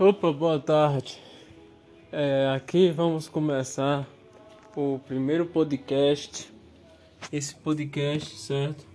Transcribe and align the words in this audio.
Opa, 0.00 0.32
boa 0.32 0.60
tarde. 0.60 1.20
É, 2.12 2.52
aqui 2.54 2.88
vamos 2.88 3.28
começar 3.28 4.08
o 4.76 5.00
primeiro 5.00 5.44
podcast. 5.46 6.48
Esse 7.32 7.52
podcast, 7.52 8.38
certo? 8.38 8.86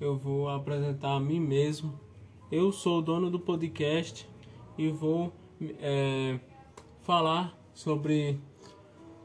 Eu 0.00 0.16
vou 0.16 0.48
apresentar 0.48 1.16
a 1.16 1.18
mim 1.18 1.40
mesmo. 1.40 1.98
Eu 2.52 2.70
sou 2.70 3.00
o 3.00 3.02
dono 3.02 3.28
do 3.32 3.40
podcast 3.40 4.28
e 4.78 4.90
vou 4.90 5.32
é, 5.80 6.38
falar 7.02 7.52
sobre 7.74 8.38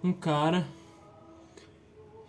um 0.03 0.11
cara. 0.11 0.65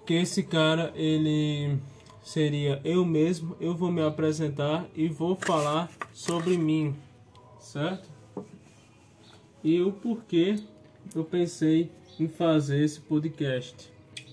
Que 0.05 0.13
esse 0.13 0.43
cara 0.43 0.93
ele 0.95 1.79
seria 2.23 2.83
eu 2.85 3.03
mesmo. 3.03 3.57
Eu 3.59 3.75
vou 3.75 3.91
me 3.91 4.03
apresentar 4.03 4.85
e 4.95 5.09
vou 5.09 5.37
falar 5.37 5.91
sobre 6.13 6.59
mim, 6.59 6.95
certo? 7.59 8.14
E 9.65 9.81
o 9.81 9.91
porquê 9.91 10.57
eu 11.15 11.25
pensei 11.25 11.91
em 12.21 12.29
fazer 12.29 12.85
esse 12.85 13.01
podcast, 13.01 13.91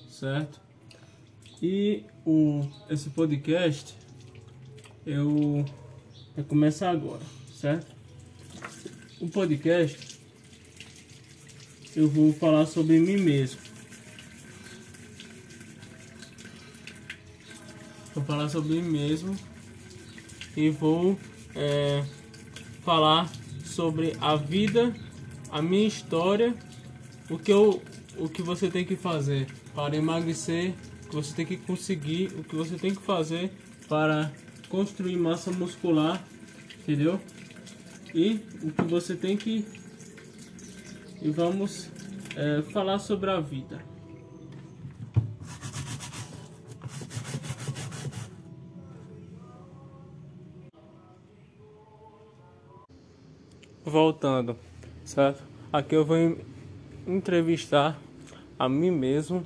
certo? 0.10 0.60
E 1.64 2.04
o 2.26 2.68
esse 2.90 3.10
podcast 3.12 3.96
eu 5.06 5.64
vai 6.36 6.44
começar 6.44 6.92
agora, 6.92 7.22
certo? 7.54 7.96
O 9.22 9.30
podcast 9.30 10.20
eu 11.96 12.10
vou 12.10 12.34
falar 12.34 12.66
sobre 12.66 13.00
mim 13.00 13.18
mesmo. 13.18 13.62
Vou 18.14 18.24
falar 18.26 18.50
sobre 18.50 18.82
mim 18.82 18.92
mesmo 18.92 19.34
e 20.58 20.70
vou 20.70 21.18
é, 21.56 22.04
falar 22.84 23.32
sobre 23.64 24.18
a 24.20 24.36
vida 24.36 24.94
a 25.52 25.62
minha 25.62 25.86
história, 25.86 26.56
o 27.30 27.38
que 27.38 27.52
eu, 27.52 27.82
o 28.18 28.30
que 28.30 28.42
você 28.42 28.70
tem 28.70 28.86
que 28.86 28.96
fazer 28.96 29.48
para 29.76 29.96
emagrecer, 29.96 30.74
o 31.06 31.10
que 31.10 31.16
você 31.16 31.36
tem 31.36 31.46
que 31.46 31.58
conseguir, 31.58 32.32
o 32.38 32.44
que 32.44 32.56
você 32.56 32.78
tem 32.78 32.96
que 32.96 33.02
fazer 33.02 33.52
para 33.90 34.32
construir 34.70 35.18
massa 35.18 35.52
muscular, 35.52 36.24
entendeu? 36.80 37.20
E 38.16 38.40
o 38.64 38.72
que 38.72 38.84
você 38.84 39.16
tem 39.16 39.36
que 39.36 39.66
e 41.22 41.30
vamos 41.30 41.90
é, 42.36 42.62
falar 42.64 42.98
sobre 43.00 43.30
a 43.30 43.40
vida. 43.40 43.80
Voltando 53.84 54.71
certo? 55.12 55.44
Aqui 55.74 55.94
eu 55.94 56.06
vou 56.06 56.16
entrevistar 57.06 58.00
a 58.58 58.70
mim 58.70 58.92
mesmo, 58.92 59.46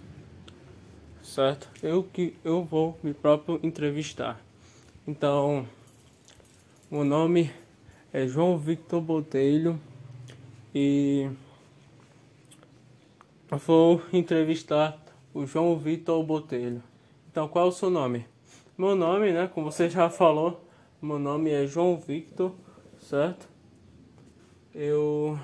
certo? 1.23 1.67
Eu 1.81 2.03
que 2.03 2.35
eu 2.43 2.63
vou 2.63 2.95
me 3.01 3.15
próprio 3.15 3.59
entrevistar. 3.63 4.39
Então, 5.07 5.67
o 6.91 7.03
nome 7.03 7.51
é 8.13 8.27
João 8.27 8.59
Victor 8.59 9.01
Botelho 9.01 9.79
e 10.73 11.31
vou 13.49 14.03
entrevistar 14.13 15.03
o 15.33 15.47
João 15.47 15.75
Victor 15.79 16.23
Botelho. 16.23 16.83
Então, 17.31 17.47
qual 17.47 17.65
é 17.65 17.69
o 17.69 17.71
seu 17.71 17.89
nome? 17.89 18.27
Meu 18.77 18.95
nome, 18.95 19.31
né, 19.31 19.49
como 19.51 19.71
você 19.71 19.89
já 19.89 20.11
falou, 20.11 20.63
meu 21.01 21.17
nome 21.17 21.49
é 21.49 21.65
João 21.65 21.97
Victor, 21.97 22.53
certo? 22.99 23.49
Eu 24.75 25.39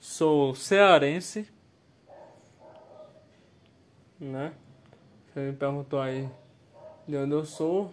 sou 0.00 0.54
cearense, 0.54 1.46
né? 4.18 4.52
Você 5.28 5.40
me 5.40 5.52
perguntou 5.52 6.00
aí 6.00 6.28
de 7.06 7.16
onde 7.16 7.32
eu 7.32 7.44
sou, 7.44 7.92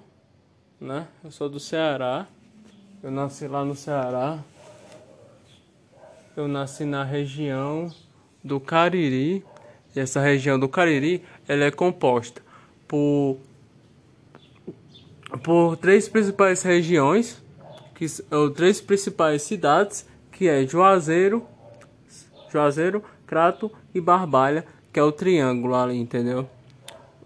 né? 0.80 1.08
Eu 1.24 1.30
sou 1.30 1.50
do 1.50 1.60
Ceará. 1.60 2.26
Eu 3.04 3.12
nasci 3.12 3.48
lá 3.48 3.64
no 3.64 3.76
Ceará. 3.76 4.40
Eu 6.36 6.48
nasci 6.48 6.86
na 6.86 7.04
região 7.04 7.94
do 8.44 8.60
Cariri. 8.60 9.46
E 9.96 10.00
essa 10.00 10.22
região 10.22 10.60
do 10.60 10.70
Cariri, 10.70 11.24
ela 11.48 11.66
é 11.66 11.72
composta 11.72 12.42
por 12.88 13.38
por 15.44 15.76
três 15.76 16.08
principais 16.08 16.64
regiões, 16.64 17.44
que 17.94 18.06
ou 18.32 18.50
três 18.50 18.80
principais 18.80 19.42
cidades, 19.42 20.06
que 20.32 20.48
é 20.48 20.66
Juazeiro, 20.66 21.46
Juazeiro, 22.52 23.04
Crato 23.26 23.72
e 23.94 24.02
Barbalha, 24.02 24.66
que 24.92 25.00
é 25.00 25.04
o 25.04 25.12
triângulo 25.12 25.76
ali, 25.76 25.98
entendeu? 25.98 26.50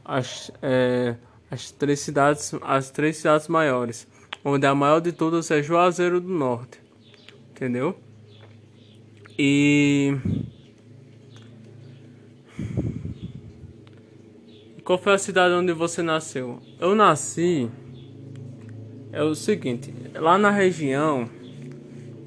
As, 0.04 0.52
é, 0.62 1.16
as 1.50 1.72
três 1.72 2.00
cidades, 2.00 2.54
as 2.62 2.90
três 2.90 3.18
cidades 3.18 3.48
maiores, 3.48 4.08
onde 4.44 4.66
a 4.66 4.74
maior 4.74 5.00
de 5.00 5.12
todas 5.12 5.52
é 5.52 5.62
Juazeiro 5.62 6.20
do 6.20 6.30
Norte, 6.30 6.80
entendeu? 7.52 7.98
E 9.38 10.18
qual 14.84 14.98
foi 14.98 15.14
a 15.14 15.18
cidade 15.18 15.53
onde 15.53 15.72
você 15.72 16.02
nasceu? 16.02 16.59
Eu 16.80 16.96
nasci 16.96 17.70
é 19.12 19.22
o 19.22 19.36
seguinte, 19.36 19.94
lá 20.16 20.38
na 20.38 20.50
região 20.50 21.30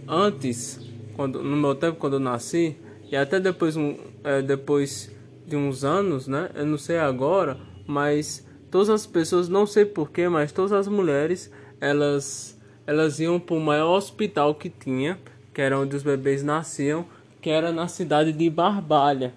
antes, 0.06 0.78
quando 1.15 1.43
no 1.43 1.56
meu 1.56 1.75
tempo 1.75 1.99
quando 1.99 2.15
eu 2.15 2.21
nasci, 2.21 2.76
e 3.10 3.16
até 3.16 3.38
depois, 3.38 3.76
um, 3.76 3.97
é, 4.22 4.42
depois 4.42 5.10
de 5.47 5.56
uns 5.56 5.84
anos, 5.84 6.26
né? 6.26 6.50
Eu 6.54 6.66
não 6.66 6.78
sei 6.78 6.98
agora, 6.98 7.59
mas 7.87 8.47
todas 8.70 8.88
as 8.88 9.06
pessoas, 9.06 9.48
não 9.48 9.66
sei 9.66 9.84
porquê, 9.84 10.28
mas 10.28 10.53
todas 10.53 10.72
as 10.72 10.88
mulheres, 10.88 11.50
elas, 11.81 12.59
elas 12.87 13.20
iam 13.20 13.38
para 13.38 13.54
o 13.54 13.60
maior 13.60 13.97
hospital 13.97 14.54
que 14.54 14.70
tinha, 14.70 15.19
que 15.53 15.60
era 15.60 15.78
onde 15.78 15.94
os 15.94 16.03
bebês 16.03 16.43
nasciam, 16.43 17.04
que 17.41 17.50
era 17.50 17.70
na 17.72 17.88
cidade 17.88 18.32
de 18.32 18.48
Barbalha. 18.48 19.32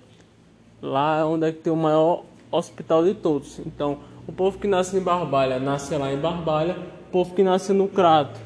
Lá 0.82 1.26
onde 1.26 1.48
é 1.48 1.52
que 1.52 1.60
tem 1.60 1.74
o 1.74 1.76
maior 1.76 2.24
hospital 2.52 3.04
de 3.04 3.14
todos. 3.14 3.60
Então, 3.60 4.00
o 4.28 4.32
povo 4.32 4.58
que 4.58 4.68
nasce 4.68 4.98
em 4.98 5.02
Barbalha, 5.02 5.60
nasce 5.60 5.96
lá 5.96 6.12
em 6.12 6.18
Barbalha. 6.18 6.78
O 7.10 7.12
povo 7.12 7.34
que 7.36 7.44
nasce 7.44 7.74
no 7.74 7.88
Crato, 7.88 8.40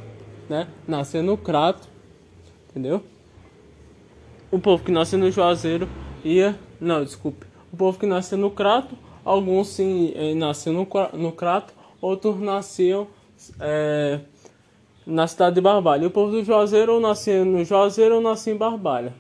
né? 0.49 0.67
Nasce 0.87 1.21
no 1.21 1.37
Crato, 1.37 1.87
entendeu? 2.69 3.03
O 4.51 4.59
povo 4.59 4.83
que 4.83 4.91
nasceu 4.91 5.17
no 5.17 5.31
Juazeiro 5.31 5.87
ia. 6.23 6.59
Não, 6.79 7.03
desculpe. 7.03 7.45
O 7.71 7.77
povo 7.77 7.97
que 7.97 8.05
nasceu 8.05 8.37
no 8.37 8.51
Crato, 8.51 8.95
alguns 9.23 9.69
sim 9.69 10.11
eh, 10.15 10.33
nasceram 10.35 10.85
no, 10.85 11.17
no 11.17 11.31
Crato, 11.31 11.73
outros 12.01 12.39
nasciam 12.39 13.07
é, 13.59 14.19
na 15.05 15.25
cidade 15.25 15.55
de 15.55 15.61
Barbalha. 15.61 16.07
O 16.07 16.11
povo 16.11 16.31
do 16.31 16.43
Juazeiro 16.43 16.93
ou 16.93 16.99
nascia 16.99 17.45
no 17.45 17.63
Juazeiro 17.63 18.15
ou 18.15 18.21
nascia 18.21 18.53
em 18.53 18.57
Barbalha. 18.57 19.13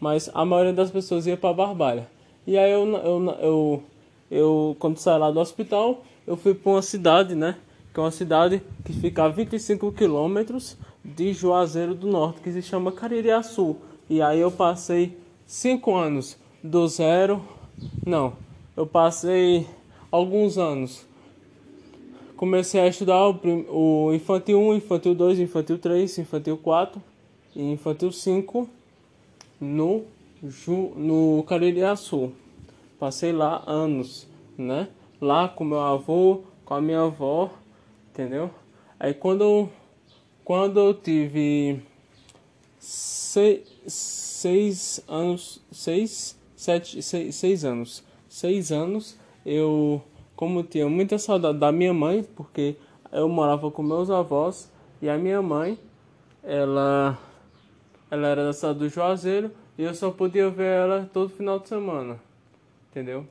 Mas 0.00 0.30
a 0.32 0.44
maioria 0.44 0.72
das 0.72 0.90
pessoas 0.90 1.26
ia 1.26 1.36
para 1.36 1.52
Barbalha. 1.52 2.08
E 2.46 2.56
aí 2.56 2.70
eu, 2.70 2.86
eu, 2.86 3.36
eu, 3.40 3.82
eu, 4.30 4.76
quando 4.78 4.96
saí 4.96 5.18
lá 5.18 5.30
do 5.30 5.38
hospital, 5.40 6.02
eu 6.26 6.36
fui 6.36 6.54
para 6.54 6.72
uma 6.72 6.82
cidade, 6.82 7.34
né? 7.34 7.56
Que 7.92 8.00
é 8.00 8.02
uma 8.02 8.10
cidade 8.10 8.62
que 8.84 8.92
fica 8.92 9.24
a 9.24 9.28
25 9.28 9.92
quilômetros 9.92 10.78
de 11.04 11.32
Juazeiro 11.32 11.94
do 11.94 12.06
Norte, 12.06 12.40
que 12.40 12.50
se 12.52 12.62
chama 12.62 12.92
Caririaçu. 12.92 13.76
E 14.10 14.22
aí 14.22 14.40
eu 14.40 14.50
passei 14.50 15.18
cinco 15.46 15.94
anos 15.94 16.38
do 16.62 16.88
zero. 16.88 17.42
Não, 18.06 18.32
eu 18.76 18.86
passei 18.86 19.66
alguns 20.10 20.56
anos. 20.56 21.06
Comecei 22.36 22.80
a 22.80 22.86
estudar 22.86 23.28
o, 23.28 24.08
o 24.08 24.14
infantil 24.14 24.60
1, 24.60 24.74
infantil 24.76 25.14
2, 25.14 25.40
infantil 25.40 25.78
3, 25.78 26.18
infantil 26.18 26.56
4 26.56 27.02
e 27.54 27.62
infantil 27.72 28.12
5 28.12 28.68
no, 29.60 30.04
no 30.96 31.42
Caririaçu. 31.46 32.32
Passei 32.98 33.32
lá 33.32 33.62
anos, 33.66 34.26
né? 34.56 34.88
Lá 35.20 35.48
com 35.48 35.64
meu 35.64 35.80
avô, 35.80 36.44
com 36.64 36.74
a 36.74 36.80
minha 36.80 37.02
avó, 37.02 37.50
entendeu? 38.10 38.50
Aí 38.98 39.12
quando, 39.12 39.68
quando 40.44 40.80
eu 40.80 40.94
tive 40.94 41.80
seis, 42.78 43.60
seis 43.88 45.00
anos, 45.08 45.60
seis, 45.72 46.38
sete, 46.54 47.02
seis, 47.02 47.34
seis 47.34 47.64
anos, 47.64 48.04
seis 48.28 48.70
anos, 48.70 49.18
eu, 49.44 50.02
como 50.36 50.62
tinha 50.62 50.88
muita 50.88 51.18
saudade 51.18 51.58
da 51.58 51.72
minha 51.72 51.94
mãe, 51.94 52.22
porque 52.22 52.76
eu 53.10 53.28
morava 53.28 53.70
com 53.70 53.82
meus 53.82 54.10
avós 54.10 54.70
e 55.00 55.08
a 55.08 55.16
minha 55.16 55.40
mãe, 55.40 55.78
ela, 56.42 57.18
ela 58.10 58.28
era 58.28 58.44
da 58.44 58.52
cidade 58.52 58.78
do 58.78 58.88
Juazeiro 58.88 59.50
e 59.76 59.82
eu 59.82 59.94
só 59.94 60.10
podia 60.10 60.50
ver 60.50 60.82
ela 60.82 61.10
todo 61.12 61.30
final 61.30 61.58
de 61.58 61.68
semana, 61.68 62.18
entendeu? 62.90 63.26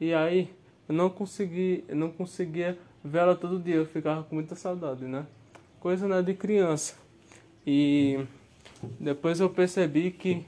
E 0.00 0.12
aí 0.14 0.50
eu 0.88 0.94
não 0.94 1.08
consegui, 1.08 1.84
eu 1.88 1.96
não 1.96 2.10
conseguia 2.10 2.78
ver 3.04 3.18
ela 3.18 3.34
todo 3.34 3.58
dia, 3.58 3.76
eu 3.76 3.86
ficava 3.86 4.22
com 4.22 4.34
muita 4.34 4.54
saudade, 4.54 5.04
né? 5.04 5.26
Coisa 5.80 6.06
né, 6.06 6.22
de 6.22 6.34
criança. 6.34 6.94
E 7.66 8.24
depois 8.98 9.40
eu 9.40 9.48
percebi 9.48 10.10
que 10.10 10.44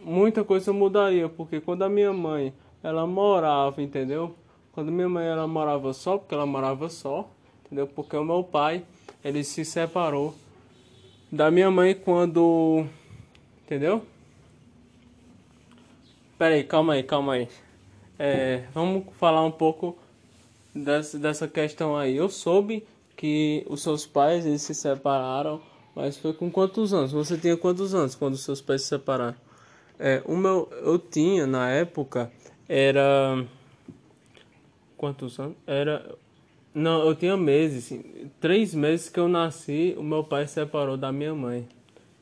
muita 0.00 0.42
coisa 0.44 0.72
mudaria, 0.72 1.28
porque 1.28 1.60
quando 1.60 1.82
a 1.82 1.88
minha 1.88 2.12
mãe, 2.12 2.52
ela 2.82 3.06
morava, 3.06 3.82
entendeu? 3.82 4.34
Quando 4.72 4.92
minha 4.92 5.08
mãe 5.08 5.26
ela 5.26 5.46
morava 5.46 5.92
só, 5.92 6.18
porque 6.18 6.34
ela 6.34 6.46
morava 6.46 6.88
só, 6.88 7.28
entendeu? 7.64 7.86
Porque 7.86 8.16
o 8.16 8.24
meu 8.24 8.42
pai, 8.44 8.84
ele 9.24 9.44
se 9.44 9.64
separou 9.64 10.34
da 11.30 11.50
minha 11.50 11.70
mãe 11.70 11.94
quando, 11.94 12.86
entendeu? 13.64 14.02
Pera 16.38 16.54
aí, 16.54 16.64
calma 16.64 16.92
aí, 16.94 17.02
calma 17.02 17.32
aí. 17.34 17.48
É, 18.18 18.64
vamos 18.72 19.04
falar 19.18 19.44
um 19.44 19.50
pouco 19.50 19.98
dessa, 20.74 21.18
dessa 21.18 21.48
questão 21.48 21.96
aí. 21.96 22.16
Eu 22.16 22.28
soube 22.28 22.86
que 23.16 23.66
os 23.68 23.82
seus 23.82 24.06
pais 24.06 24.46
eles 24.46 24.62
se 24.62 24.74
separaram, 24.74 25.60
mas 25.98 26.16
foi 26.16 26.32
com 26.32 26.48
quantos 26.48 26.94
anos? 26.94 27.10
Você 27.10 27.36
tinha 27.36 27.56
quantos 27.56 27.92
anos 27.92 28.14
quando 28.14 28.36
seus 28.36 28.60
pais 28.60 28.82
se 28.82 28.88
separaram? 28.88 29.34
É, 29.98 30.22
o 30.24 30.36
meu, 30.36 30.68
eu 30.84 30.96
tinha 30.96 31.44
na 31.44 31.68
época 31.70 32.30
era 32.68 33.44
quantos 34.96 35.40
anos? 35.40 35.56
Era 35.66 36.14
não, 36.72 37.04
eu 37.04 37.16
tinha 37.16 37.36
meses, 37.36 37.92
três 38.40 38.72
meses 38.76 39.08
que 39.08 39.18
eu 39.18 39.26
nasci, 39.26 39.96
o 39.98 40.02
meu 40.04 40.22
pai 40.22 40.46
se 40.46 40.54
separou 40.54 40.96
da 40.96 41.10
minha 41.10 41.34
mãe. 41.34 41.66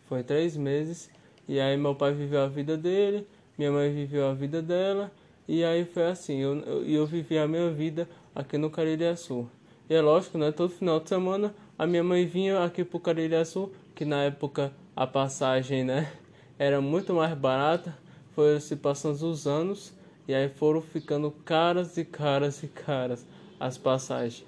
Foi 0.08 0.22
três 0.22 0.56
meses 0.56 1.11
e 1.46 1.61
aí 1.61 1.76
meu 1.76 1.94
pai 1.94 2.14
viveu 2.14 2.40
a 2.40 2.49
vida 2.49 2.79
dele, 2.79 3.26
minha 3.58 3.70
mãe 3.70 3.93
viveu 3.93 4.26
a 4.26 4.32
vida 4.32 4.62
dela 4.62 5.12
e 5.46 5.62
aí 5.62 5.84
foi 5.84 6.06
assim. 6.06 6.38
Eu 6.38 6.56
eu, 6.61 6.82
eu 6.82 7.06
vivi 7.06 7.37
a 7.37 7.46
minha 7.46 7.70
vida 7.70 8.08
aqui 8.34 8.56
no 8.56 8.70
Caririaçu. 8.70 9.46
E 9.87 9.94
é 9.94 10.00
lógico, 10.00 10.38
né? 10.38 10.50
Todo 10.50 10.70
final 10.70 10.99
de 10.99 11.11
semana 11.11 11.55
a 11.78 11.87
minha 11.87 12.02
mãe 12.02 12.26
vinha 12.26 12.64
aqui 12.64 12.84
pro 12.84 12.99
Caririaçu, 12.99 13.70
que 13.94 14.05
na 14.05 14.25
época 14.25 14.73
a 14.94 15.06
passagem, 15.06 15.84
né? 15.84 16.11
Era 16.58 16.81
muito 16.81 17.12
mais 17.12 17.37
barata. 17.37 17.96
Foi 18.34 18.58
se 18.61 18.76
passando 18.76 19.23
os 19.31 19.46
anos 19.46 19.93
e 20.28 20.34
aí 20.34 20.49
foram 20.49 20.81
ficando 20.81 21.31
caras 21.31 21.96
e 21.96 22.05
caras 22.05 22.62
e 22.62 22.69
caras 22.69 23.26
as 23.61 23.76
passagens. 23.76 24.44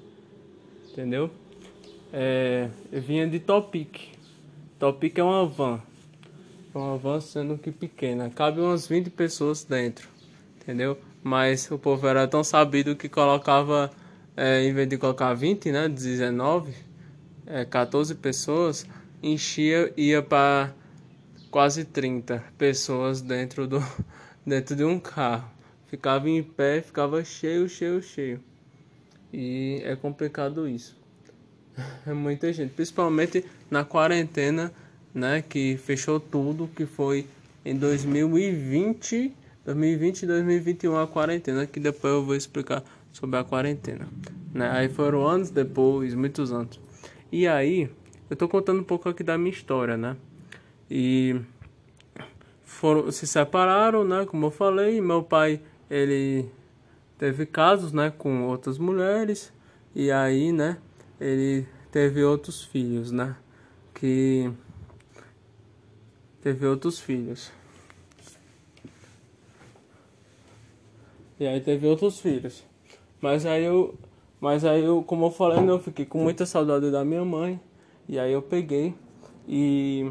Entendeu? 0.91 1.31
É, 2.13 2.69
eu 2.91 3.01
vinha 3.01 3.27
de 3.27 3.39
Topic. 3.39 4.15
Topic 4.79 5.19
é 5.19 5.23
uma 5.23 5.47
van. 5.47 5.81
É 6.75 6.79
uma 6.79 6.97
van 6.97 7.21
sendo 7.21 7.59
que 7.59 7.71
pequena. 7.71 8.31
Cabe 8.31 8.61
umas 8.61 8.87
20 8.87 9.11
pessoas 9.11 9.65
dentro. 9.65 10.09
Entendeu? 10.61 10.99
Mas 11.23 11.71
o 11.71 11.79
povo 11.79 12.07
era 12.07 12.27
tão 12.27 12.43
sabido 12.43 12.97
que 12.97 13.09
colocava 13.09 13.91
é, 14.37 14.63
em 14.65 14.73
vez 14.73 14.89
de 14.89 14.97
colocar 14.97 15.35
20, 15.35 15.73
né, 15.73 15.89
19, 15.89 16.88
é, 17.49 17.65
14 17.65 18.15
pessoas, 18.15 18.87
enchia, 19.23 19.93
ia 19.97 20.23
para 20.23 20.73
quase 21.51 21.85
30 21.85 22.45
pessoas 22.59 23.23
dentro, 23.23 23.67
do, 23.67 23.83
dentro 24.47 24.77
de 24.77 24.85
um 24.85 25.01
carro. 25.01 25.51
Ficava 25.87 26.29
em 26.29 26.43
pé, 26.43 26.83
ficava 26.83 27.25
cheio, 27.25 27.69
cheio, 27.69 28.03
cheio. 28.03 28.41
E 29.33 29.81
é 29.85 29.97
complicado 29.97 30.69
isso. 30.69 30.97
É 32.05 32.13
muita 32.13 32.53
gente, 32.53 32.73
principalmente 32.75 33.45
na 33.71 33.85
quarentena, 33.85 34.73
né, 35.15 35.45
que 35.49 35.77
fechou 35.77 36.19
tudo, 36.19 36.69
que 36.75 36.85
foi 36.85 37.25
em 37.65 37.77
2020, 37.77 39.33
2020 39.65 40.23
e 40.23 40.27
2021 40.27 40.97
a 40.97 41.07
quarentena, 41.07 41.67
que 41.67 41.79
depois 41.79 42.15
eu 42.15 42.25
vou 42.25 42.35
explicar 42.35 42.83
sobre 43.13 43.39
a 43.39 43.45
quarentena. 43.45 44.09
Né? 44.53 44.69
Aí 44.73 44.89
foram 44.89 45.25
anos 45.25 45.51
depois, 45.51 46.15
muitos 46.15 46.51
anos. 46.51 46.81
E 47.31 47.47
aí, 47.47 47.91
eu 48.31 48.37
tô 48.37 48.49
contando 48.49 48.81
um 48.81 48.85
pouco 48.85 49.09
aqui 49.09 49.23
da 49.23 49.37
minha 49.37 49.51
história, 49.51 49.97
né? 49.97 50.17
E 50.91 51.39
foram 52.65 53.11
se 53.11 53.27
separaram, 53.27 54.05
né? 54.05 54.25
Como 54.25 54.47
eu 54.47 54.51
falei, 54.51 55.01
meu 55.01 55.23
pai 55.23 55.61
ele 55.91 56.49
teve 57.19 57.45
casos, 57.47 57.93
né, 57.93 58.11
com 58.17 58.45
outras 58.47 58.79
mulheres 58.79 59.53
e 59.95 60.11
aí, 60.11 60.53
né, 60.53 60.79
ele 61.21 61.67
teve 61.91 62.23
outros 62.23 62.63
filhos, 62.63 63.11
né? 63.11 63.37
Que 63.95 64.51
teve 66.41 66.67
outros 66.67 67.01
filhos. 67.01 67.51
E 71.41 71.47
aí 71.47 71.61
teve 71.61 71.87
outros 71.87 72.21
filhos. 72.21 72.65
Mas 73.21 73.45
aí 73.47 73.65
eu, 73.65 73.99
mas 74.41 74.65
aí 74.65 74.85
eu, 74.85 75.03
como 75.03 75.27
eu 75.27 75.31
falei, 75.31 75.61
né, 75.61 75.73
eu 75.73 75.79
fiquei 75.79 76.07
com 76.07 76.19
muita 76.19 76.47
saudade 76.47 76.91
da 76.91 77.05
minha 77.05 77.25
mãe. 77.25 77.61
E 78.09 78.19
aí 78.19 78.33
eu 78.33 78.43
peguei 78.43 78.95
e 79.47 80.11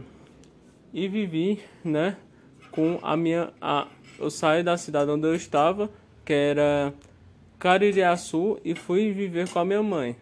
e 0.94 1.08
vivi, 1.08 1.60
né, 1.84 2.18
com 2.72 3.00
a 3.02 3.16
minha 3.16 3.52
a 3.62 3.88
eu 4.20 4.32
saí 4.32 4.64
da 4.64 4.78
cidade 4.78 5.12
onde 5.12 5.28
eu 5.28 5.36
estava, 5.36 5.90
que 6.26 6.34
era 6.34 6.94
Caririaçu 7.60 8.60
e 8.66 8.76
fui 8.76 9.12
viver 9.12 9.50
com 9.50 9.60
a 9.60 9.66
minha 9.66 9.84
mãe. 9.84 10.16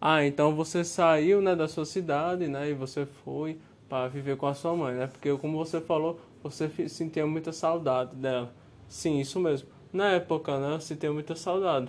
Ah, 0.00 0.24
então 0.24 0.54
você 0.54 0.82
saiu, 0.82 1.40
né, 1.40 1.54
da 1.54 1.68
sua 1.68 1.84
cidade, 1.84 2.48
né, 2.48 2.70
e 2.70 2.74
você 2.74 3.06
foi 3.06 3.58
para 3.88 4.08
viver 4.08 4.36
com 4.36 4.46
a 4.46 4.54
sua 4.54 4.74
mãe, 4.74 4.94
né? 4.94 5.06
Porque 5.06 5.32
como 5.36 5.58
você 5.58 5.80
falou, 5.80 6.18
você 6.42 6.68
sentia 6.88 7.26
muita 7.26 7.52
saudade 7.52 8.16
dela. 8.16 8.52
Sim, 8.88 9.20
isso 9.20 9.38
mesmo. 9.38 9.68
Na 9.92 10.12
época, 10.12 10.58
né, 10.58 10.74
eu 10.74 10.80
sentia 10.80 11.12
muita 11.12 11.36
saudade. 11.36 11.88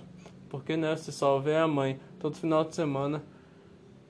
Porque, 0.54 0.78
né, 0.78 0.96
você 0.96 1.12
só 1.12 1.40
vê 1.40 1.56
a 1.56 1.68
mãe 1.68 2.00
todo 2.20 2.38
final 2.38 2.64
de 2.64 2.76
semana. 2.76 3.24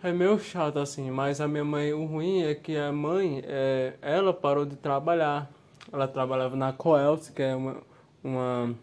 É 0.03 0.11
meio 0.11 0.37
chato 0.37 0.77
assim, 0.77 1.09
mas 1.09 1.39
a 1.39 1.47
minha 1.47 1.63
mãe, 1.63 1.93
o 1.93 2.03
ruim 2.03 2.41
é 2.43 2.53
que 2.53 2.75
a 2.75 2.91
mãe, 2.91 3.41
é, 3.45 3.93
ela 4.01 4.33
parou 4.33 4.65
de 4.65 4.75
trabalhar. 4.75 5.49
Ela 5.89 6.05
trabalhava 6.05 6.57
na 6.57 6.73
Coelce, 6.73 7.31
que 7.31 7.41
é 7.41 7.55
uma, 7.55 7.77
uma 8.21 8.75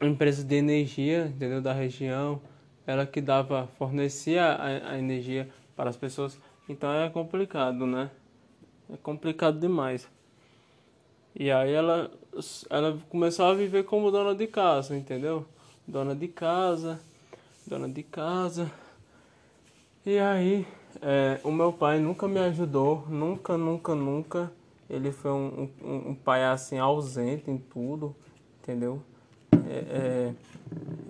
empresa 0.00 0.42
de 0.42 0.54
energia, 0.54 1.26
entendeu, 1.26 1.60
da 1.60 1.74
região. 1.74 2.40
Ela 2.86 3.04
que 3.04 3.20
dava, 3.20 3.68
fornecia 3.76 4.46
a, 4.46 4.92
a 4.92 4.98
energia 4.98 5.46
para 5.76 5.90
as 5.90 5.96
pessoas. 5.98 6.40
Então 6.66 6.90
é 6.90 7.10
complicado, 7.10 7.86
né? 7.86 8.10
É 8.90 8.96
complicado 8.96 9.60
demais. 9.60 10.08
E 11.36 11.50
aí 11.50 11.70
ela, 11.70 12.10
ela 12.70 12.98
começou 13.10 13.44
a 13.44 13.52
viver 13.52 13.84
como 13.84 14.10
dona 14.10 14.34
de 14.34 14.46
casa, 14.46 14.96
entendeu? 14.96 15.44
Dona 15.88 16.14
de 16.14 16.28
casa, 16.28 17.00
dona 17.66 17.88
de 17.88 18.02
casa. 18.02 18.70
E 20.04 20.18
aí, 20.18 20.66
é, 21.00 21.40
o 21.42 21.50
meu 21.50 21.72
pai 21.72 21.98
nunca 21.98 22.28
me 22.28 22.38
ajudou, 22.40 23.06
nunca, 23.08 23.56
nunca, 23.56 23.94
nunca. 23.94 24.52
Ele 24.88 25.10
foi 25.10 25.30
um, 25.30 25.70
um, 25.82 26.10
um 26.10 26.14
pai 26.14 26.44
assim 26.44 26.78
ausente 26.78 27.50
em 27.50 27.56
tudo, 27.56 28.14
entendeu? 28.62 29.02
É, 29.66 29.78
é, 29.88 30.34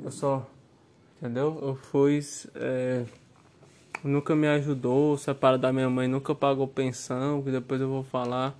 eu 0.04 0.12
só, 0.12 0.46
entendeu? 1.16 1.58
Eu 1.60 1.74
fui, 1.74 2.20
é, 2.54 3.04
nunca 4.04 4.36
me 4.36 4.46
ajudou, 4.46 5.18
separado 5.18 5.62
da 5.62 5.72
minha 5.72 5.90
mãe, 5.90 6.06
nunca 6.06 6.36
pagou 6.36 6.68
pensão, 6.68 7.42
que 7.42 7.50
depois 7.50 7.80
eu 7.80 7.88
vou 7.88 8.04
falar. 8.04 8.56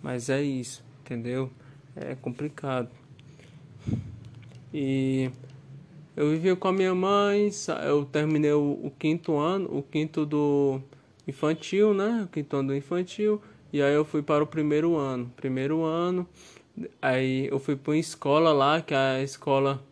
Mas 0.00 0.30
é 0.30 0.40
isso, 0.40 0.84
entendeu? 1.00 1.50
É 1.96 2.14
complicado. 2.14 2.88
E 4.72 5.30
eu 6.16 6.30
vivia 6.30 6.56
com 6.56 6.68
a 6.68 6.72
minha 6.72 6.94
mãe, 6.94 7.50
eu 7.86 8.04
terminei 8.06 8.52
o, 8.52 8.80
o, 8.82 8.90
quinto 8.98 9.36
ano, 9.36 9.68
o 9.70 9.82
quinto 9.82 10.24
do 10.24 10.80
infantil, 11.28 11.92
né? 11.92 12.22
O 12.24 12.28
quinto 12.28 12.56
ano 12.56 12.68
do 12.68 12.74
infantil. 12.74 13.40
E 13.70 13.82
aí 13.82 13.92
eu 13.92 14.04
fui 14.04 14.22
para 14.22 14.42
o 14.42 14.46
primeiro 14.46 14.96
ano. 14.96 15.30
Primeiro 15.36 15.84
ano, 15.84 16.26
aí 17.02 17.48
eu 17.48 17.58
fui 17.58 17.76
para 17.76 17.92
uma 17.92 17.98
escola 17.98 18.50
lá, 18.50 18.80
que 18.80 18.94
a 18.94 19.22
escola 19.22 19.84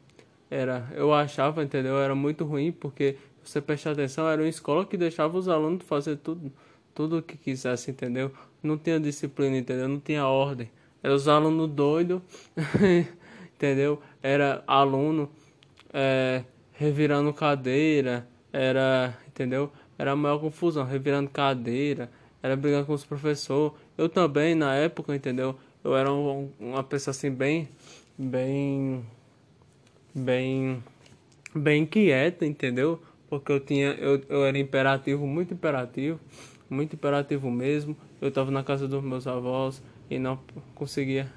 era, 0.51 0.89
eu 0.95 1.13
achava, 1.13 1.63
entendeu? 1.63 1.99
Era 1.99 2.15
muito 2.15 2.45
ruim, 2.47 2.73
porque 2.73 3.17
você 3.43 3.61
prestar 3.61 3.91
atenção, 3.91 4.27
era 4.27 4.41
uma 4.41 4.49
escola 4.49 4.87
que 4.87 4.97
deixava 4.97 5.37
os 5.37 5.47
alunos 5.47 5.85
fazer 5.85 6.17
tudo, 6.17 6.51
tudo 6.95 7.19
o 7.19 7.23
que 7.23 7.37
quisesse, 7.37 7.91
entendeu? 7.91 8.33
Não 8.63 8.79
tinha 8.79 8.99
disciplina, 8.99 9.59
entendeu? 9.59 9.89
Não 9.89 10.01
tinha 10.01 10.27
ordem. 10.27 10.71
Era 11.03 11.15
os 11.15 11.29
alunos 11.29 11.69
doidos, 11.71 12.23
entendeu? 13.55 14.01
Era 14.23 14.65
aluno 14.67 15.29
é, 15.95 16.43
revirando 16.73 17.33
cadeira, 17.33 18.27
era, 18.53 19.17
entendeu? 19.29 19.73
Era 19.97 20.13
a 20.13 20.17
maior 20.17 20.41
confusão, 20.41 20.85
revirando 20.85 21.31
cadeira, 21.31 22.11
era 22.43 22.57
brigando 22.57 22.87
com 22.87 22.93
os 22.93 23.05
professores. 23.05 23.73
Eu 23.97 24.09
também, 24.09 24.57
na 24.57 24.75
época, 24.75 25.15
entendeu? 25.15 25.57
Eu 25.85 25.97
era 25.97 26.13
um, 26.13 26.51
uma 26.59 26.83
pessoa 26.83 27.13
assim, 27.13 27.31
bem, 27.31 27.69
bem, 28.19 29.07
bem, 30.13 30.83
bem 31.55 31.87
quieta, 31.87 32.45
entendeu? 32.45 33.01
Porque 33.31 33.53
eu 33.53 33.61
tinha, 33.61 33.93
eu, 33.93 34.21
eu 34.29 34.45
era 34.45 34.59
imperativo, 34.59 35.27
muito 35.27 35.55
imperativo, 35.55 36.19
muito 36.69 36.95
imperativo 36.95 37.51
mesmo. 37.51 37.97
Eu 38.21 38.29
estava 38.29 38.51
na 38.51 38.65
casa 38.65 38.89
dos 38.89 39.03
meus 39.03 39.27
avós 39.27 39.83
e 40.11 40.19
não 40.19 40.39
conseguia 40.75 41.31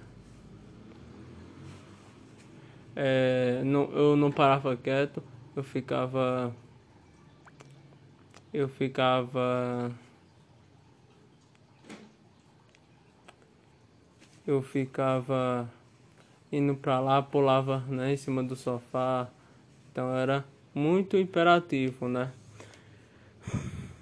é, 2.99 3.61
não, 3.63 3.91
eu 3.91 4.17
não 4.17 4.31
parava 4.31 4.75
quieto, 4.75 5.21
eu 5.55 5.63
ficava. 5.63 6.51
Eu 8.51 8.67
ficava. 8.67 9.91
eu 14.47 14.61
ficava 14.63 15.69
indo 16.51 16.73
pra 16.73 16.99
lá, 16.99 17.21
pulava 17.21 17.83
né, 17.87 18.13
em 18.13 18.17
cima 18.17 18.41
do 18.41 18.55
sofá. 18.55 19.29
Então 19.91 20.15
era 20.15 20.43
muito 20.73 21.17
imperativo, 21.17 22.07
né? 22.07 22.31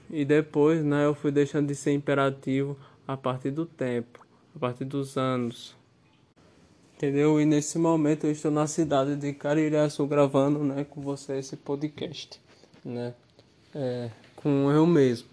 E 0.09 0.23
depois, 0.23 0.83
né, 0.85 1.05
eu 1.05 1.15
fui 1.15 1.31
deixando 1.31 1.67
de 1.67 1.75
ser 1.75 1.91
imperativo 1.91 2.77
a 3.07 3.17
partir 3.17 3.51
do 3.51 3.65
tempo, 3.65 4.25
a 4.55 4.59
partir 4.59 4.85
dos 4.85 5.17
anos. 5.17 5.75
Entendeu? 6.95 7.41
E 7.41 7.45
nesse 7.45 7.77
momento 7.77 8.25
eu 8.25 8.31
estou 8.31 8.49
na 8.49 8.67
cidade 8.67 9.17
de 9.17 9.33
Caririaçu 9.33 10.07
gravando, 10.07 10.63
né, 10.63 10.85
com 10.89 11.01
você 11.01 11.37
esse 11.37 11.57
podcast, 11.57 12.39
né? 12.85 13.13
É, 13.73 14.09
com 14.37 14.71
eu 14.71 14.87
mesmo. 14.87 15.27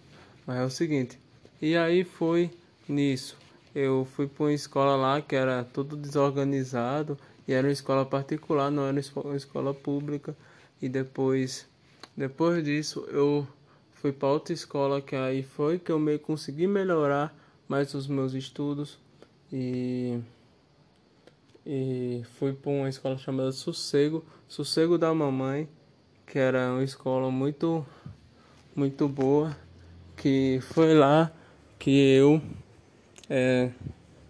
Mas 0.44 0.58
é 0.58 0.64
o 0.64 0.70
seguinte, 0.70 1.16
e 1.60 1.76
aí 1.76 2.02
foi 2.02 2.50
nisso. 2.88 3.36
Eu 3.72 4.04
fui 4.04 4.26
para 4.26 4.44
uma 4.44 4.52
escola 4.52 4.96
lá 4.96 5.22
que 5.22 5.36
era 5.36 5.62
tudo 5.62 5.96
desorganizado 5.96 7.16
e 7.46 7.52
era 7.52 7.68
uma 7.68 7.72
escola 7.72 8.04
particular, 8.04 8.68
não 8.68 8.84
era 8.88 9.00
uma 9.24 9.36
escola 9.36 9.72
pública. 9.72 10.36
E 10.80 10.88
depois, 10.88 11.68
depois 12.16 12.64
disso, 12.64 13.06
eu 13.08 13.46
fui 13.92 14.10
para 14.10 14.28
outra 14.28 14.52
escola 14.52 15.00
que 15.00 15.14
aí 15.14 15.44
foi 15.44 15.78
que 15.78 15.92
eu 15.92 15.98
meio 16.00 16.18
consegui 16.18 16.66
melhorar 16.66 17.32
mais 17.68 17.94
os 17.94 18.08
meus 18.08 18.34
estudos 18.34 18.98
e 19.52 20.18
e 21.66 22.22
fui 22.38 22.52
para 22.52 22.70
uma 22.70 22.88
escola 22.88 23.16
chamada 23.16 23.52
Sossego, 23.52 24.24
Sossego 24.48 24.98
da 24.98 25.14
Mamãe, 25.14 25.68
que 26.26 26.38
era 26.38 26.72
uma 26.72 26.84
escola 26.84 27.30
muito 27.30 27.84
muito 28.74 29.08
boa, 29.08 29.56
que 30.16 30.58
foi 30.72 30.94
lá 30.94 31.30
que 31.78 31.90
eu 31.90 32.40
é, 33.28 33.70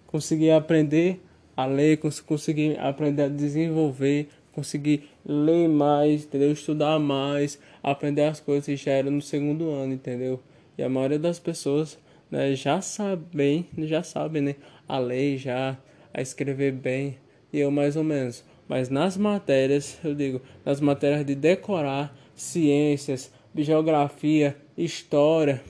consegui 0.06 0.50
aprender 0.50 1.20
a 1.56 1.66
ler, 1.66 1.98
consegui 2.26 2.76
aprender 2.78 3.22
a 3.22 3.28
desenvolver, 3.28 4.28
consegui 4.52 5.08
ler 5.24 5.68
mais, 5.68 6.24
entendeu? 6.24 6.52
Estudar 6.52 6.98
mais, 6.98 7.58
aprender 7.82 8.24
as 8.24 8.40
coisas 8.40 8.78
já 8.80 8.92
era 8.92 9.10
no 9.10 9.22
segundo 9.22 9.70
ano, 9.70 9.92
entendeu? 9.92 10.40
E 10.76 10.82
a 10.82 10.88
maioria 10.88 11.18
das 11.18 11.38
pessoas 11.38 11.98
né, 12.30 12.54
já 12.54 12.80
sabem, 12.80 13.66
já 13.78 14.02
sabem, 14.02 14.42
né? 14.42 14.56
A 14.88 14.98
ler 14.98 15.38
já, 15.38 15.76
a 16.12 16.20
escrever 16.20 16.72
bem, 16.72 17.18
e 17.52 17.58
eu 17.58 17.70
mais 17.70 17.96
ou 17.96 18.04
menos. 18.04 18.44
Mas 18.68 18.88
nas 18.88 19.16
matérias, 19.16 19.98
eu 20.02 20.14
digo, 20.14 20.40
nas 20.64 20.80
matérias 20.80 21.24
de 21.24 21.34
decorar, 21.34 22.16
ciências, 22.34 23.32
geografia, 23.54 24.56
história, 24.76 25.62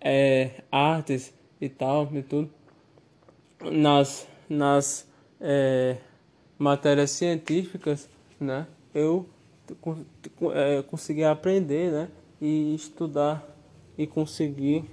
é, 0.00 0.50
artes 0.70 1.32
e 1.60 1.68
tal, 1.68 2.08
e 2.14 2.22
tudo, 2.22 2.50
nas, 3.60 4.26
nas 4.48 5.06
é, 5.40 5.96
matérias 6.58 7.10
científicas, 7.10 8.08
né, 8.40 8.66
eu 8.94 9.26
é, 10.54 10.82
consegui 10.82 11.24
aprender, 11.24 11.92
né, 11.92 12.08
e 12.40 12.74
estudar 12.74 13.48
e 13.96 14.06
conseguir 14.06 14.84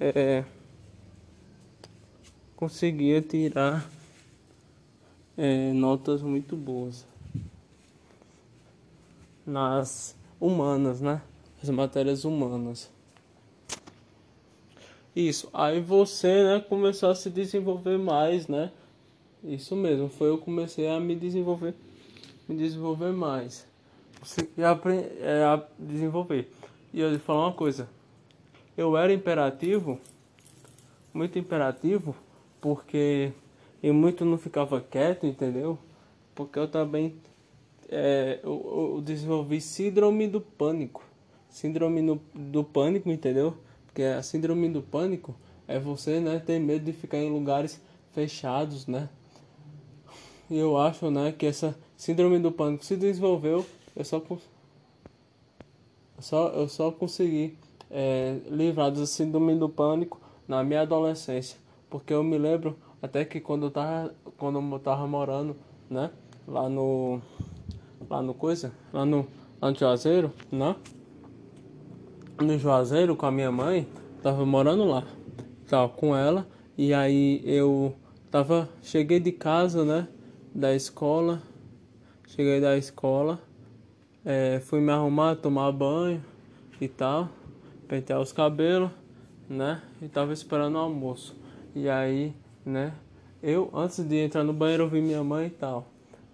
é, 0.00 0.44
conseguia 2.56 3.20
tirar 3.20 3.88
é, 5.38 5.72
notas 5.72 6.20
muito 6.20 6.56
boas 6.56 7.06
nas 9.46 10.16
humanas, 10.40 11.00
né? 11.00 11.22
As 11.62 11.70
matérias 11.70 12.24
humanas. 12.24 12.90
Isso. 15.14 15.48
Aí 15.54 15.80
você, 15.80 16.42
né, 16.42 16.60
começou 16.60 17.10
a 17.10 17.14
se 17.14 17.30
desenvolver 17.30 17.96
mais, 17.98 18.48
né? 18.48 18.72
Isso 19.42 19.76
mesmo. 19.76 20.08
Foi 20.08 20.28
eu 20.28 20.38
comecei 20.38 20.88
a 20.88 20.98
me 20.98 21.14
desenvolver, 21.14 21.74
me 22.48 22.56
desenvolver 22.56 23.12
mais. 23.12 23.66
Consegui 24.18 24.64
aprender 24.64 25.18
é, 25.20 25.44
a 25.44 25.64
desenvolver. 25.78 26.50
E 26.92 27.00
eu 27.00 27.10
vou 27.10 27.18
falar 27.20 27.46
uma 27.46 27.52
coisa. 27.52 27.88
Eu 28.76 28.96
era 28.96 29.12
imperativo, 29.12 30.00
muito 31.12 31.38
imperativo, 31.38 32.14
porque 32.60 33.32
eu 33.82 33.94
muito 33.94 34.24
não 34.24 34.38
ficava 34.38 34.80
quieto, 34.80 35.26
entendeu? 35.26 35.78
Porque 36.34 36.58
eu 36.58 36.68
também 36.68 37.16
é, 37.88 38.38
eu, 38.42 38.94
eu 38.96 39.02
desenvolvi 39.02 39.60
síndrome 39.60 40.28
do 40.28 40.40
pânico. 40.40 41.02
Síndrome 41.48 42.02
no, 42.02 42.20
do 42.34 42.62
pânico, 42.62 43.10
entendeu? 43.10 43.56
Porque 43.86 44.02
a 44.02 44.22
síndrome 44.22 44.68
do 44.68 44.82
pânico 44.82 45.34
é 45.66 45.78
você, 45.78 46.20
né, 46.20 46.38
ter 46.38 46.58
medo 46.58 46.84
de 46.84 46.92
ficar 46.92 47.18
em 47.18 47.30
lugares 47.30 47.80
fechados, 48.12 48.86
né? 48.86 49.08
E 50.50 50.56
eu 50.58 50.76
acho, 50.78 51.10
né, 51.10 51.32
que 51.32 51.46
essa 51.46 51.76
síndrome 51.96 52.38
do 52.38 52.52
pânico 52.52 52.84
se 52.84 52.96
desenvolveu, 52.96 53.64
eu 53.96 54.04
só 54.04 54.22
só 56.18 56.48
eu 56.48 56.68
só 56.68 56.90
consegui 56.90 57.56
é, 57.90 58.38
livrar 58.48 58.90
da 58.90 59.06
síndrome 59.06 59.54
do 59.56 59.68
pânico 59.68 60.20
na 60.46 60.64
minha 60.64 60.82
adolescência, 60.82 61.58
porque 61.90 62.12
eu 62.12 62.22
me 62.22 62.38
lembro 62.38 62.76
até 63.02 63.24
que 63.24 63.40
quando 63.40 63.66
eu 63.66 63.70
tava 63.70 64.14
quando 64.36 64.60
eu 64.60 64.78
tava 64.78 65.06
morando, 65.06 65.56
né, 65.88 66.10
lá 66.46 66.68
no 66.68 67.20
lá 68.08 68.22
no 68.22 68.34
coisa, 68.34 68.72
lá 68.92 69.04
no 69.04 69.26
lá 69.60 69.70
no 69.70 69.76
Juazeiro, 69.76 70.32
né? 70.50 70.76
no 72.40 72.56
Juazeiro 72.56 73.16
com 73.16 73.26
a 73.26 73.32
minha 73.32 73.50
mãe, 73.50 73.86
tava 74.22 74.46
morando 74.46 74.84
lá, 74.84 75.04
tava 75.68 75.88
com 75.88 76.16
ela, 76.16 76.46
e 76.76 76.94
aí 76.94 77.42
eu 77.44 77.94
tava, 78.30 78.68
cheguei 78.80 79.18
de 79.18 79.32
casa, 79.32 79.84
né, 79.84 80.06
da 80.54 80.74
escola, 80.74 81.42
cheguei 82.28 82.60
da 82.60 82.76
escola, 82.76 83.40
é, 84.24 84.60
fui 84.60 84.80
me 84.80 84.92
arrumar, 84.92 85.36
tomar 85.36 85.72
banho 85.72 86.22
e 86.80 86.86
tal, 86.86 87.28
pentear 87.88 88.20
os 88.20 88.32
cabelos, 88.32 88.90
né, 89.48 89.82
e 90.00 90.06
tava 90.06 90.32
esperando 90.32 90.76
o 90.76 90.78
almoço, 90.78 91.34
e 91.74 91.88
aí, 91.88 92.32
né, 92.68 92.92
eu, 93.42 93.70
antes 93.72 93.98
de 94.04 94.16
entrar 94.16 94.44
no 94.44 94.52
banheiro, 94.52 94.84
eu 94.84 94.88
vi 94.88 95.00
minha 95.00 95.22
mãe 95.24 95.46
e 95.46 95.50
tal, 95.50 95.86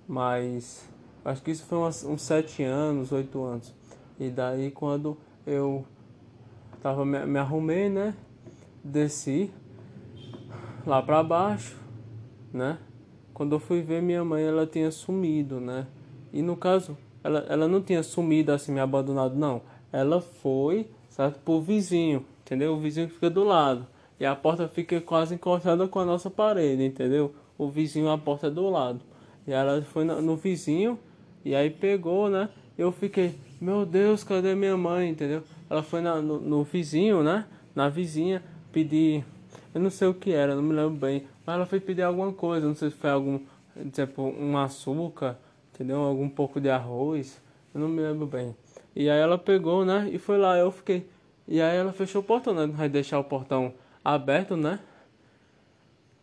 mas 0.09 0.89
acho 1.25 1.43
que 1.43 1.51
isso 1.51 1.65
foi 1.65 1.79
uns, 1.79 2.05
uns 2.05 2.23
sete 2.23 2.63
anos, 2.63 3.13
oito 3.13 3.43
anos, 3.43 3.73
e 4.19 4.29
daí 4.31 4.71
quando 4.71 5.17
eu 5.47 5.85
Tava, 6.85 7.03
me, 7.03 7.25
me 7.25 7.39
arrumei, 7.39 7.89
né? 7.89 8.15
Desci 8.85 9.51
lá 10.87 11.01
pra 11.01 11.23
baixo, 11.23 11.79
né? 12.53 12.77
Quando 13.33 13.55
eu 13.55 13.59
fui 13.59 13.81
ver 13.81 14.03
minha 14.03 14.23
mãe, 14.23 14.45
ela 14.45 14.67
tinha 14.67 14.91
sumido, 14.91 15.59
né? 15.59 15.87
E 16.31 16.43
no 16.43 16.55
caso, 16.59 16.95
ela, 17.25 17.39
ela 17.49 17.67
não 17.67 17.81
tinha 17.81 18.03
sumido 18.03 18.53
assim, 18.53 18.71
me 18.71 18.81
abandonado, 18.81 19.35
não. 19.35 19.63
Ela 19.91 20.21
foi, 20.21 20.87
certo, 21.09 21.39
pro 21.39 21.63
vizinho, 21.63 22.27
entendeu? 22.43 22.75
O 22.75 22.79
vizinho 22.79 23.09
fica 23.09 23.31
do 23.31 23.45
lado. 23.45 23.87
E 24.25 24.27
a 24.27 24.35
porta 24.35 24.67
fica 24.67 24.99
quase 25.03 25.35
encostada 25.35 25.87
com 25.87 25.99
a 25.99 26.05
nossa 26.07 26.31
parede, 26.31 26.83
entendeu? 26.83 27.35
O 27.59 27.69
vizinho, 27.69 28.09
a 28.09 28.17
porta 28.17 28.47
é 28.47 28.51
do 28.51 28.71
lado. 28.71 29.03
E 29.47 29.53
ela 29.53 29.83
foi 29.83 30.03
no, 30.03 30.35
vizinho, 30.35 30.99
e 31.45 31.55
aí 31.55 31.69
pegou, 31.69 32.31
né? 32.31 32.49
Eu 32.79 32.91
fiquei, 32.91 33.35
meu 33.61 33.85
Deus, 33.85 34.25
cadê 34.25 34.55
minha 34.55 34.79
mãe, 34.79 35.11
entendeu? 35.11 35.43
ela 35.69 35.83
foi 35.83 36.01
na, 36.01 36.23
no, 36.23 36.41
no, 36.41 36.65
vizinho, 36.65 37.23
né? 37.23 37.45
Na 37.75 37.91
vizinha 37.91 38.43
pedir, 38.73 39.27
eu 39.75 39.81
não 39.83 39.91
sei 39.91 40.09
o 40.09 40.15
que 40.15 40.33
era, 40.33 40.57
não 40.57 40.63
me 40.63 40.73
lembro 40.73 40.99
bem, 40.99 41.27
mas 41.45 41.57
ela 41.57 41.67
foi 41.67 41.79
pedir 41.79 42.01
alguma 42.01 42.33
coisa, 42.33 42.67
não 42.67 42.75
sei 42.75 42.89
se 42.89 42.97
foi 42.97 43.11
algum, 43.11 43.39
tipo, 43.93 44.23
um 44.23 44.57
açúcar, 44.57 45.39
entendeu? 45.75 45.99
Algum 45.99 46.31
pouco 46.31 46.59
de 46.63 46.71
arroz, 46.71 47.43
eu 47.75 47.81
não 47.83 47.89
me 47.89 48.01
lembro 48.01 48.25
bem. 48.25 48.57
E 48.97 49.11
aí 49.11 49.21
ela 49.21 49.37
pegou, 49.37 49.85
né? 49.85 50.09
E 50.11 50.19
foi 50.19 50.39
lá, 50.39 50.57
eu 50.57 50.71
fiquei. 50.71 51.07
E 51.47 51.61
aí 51.61 51.77
ela 51.77 51.93
fechou 51.93 52.23
o 52.23 52.25
portão, 52.25 52.55
né? 52.55 52.65
Não 52.65 52.73
vai 52.73 52.89
deixar 52.89 53.19
o 53.19 53.25
portão 53.25 53.75
aberto, 54.05 54.57
né? 54.57 54.79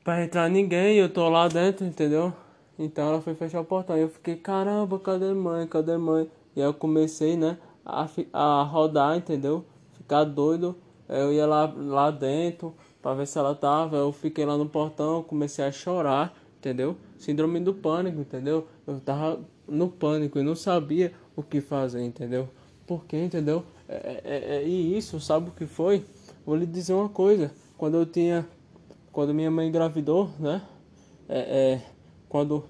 Pra 0.03 0.23
entrar 0.23 0.49
ninguém, 0.49 0.97
eu 0.97 1.11
tô 1.11 1.27
lá 1.29 1.47
dentro, 1.47 1.85
entendeu? 1.85 2.33
Então 2.77 3.07
ela 3.07 3.21
foi 3.21 3.35
fechar 3.35 3.61
o 3.61 3.65
portão. 3.65 3.97
E 3.97 4.01
eu 4.01 4.09
fiquei, 4.09 4.35
caramba, 4.35 4.99
cadê 4.99 5.33
mãe? 5.33 5.67
Cadê 5.67 5.97
mãe? 5.97 6.29
E 6.55 6.61
aí 6.61 6.67
eu 6.67 6.73
comecei, 6.73 7.35
né? 7.35 7.57
a, 7.85 8.07
a 8.33 8.63
rodar, 8.63 9.17
entendeu? 9.17 9.65
Ficar 9.93 10.23
doido. 10.23 10.75
Eu 11.07 11.33
ia 11.33 11.45
lá, 11.45 11.65
lá 11.75 12.11
dentro 12.11 12.73
para 13.01 13.15
ver 13.15 13.27
se 13.27 13.37
ela 13.37 13.53
tava. 13.53 13.97
Eu 13.97 14.11
fiquei 14.11 14.45
lá 14.45 14.57
no 14.57 14.67
portão, 14.67 15.23
comecei 15.23 15.65
a 15.65 15.71
chorar, 15.71 16.33
entendeu? 16.57 16.95
Síndrome 17.17 17.59
do 17.59 17.73
pânico, 17.73 18.19
entendeu? 18.19 18.67
Eu 18.87 18.99
tava 18.99 19.39
no 19.67 19.89
pânico 19.89 20.39
e 20.39 20.43
não 20.43 20.55
sabia 20.55 21.13
o 21.35 21.43
que 21.43 21.59
fazer, 21.59 22.03
entendeu? 22.03 22.47
Por 22.87 23.05
quê, 23.05 23.23
entendeu? 23.23 23.63
É, 23.87 24.21
é, 24.23 24.55
é, 24.57 24.67
e 24.67 24.97
isso, 24.97 25.19
sabe 25.19 25.49
o 25.49 25.51
que 25.51 25.65
foi? 25.65 26.05
Vou 26.45 26.55
lhe 26.55 26.65
dizer 26.65 26.93
uma 26.93 27.09
coisa. 27.09 27.51
Quando 27.81 27.95
eu 27.95 28.05
tinha. 28.05 28.47
Quando 29.11 29.33
minha 29.33 29.49
mãe 29.49 29.67
engravidou, 29.67 30.29
né? 30.39 30.61
É, 31.27 31.39
é 31.39 31.81
quando. 32.29 32.63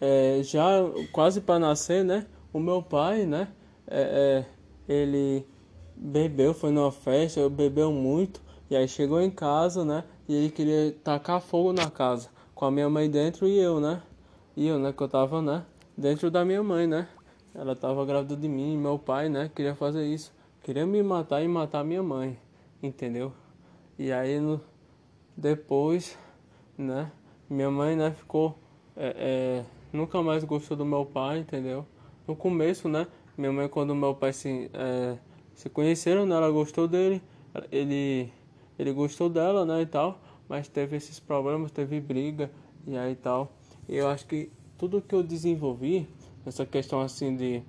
É, 0.00 0.40
já 0.42 0.66
quase 1.12 1.40
para 1.40 1.60
nascer, 1.60 2.04
né? 2.04 2.26
O 2.52 2.58
meu 2.58 2.82
pai, 2.82 3.24
né? 3.24 3.46
é, 3.86 4.44
é, 4.88 4.92
ele 4.92 5.46
bebeu, 5.94 6.52
foi 6.52 6.72
numa 6.72 6.90
festa, 6.90 7.48
bebeu 7.48 7.92
muito 7.92 8.40
E 8.68 8.74
aí 8.74 8.88
chegou 8.88 9.20
em 9.20 9.30
casa, 9.30 9.84
né? 9.84 10.02
E 10.28 10.34
ele 10.34 10.50
queria 10.50 10.92
tacar 11.04 11.40
fogo 11.40 11.72
na 11.72 11.88
casa. 11.88 12.28
Com 12.56 12.64
a 12.64 12.72
minha 12.72 12.90
mãe 12.90 13.08
dentro 13.08 13.46
e 13.46 13.56
eu, 13.56 13.78
né? 13.78 14.02
E 14.56 14.66
eu, 14.66 14.80
né? 14.80 14.92
Que 14.92 15.00
eu 15.00 15.08
tava, 15.08 15.40
né? 15.40 15.64
Dentro 15.96 16.28
da 16.28 16.44
minha 16.44 16.60
mãe, 16.60 16.88
né? 16.88 17.06
Ela 17.54 17.76
tava 17.76 18.04
grávida 18.04 18.34
de 18.34 18.48
mim, 18.48 18.76
meu 18.76 18.98
pai, 18.98 19.28
né? 19.28 19.48
Queria 19.54 19.76
fazer 19.76 20.04
isso. 20.04 20.32
Queria 20.60 20.84
me 20.84 21.00
matar 21.04 21.40
e 21.40 21.46
matar 21.46 21.84
minha 21.84 22.02
mãe. 22.02 22.36
Entendeu? 22.82 23.32
E 24.00 24.10
aí 24.12 24.40
no, 24.40 24.58
depois, 25.36 26.16
né? 26.78 27.12
Minha 27.50 27.70
mãe, 27.70 27.94
né? 27.94 28.12
Ficou. 28.12 28.56
É, 28.96 29.14
é, 29.14 29.64
nunca 29.92 30.22
mais 30.22 30.42
gostou 30.42 30.74
do 30.74 30.86
meu 30.86 31.04
pai, 31.04 31.40
entendeu? 31.40 31.84
No 32.26 32.34
começo, 32.34 32.88
né? 32.88 33.06
Minha 33.36 33.52
mãe, 33.52 33.68
quando 33.68 33.94
meu 33.94 34.14
pai 34.14 34.32
se, 34.32 34.70
é, 34.72 35.18
se 35.54 35.68
conheceram, 35.68 36.24
né? 36.24 36.34
Ela 36.34 36.50
gostou 36.50 36.88
dele. 36.88 37.20
Ele 37.70 38.32
ele 38.78 38.90
gostou 38.90 39.28
dela, 39.28 39.66
né, 39.66 39.82
e 39.82 39.86
tal, 39.86 40.18
mas 40.48 40.66
teve 40.66 40.96
esses 40.96 41.20
problemas, 41.20 41.70
teve 41.70 42.00
briga 42.00 42.50
e 42.86 42.96
aí 42.96 43.14
tal. 43.14 43.52
E 43.86 43.96
eu 43.96 44.08
acho 44.08 44.26
que 44.26 44.50
tudo 44.78 45.02
que 45.02 45.14
eu 45.14 45.22
desenvolvi, 45.22 46.08
essa 46.46 46.64
questão 46.64 47.02
assim 47.02 47.36
de 47.36 47.62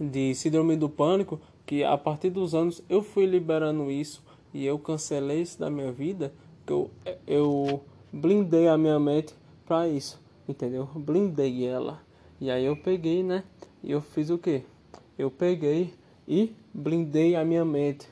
de 0.00 0.32
síndrome 0.36 0.76
do 0.76 0.88
pânico, 0.88 1.40
que 1.66 1.82
a 1.82 1.98
partir 1.98 2.30
dos 2.30 2.54
anos 2.54 2.80
eu 2.88 3.02
fui 3.02 3.26
liberando 3.26 3.90
isso 3.90 4.24
e 4.56 4.66
eu 4.66 4.78
cancelei 4.78 5.42
isso 5.42 5.58
da 5.58 5.70
minha 5.70 5.92
vida, 5.92 6.32
que 6.66 6.72
eu 6.72 6.90
eu 7.26 7.82
blindei 8.12 8.68
a 8.68 8.76
minha 8.78 8.98
mente 8.98 9.34
para 9.66 9.88
isso, 9.88 10.20
entendeu? 10.48 10.88
Blindei 10.94 11.66
ela. 11.66 12.00
E 12.40 12.50
aí 12.50 12.64
eu 12.64 12.76
peguei, 12.76 13.22
né? 13.22 13.44
E 13.82 13.90
eu 13.92 14.00
fiz 14.00 14.30
o 14.30 14.38
quê? 14.38 14.62
Eu 15.18 15.30
peguei 15.30 15.94
e 16.28 16.54
blindei 16.74 17.34
a 17.36 17.44
minha 17.44 17.64
mente 17.64 18.08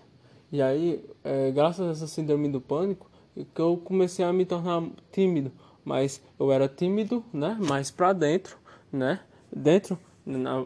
e 0.55 0.63
aí, 0.63 1.05
é, 1.25 1.51
graças 1.51 1.85
a 1.85 1.91
essa 1.91 2.07
síndrome 2.07 2.49
do 2.49 2.61
pânico, 2.61 3.11
que 3.35 3.61
eu 3.61 3.77
comecei 3.77 4.25
a 4.25 4.33
me 4.33 4.45
tornar 4.45 4.85
tímido. 5.11 5.51
Mas 5.85 6.23
eu 6.39 6.53
era 6.53 6.69
tímido, 6.69 7.25
né? 7.33 7.59
Mais 7.59 7.91
pra 7.91 8.13
dentro, 8.13 8.57
né? 8.93 9.19
Dentro, 9.53 9.99
na, 10.25 10.65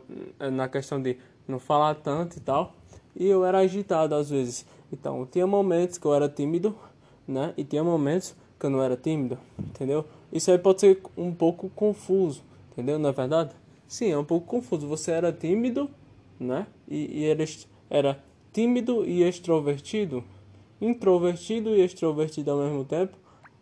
na 0.52 0.68
questão 0.68 1.00
de 1.00 1.16
não 1.48 1.58
falar 1.58 1.94
tanto 1.94 2.36
e 2.36 2.40
tal. 2.40 2.74
E 3.16 3.26
eu 3.26 3.46
era 3.46 3.60
agitado 3.60 4.14
às 4.14 4.28
vezes. 4.28 4.66
Então, 4.92 5.26
tinha 5.26 5.46
momentos 5.46 5.98
que 5.98 6.06
eu 6.06 6.14
era 6.14 6.28
tímido, 6.28 6.74
né? 7.26 7.52
E 7.56 7.64
tinha 7.64 7.84
momentos 7.84 8.34
que 8.58 8.66
eu 8.66 8.70
não 8.70 8.82
era 8.82 8.96
tímido, 8.96 9.38
entendeu? 9.58 10.04
Isso 10.32 10.50
aí 10.50 10.58
pode 10.58 10.80
ser 10.80 11.00
um 11.16 11.32
pouco 11.32 11.70
confuso, 11.70 12.42
entendeu? 12.72 12.98
Na 12.98 13.10
é 13.10 13.12
verdade? 13.12 13.54
Sim, 13.86 14.10
é 14.10 14.18
um 14.18 14.24
pouco 14.24 14.46
confuso. 14.46 14.86
Você 14.86 15.12
era 15.12 15.32
tímido, 15.32 15.88
né? 16.38 16.66
E, 16.88 17.20
e 17.20 17.24
era, 17.24 17.44
era 17.88 18.24
tímido 18.52 19.04
e 19.04 19.22
extrovertido, 19.22 20.24
introvertido 20.80 21.70
e 21.70 21.84
extrovertido 21.84 22.50
ao 22.50 22.58
mesmo 22.58 22.84
tempo, 22.84 23.16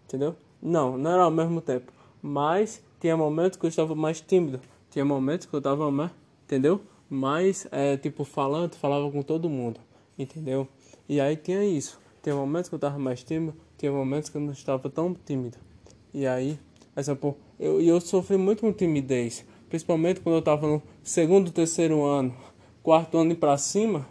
entendeu? 0.05 0.35
Não, 0.63 0.97
não 0.97 1.11
era 1.11 1.23
ao 1.23 1.31
mesmo 1.31 1.61
tempo, 1.61 1.93
mas 2.23 2.83
tinha 3.01 3.17
momentos 3.17 3.59
que 3.59 3.67
eu 3.67 3.69
estava 3.69 3.95
mais 3.95 4.21
tímido, 4.21 4.61
tinha 4.91 5.05
momentos 5.05 5.47
que 5.47 5.55
eu 5.55 5.59
estava 5.59 5.91
mais, 5.91 6.11
entendeu? 6.45 6.81
Mais, 7.09 7.69
é, 7.71 7.97
tipo, 7.97 8.25
falando, 8.25 8.75
falava 8.75 9.11
com 9.11 9.23
todo 9.23 9.49
mundo, 9.49 9.79
entendeu? 10.19 10.67
E 11.09 11.21
aí 11.21 11.37
tinha 11.37 11.65
isso, 11.65 12.01
tinha 12.23 12.35
momentos 12.35 12.69
que 12.69 12.75
eu 12.75 12.79
estava 12.79 12.99
mais 12.99 13.23
tímido, 13.23 13.55
tinha 13.79 13.93
momentos 13.93 14.29
que 14.29 14.37
eu 14.37 14.41
não 14.41 14.53
estava 14.53 14.89
tão 14.91 15.15
tímido. 15.15 15.57
E 16.13 16.27
aí, 16.27 16.59
exemplo, 16.97 17.37
eu, 17.59 17.81
eu 17.81 18.01
sofri 18.01 18.37
muito 18.37 18.63
com 18.63 18.73
timidez, 18.73 19.45
principalmente 19.69 20.21
quando 20.21 20.37
eu 20.37 20.41
estava 20.41 20.67
no 20.67 20.83
segundo, 21.03 21.53
terceiro 21.53 22.05
ano, 22.05 22.35
quarto 22.83 23.19
ano 23.19 23.33
e 23.33 23.35
para 23.37 23.57
cima, 23.57 24.07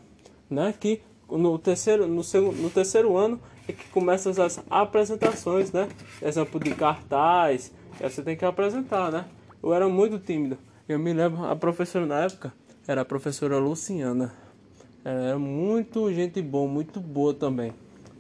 né? 0.50 0.74
Que 0.80 1.02
no 1.30 1.58
terceiro, 1.58 2.08
no, 2.08 2.24
segundo, 2.24 2.62
no 2.62 2.70
terceiro 2.70 3.18
ano 3.18 3.40
é 3.68 3.74
que 3.74 3.88
começam 3.90 4.32
as 4.44 4.64
apresentações, 4.70 5.72
né? 5.72 5.90
Exemplo 6.22 6.60
de 6.60 6.74
cartaz, 6.76 7.74
você 8.00 8.22
tem 8.22 8.38
que 8.38 8.46
apresentar, 8.46 9.12
né? 9.12 9.26
Eu 9.62 9.74
era 9.74 9.90
muito 9.90 10.20
tímido. 10.20 10.58
Eu 10.88 11.00
me 11.00 11.12
lembro, 11.12 11.44
a 11.44 11.56
professora 11.56 12.06
na 12.06 12.22
época 12.22 12.54
era 12.88 13.02
a 13.02 13.06
professora 13.06 13.58
Luciana. 13.58 14.45
Ela 15.06 15.22
era 15.22 15.38
muito 15.38 16.12
gente 16.12 16.42
boa, 16.42 16.68
muito 16.68 17.00
boa 17.00 17.32
também. 17.32 17.76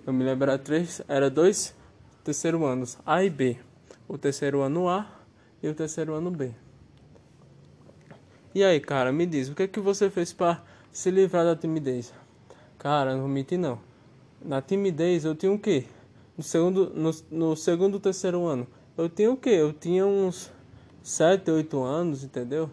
Eu 0.05 0.13
me 0.13 0.23
lembro, 0.23 0.51
era, 0.51 0.59
três, 0.59 1.01
era 1.07 1.31
dois 1.31 1.75
terceiro 2.23 2.63
anos, 2.63 2.95
A 3.03 3.23
e 3.23 3.29
B. 3.31 3.57
O 4.07 4.19
terceiro 4.19 4.61
ano 4.61 4.87
A 4.87 5.07
e 5.63 5.67
o 5.67 5.73
terceiro 5.73 6.13
ano 6.13 6.29
B. 6.29 6.51
E 8.53 8.63
aí, 8.63 8.79
cara, 8.79 9.11
me 9.11 9.25
diz, 9.25 9.49
o 9.49 9.55
que 9.55 9.63
é 9.63 9.67
que 9.67 9.79
você 9.79 10.11
fez 10.11 10.31
para 10.31 10.61
se 10.91 11.09
livrar 11.09 11.43
da 11.43 11.55
timidez? 11.55 12.13
Cara, 12.77 13.17
não 13.17 13.27
menti 13.27 13.57
não. 13.57 13.79
Na 14.39 14.61
timidez 14.61 15.25
eu 15.25 15.33
tinha 15.33 15.51
o 15.51 15.57
quê? 15.57 15.85
No 16.37 16.43
segundo, 16.43 16.91
no, 16.91 17.09
no 17.31 17.55
segundo, 17.55 17.99
terceiro 17.99 18.45
ano. 18.45 18.67
Eu 18.95 19.09
tinha 19.09 19.31
o 19.31 19.35
quê? 19.35 19.49
Eu 19.49 19.73
tinha 19.73 20.05
uns 20.05 20.51
7, 21.01 21.49
8 21.49 21.81
anos, 21.81 22.23
entendeu? 22.23 22.69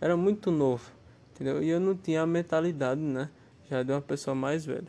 Era 0.00 0.16
muito 0.16 0.52
novo, 0.52 0.88
entendeu? 1.34 1.60
E 1.60 1.68
eu 1.68 1.80
não 1.80 1.96
tinha 1.96 2.22
a 2.22 2.26
mentalidade, 2.26 3.00
né? 3.00 3.28
Já 3.70 3.82
de 3.82 3.92
uma 3.92 4.00
pessoa 4.00 4.34
mais 4.34 4.64
velha. 4.64 4.88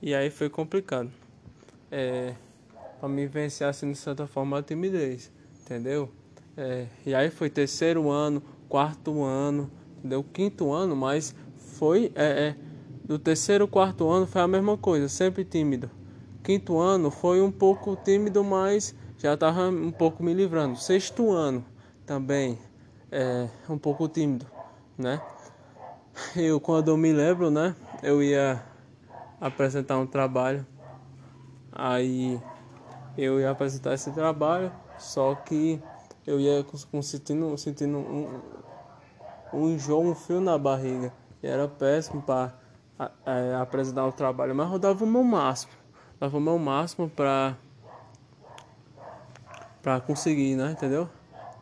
E 0.00 0.14
aí 0.14 0.30
foi 0.30 0.48
complicado. 0.48 1.10
É, 1.90 2.34
pra 2.98 3.08
me 3.08 3.26
vencer 3.26 3.66
assim 3.66 3.92
de 3.92 3.98
certa 3.98 4.26
forma 4.26 4.58
a 4.58 4.62
timidez, 4.62 5.30
entendeu? 5.60 6.10
É, 6.56 6.86
e 7.04 7.14
aí 7.14 7.30
foi 7.30 7.50
terceiro 7.50 8.10
ano, 8.10 8.42
quarto 8.68 9.22
ano, 9.22 9.70
deu 10.02 10.24
quinto 10.24 10.72
ano, 10.72 10.96
mas 10.96 11.34
foi 11.56 12.12
é, 12.14 12.48
é, 12.48 12.56
do 13.04 13.18
terceiro 13.18 13.68
quarto 13.68 14.08
ano 14.10 14.26
foi 14.26 14.40
a 14.40 14.48
mesma 14.48 14.76
coisa, 14.78 15.08
sempre 15.08 15.44
tímido. 15.44 15.90
Quinto 16.42 16.78
ano 16.78 17.10
foi 17.10 17.40
um 17.40 17.52
pouco 17.52 17.94
tímido, 17.96 18.42
mas 18.42 18.94
já 19.18 19.34
estava 19.34 19.68
um 19.68 19.92
pouco 19.92 20.22
me 20.22 20.32
livrando. 20.34 20.78
Sexto 20.78 21.30
ano 21.30 21.64
também 22.04 22.58
é 23.10 23.48
um 23.68 23.78
pouco 23.78 24.08
tímido, 24.08 24.46
né? 24.98 25.20
Eu 26.36 26.60
quando 26.60 26.88
eu 26.88 26.96
me 26.96 27.12
lembro, 27.12 27.50
né, 27.50 27.74
eu 28.02 28.22
ia 28.22 28.62
apresentar 29.40 29.98
um 29.98 30.06
trabalho. 30.06 30.66
Aí 31.70 32.40
eu 33.16 33.40
ia 33.40 33.50
apresentar 33.50 33.94
esse 33.94 34.10
trabalho, 34.12 34.70
só 34.98 35.34
que 35.34 35.80
eu 36.26 36.38
ia 36.38 36.64
com, 36.90 37.02
sentindo, 37.02 37.56
sentindo 37.56 37.98
um, 37.98 38.40
um 39.52 39.68
enjoo, 39.70 40.02
um 40.02 40.14
frio 40.14 40.40
na 40.40 40.58
barriga. 40.58 41.12
E 41.42 41.46
era 41.46 41.66
péssimo 41.66 42.22
para 42.22 42.52
é, 43.26 43.54
apresentar 43.60 44.06
o 44.06 44.12
trabalho, 44.12 44.54
mas 44.54 44.70
eu 44.70 44.78
dava 44.78 45.04
o 45.04 45.06
meu 45.06 45.24
máximo. 45.24 45.72
Dava 46.20 46.36
o 46.36 46.40
meu 46.40 46.58
máximo 46.58 47.08
para 47.08 47.56
para 49.82 50.00
conseguir, 50.00 50.54
né? 50.54 50.70
Entendeu? 50.70 51.08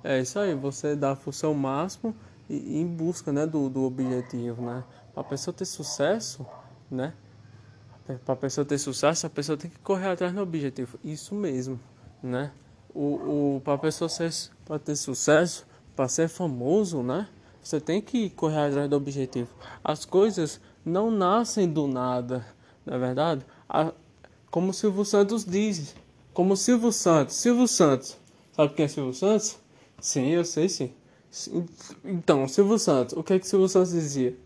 É 0.04 0.20
isso 0.20 0.38
aí, 0.38 0.54
você 0.54 0.94
dá 0.94 1.16
o 1.24 1.32
seu 1.32 1.54
máximo 1.54 2.14
em 2.50 2.86
busca, 2.86 3.32
né, 3.32 3.46
do, 3.46 3.68
do 3.68 3.84
objetivo, 3.84 4.60
né? 4.62 4.82
Para 5.14 5.22
a 5.22 5.24
pessoa 5.24 5.54
ter 5.54 5.64
sucesso, 5.64 6.44
né? 6.90 7.14
Para 8.24 8.34
a 8.34 8.36
pessoa 8.36 8.64
ter 8.64 8.78
sucesso, 8.78 9.26
a 9.26 9.30
pessoa 9.30 9.56
tem 9.56 9.70
que 9.70 9.78
correr 9.78 10.08
atrás 10.08 10.32
do 10.32 10.40
objetivo. 10.40 10.98
Isso 11.04 11.34
mesmo, 11.34 11.78
né? 12.20 12.50
O, 12.92 13.56
o 13.56 13.60
para 13.62 13.74
a 13.74 13.78
pessoa 13.78 14.08
ser, 14.08 14.32
para 14.64 14.78
ter 14.80 14.96
sucesso, 14.96 15.64
para 15.94 16.08
ser 16.08 16.28
famoso, 16.28 17.02
né? 17.02 17.28
Você 17.62 17.80
tem 17.80 18.02
que 18.02 18.30
correr 18.30 18.66
atrás 18.66 18.90
do 18.90 18.96
objetivo. 18.96 19.50
As 19.84 20.04
coisas 20.04 20.60
não 20.84 21.10
nascem 21.10 21.68
do 21.68 21.86
nada, 21.86 22.44
não 22.84 22.94
é 22.94 22.98
verdade? 22.98 23.46
como 24.50 24.70
o 24.70 24.74
Silvio 24.74 25.04
Santos 25.04 25.44
diz. 25.44 25.94
Como 26.32 26.54
o 26.54 26.56
Silvio 26.56 26.90
Santos. 26.90 27.36
Silvio 27.36 27.68
Santos. 27.68 28.16
Sabe 28.52 28.74
quem 28.74 28.86
é 28.86 28.88
Silvio 28.88 29.14
Santos? 29.14 29.58
Sim, 30.00 30.30
eu 30.30 30.44
sei 30.44 30.68
sim. 30.68 30.92
Então, 32.04 32.46
Silvio 32.48 32.78
Santos. 32.78 33.16
O 33.16 33.22
que 33.22 33.34
é 33.34 33.38
que 33.38 33.46
Silvio 33.46 33.68
Santos 33.68 33.92
dizia? 33.92 34.36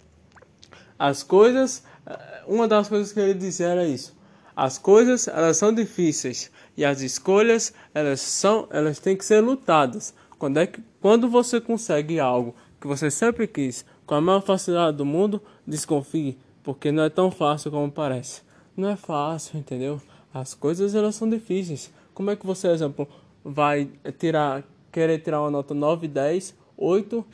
As 0.98 1.22
coisas... 1.22 1.82
Eh, 2.06 2.42
uma 2.46 2.68
das 2.68 2.88
coisas 2.88 3.12
que 3.12 3.20
ele 3.20 3.34
dizia 3.34 3.68
era 3.68 3.86
isso. 3.86 4.14
As 4.54 4.78
coisas, 4.78 5.26
elas 5.26 5.56
são 5.56 5.72
difíceis. 5.72 6.50
E 6.76 6.84
as 6.84 7.00
escolhas, 7.00 7.72
elas 7.94 8.20
são... 8.20 8.68
Elas 8.70 8.98
têm 8.98 9.16
que 9.16 9.24
ser 9.24 9.40
lutadas. 9.40 10.14
Quando, 10.38 10.58
é 10.58 10.66
que, 10.66 10.82
quando 11.00 11.28
você 11.28 11.60
consegue 11.60 12.20
algo 12.20 12.54
que 12.80 12.86
você 12.86 13.10
sempre 13.10 13.46
quis, 13.46 13.84
com 14.04 14.14
a 14.14 14.20
maior 14.20 14.42
facilidade 14.42 14.98
do 14.98 15.06
mundo, 15.06 15.40
desconfie, 15.66 16.36
porque 16.62 16.92
não 16.92 17.02
é 17.02 17.08
tão 17.08 17.30
fácil 17.30 17.70
como 17.70 17.90
parece. 17.90 18.42
Não 18.76 18.90
é 18.90 18.96
fácil, 18.96 19.58
entendeu? 19.58 20.00
As 20.32 20.52
coisas 20.52 20.94
elas 20.94 21.14
são 21.14 21.28
difíceis. 21.30 21.90
Como 22.12 22.30
é 22.30 22.36
que 22.36 22.44
você, 22.44 22.68
exemplo, 22.68 23.08
vai 23.42 23.88
tirar, 24.18 24.64
querer 24.92 25.20
tirar 25.20 25.40
uma 25.40 25.50
nota 25.50 25.72
9, 25.72 26.08
10, 26.08 26.54
8, 26.76 27.24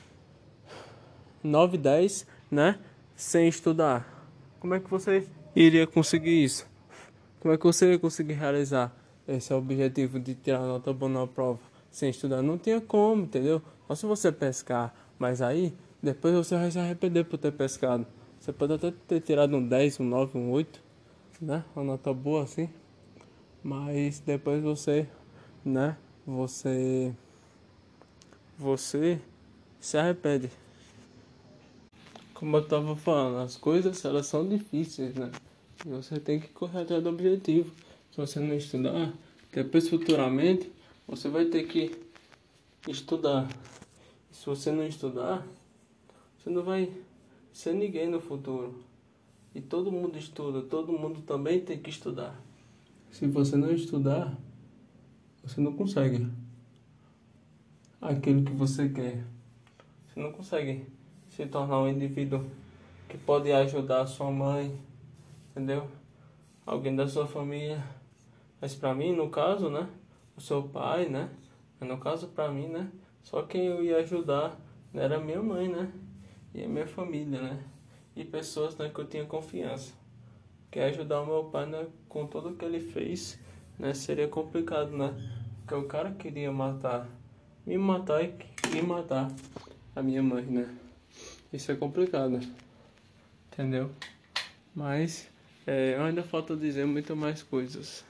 9, 1.42 1.78
10, 1.78 2.26
né? 2.50 2.78
Sem 3.14 3.48
estudar. 3.48 4.28
Como 4.58 4.74
é 4.74 4.80
que 4.80 4.90
você 4.90 5.26
iria 5.54 5.86
conseguir 5.86 6.44
isso? 6.44 6.66
Como 7.40 7.54
é 7.54 7.56
que 7.56 7.64
você 7.64 7.92
ia 7.92 7.98
conseguir 7.98 8.34
realizar 8.34 8.94
esse 9.26 9.52
objetivo 9.52 10.20
de 10.20 10.34
tirar 10.34 10.60
nota 10.60 10.92
boa 10.92 11.10
na 11.10 11.26
prova 11.26 11.60
sem 11.90 12.10
estudar? 12.10 12.42
Não 12.42 12.58
tinha 12.58 12.80
como, 12.80 13.22
entendeu? 13.22 13.62
Só 13.86 13.94
se 13.94 14.06
você 14.06 14.30
pescar 14.30 14.94
mas 15.20 15.42
aí, 15.42 15.76
depois 16.02 16.34
você 16.34 16.56
vai 16.56 16.70
se 16.70 16.78
arrepender 16.78 17.24
por 17.24 17.36
ter 17.36 17.52
pescado. 17.52 18.06
Você 18.40 18.50
pode 18.54 18.72
até 18.72 18.90
ter 19.06 19.20
tirado 19.20 19.54
um 19.54 19.68
10, 19.68 20.00
um 20.00 20.04
9, 20.04 20.38
um 20.38 20.50
8, 20.50 20.82
né? 21.42 21.62
Uma 21.76 21.84
nota 21.84 22.14
boa 22.14 22.44
assim. 22.44 22.70
Mas 23.62 24.18
depois 24.18 24.62
você, 24.62 25.06
né? 25.62 25.98
Você 26.26 27.14
você 28.58 29.20
se 29.80 29.96
arrepende. 29.96 30.50
Como 32.34 32.56
eu 32.56 32.66
tava 32.66 32.94
falando, 32.94 33.38
as 33.38 33.56
coisas 33.56 34.04
elas 34.04 34.26
são 34.26 34.48
difíceis, 34.48 35.14
né? 35.14 35.30
E 35.84 35.88
você 35.88 36.20
tem 36.20 36.38
que 36.38 36.48
correr 36.48 36.82
atrás 36.82 37.02
do 37.02 37.08
objetivo. 37.08 37.70
Se 38.10 38.16
você 38.18 38.38
não 38.38 38.54
estudar, 38.54 39.12
depois 39.52 39.88
futuramente 39.88 40.70
você 41.08 41.28
vai 41.28 41.46
ter 41.46 41.64
que 41.64 41.98
estudar. 42.86 43.48
E 44.30 44.36
se 44.36 44.46
você 44.46 44.70
não 44.70 44.86
estudar, 44.86 45.46
você 46.38 46.50
não 46.50 46.62
vai 46.62 46.92
ser 47.52 47.74
ninguém 47.74 48.08
no 48.08 48.20
futuro. 48.20 48.74
E 49.54 49.60
todo 49.60 49.90
mundo 49.90 50.16
estuda, 50.16 50.62
todo 50.62 50.92
mundo 50.92 51.22
também 51.22 51.60
tem 51.60 51.78
que 51.78 51.90
estudar. 51.90 52.40
Se 53.10 53.26
você 53.26 53.56
não 53.56 53.72
estudar, 53.72 54.36
você 55.42 55.60
não 55.60 55.72
consegue 55.72 56.28
aquilo 58.00 58.44
que 58.44 58.52
você 58.52 58.88
quer. 58.88 59.24
Não 60.20 60.32
consegue 60.32 60.86
se 61.30 61.46
tornar 61.46 61.80
um 61.80 61.88
indivíduo 61.88 62.44
que 63.08 63.16
pode 63.16 63.50
ajudar 63.50 64.02
a 64.02 64.06
sua 64.06 64.30
mãe, 64.30 64.78
entendeu? 65.50 65.88
Alguém 66.66 66.94
da 66.94 67.08
sua 67.08 67.26
família. 67.26 67.82
Mas 68.60 68.74
para 68.74 68.94
mim, 68.94 69.16
no 69.16 69.30
caso, 69.30 69.70
né? 69.70 69.88
O 70.36 70.40
seu 70.42 70.62
pai, 70.62 71.08
né? 71.08 71.30
Mas 71.80 71.88
no 71.88 71.96
caso 71.96 72.28
para 72.28 72.52
mim, 72.52 72.66
né? 72.66 72.92
Só 73.22 73.44
quem 73.44 73.64
eu 73.64 73.82
ia 73.82 73.96
ajudar 73.96 74.60
era 74.92 75.18
minha 75.18 75.42
mãe, 75.42 75.68
né? 75.68 75.90
E 76.52 76.64
a 76.64 76.68
minha 76.68 76.86
família, 76.86 77.40
né? 77.40 77.64
E 78.14 78.22
pessoas 78.22 78.76
né, 78.76 78.90
que 78.94 79.00
eu 79.00 79.06
tinha 79.06 79.24
confiança. 79.24 79.94
Que 80.70 80.80
ajudar 80.80 81.22
o 81.22 81.26
meu 81.26 81.44
pai, 81.44 81.64
né? 81.64 81.86
Com 82.10 82.26
tudo 82.26 82.56
que 82.56 82.64
ele 82.66 82.80
fez, 82.80 83.40
né? 83.78 83.94
Seria 83.94 84.28
complicado, 84.28 84.90
né? 84.90 85.14
Porque 85.60 85.74
o 85.74 85.88
cara 85.88 86.10
queria 86.10 86.52
matar, 86.52 87.08
me 87.64 87.78
matar 87.78 88.22
e, 88.22 88.34
e 88.76 88.82
matar 88.82 89.30
a 90.00 90.02
minha 90.02 90.22
mãe, 90.22 90.42
né? 90.44 90.66
Isso 91.52 91.70
é 91.70 91.76
complicado, 91.76 92.40
entendeu? 93.52 93.90
Mas 94.74 95.28
é, 95.66 95.96
ainda 96.00 96.22
falta 96.22 96.56
dizer 96.56 96.86
muito 96.86 97.14
mais 97.14 97.42
coisas. 97.42 98.02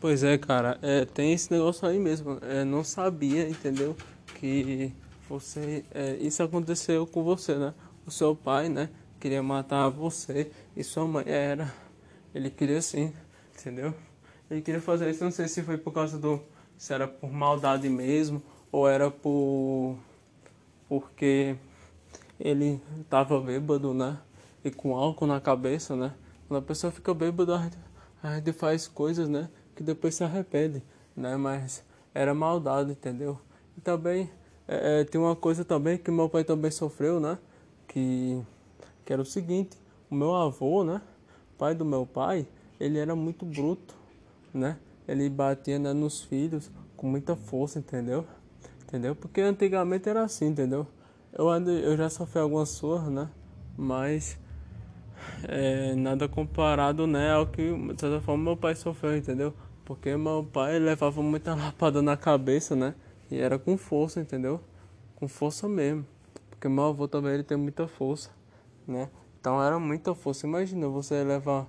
Pois 0.00 0.24
é, 0.24 0.36
cara, 0.36 0.78
é, 0.82 1.04
tem 1.04 1.32
esse 1.32 1.52
negócio 1.52 1.86
aí 1.86 1.98
mesmo. 1.98 2.38
É, 2.42 2.64
não 2.64 2.82
sabia, 2.82 3.48
entendeu? 3.48 3.96
Que 4.34 4.92
você. 5.28 5.84
É, 5.92 6.16
isso 6.16 6.42
aconteceu 6.42 7.06
com 7.06 7.22
você, 7.22 7.54
né? 7.54 7.72
O 8.04 8.10
seu 8.10 8.34
pai, 8.34 8.68
né? 8.68 8.90
Queria 9.20 9.42
matar 9.42 9.88
você 9.88 10.50
e 10.76 10.82
sua 10.82 11.06
mãe 11.06 11.24
era. 11.26 11.72
Ele 12.34 12.50
queria 12.50 12.82
sim, 12.82 13.12
entendeu? 13.56 13.94
Ele 14.50 14.62
queria 14.62 14.80
fazer 14.80 15.10
isso, 15.10 15.22
não 15.22 15.30
sei 15.30 15.46
se 15.46 15.62
foi 15.62 15.78
por 15.78 15.92
causa 15.92 16.18
do. 16.18 16.42
Se 16.76 16.92
era 16.92 17.06
por 17.06 17.32
maldade 17.32 17.88
mesmo, 17.88 18.42
ou 18.72 18.88
era 18.88 19.10
por. 19.10 19.96
Porque 20.88 21.56
ele 22.40 22.80
tava 23.10 23.40
bêbado, 23.40 23.92
né? 23.92 24.18
E 24.64 24.70
com 24.70 24.96
álcool 24.96 25.26
na 25.26 25.40
cabeça, 25.40 25.94
né? 25.94 26.14
Quando 26.46 26.60
a 26.60 26.62
pessoa 26.62 26.90
fica 26.90 27.12
bêbada, 27.12 27.56
a 27.56 27.62
gente, 27.62 27.78
a 28.22 28.36
gente 28.36 28.52
faz 28.52 28.88
coisas, 28.88 29.28
né? 29.28 29.48
Que 29.76 29.82
depois 29.82 30.14
se 30.14 30.24
arrepende, 30.24 30.82
né? 31.16 31.36
Mas 31.36 31.84
era 32.14 32.34
maldade, 32.34 32.92
entendeu? 32.92 33.38
E 33.76 33.80
também 33.80 34.30
é, 34.66 35.00
é, 35.00 35.04
tem 35.04 35.18
uma 35.18 35.34
coisa 35.34 35.64
também 35.64 35.96
que 35.96 36.10
meu 36.10 36.28
pai 36.28 36.44
também 36.44 36.70
sofreu, 36.70 37.18
né? 37.18 37.38
Que, 37.88 38.40
que 39.04 39.12
era 39.12 39.22
o 39.22 39.24
seguinte, 39.24 39.78
o 40.10 40.14
meu 40.14 40.34
avô, 40.34 40.84
né? 40.84 41.00
Pai 41.56 41.74
do 41.74 41.84
meu 41.86 42.04
pai, 42.04 42.46
ele 42.78 42.98
era 42.98 43.16
muito 43.16 43.46
bruto, 43.46 43.94
né? 44.52 44.76
Ele 45.08 45.28
batia 45.30 45.78
né, 45.78 45.94
nos 45.94 46.22
filhos 46.22 46.70
com 46.96 47.06
muita 47.06 47.34
força, 47.34 47.78
entendeu? 47.78 48.26
Entendeu? 48.88 49.14
Porque 49.14 49.42
antigamente 49.42 50.08
era 50.08 50.22
assim, 50.22 50.46
entendeu? 50.46 50.86
Eu, 51.30 51.50
ando, 51.50 51.70
eu 51.70 51.94
já 51.94 52.08
sofri 52.08 52.40
algumas 52.40 52.70
surras, 52.70 53.12
né? 53.12 53.28
Mas 53.76 54.38
é, 55.46 55.94
nada 55.94 56.26
comparado 56.26 57.06
né, 57.06 57.32
ao 57.32 57.46
que, 57.46 57.70
de 57.70 58.00
certa 58.00 58.18
forma, 58.22 58.44
meu 58.44 58.56
pai 58.56 58.74
sofreu, 58.74 59.14
entendeu? 59.14 59.52
Porque 59.84 60.16
meu 60.16 60.42
pai 60.42 60.78
levava 60.78 61.22
muita 61.22 61.54
lapada 61.54 62.00
na 62.00 62.16
cabeça, 62.16 62.74
né? 62.74 62.94
E 63.30 63.36
era 63.38 63.58
com 63.58 63.76
força, 63.76 64.20
entendeu? 64.20 64.58
Com 65.16 65.28
força 65.28 65.68
mesmo. 65.68 66.06
Porque 66.48 66.66
meu 66.66 66.84
avô 66.84 67.06
também 67.06 67.34
ele 67.34 67.42
tem 67.42 67.58
muita 67.58 67.86
força, 67.86 68.30
né? 68.86 69.10
Então 69.38 69.62
era 69.62 69.78
muita 69.78 70.14
força. 70.14 70.46
Imagina 70.46 70.88
você 70.88 71.22
levar 71.22 71.66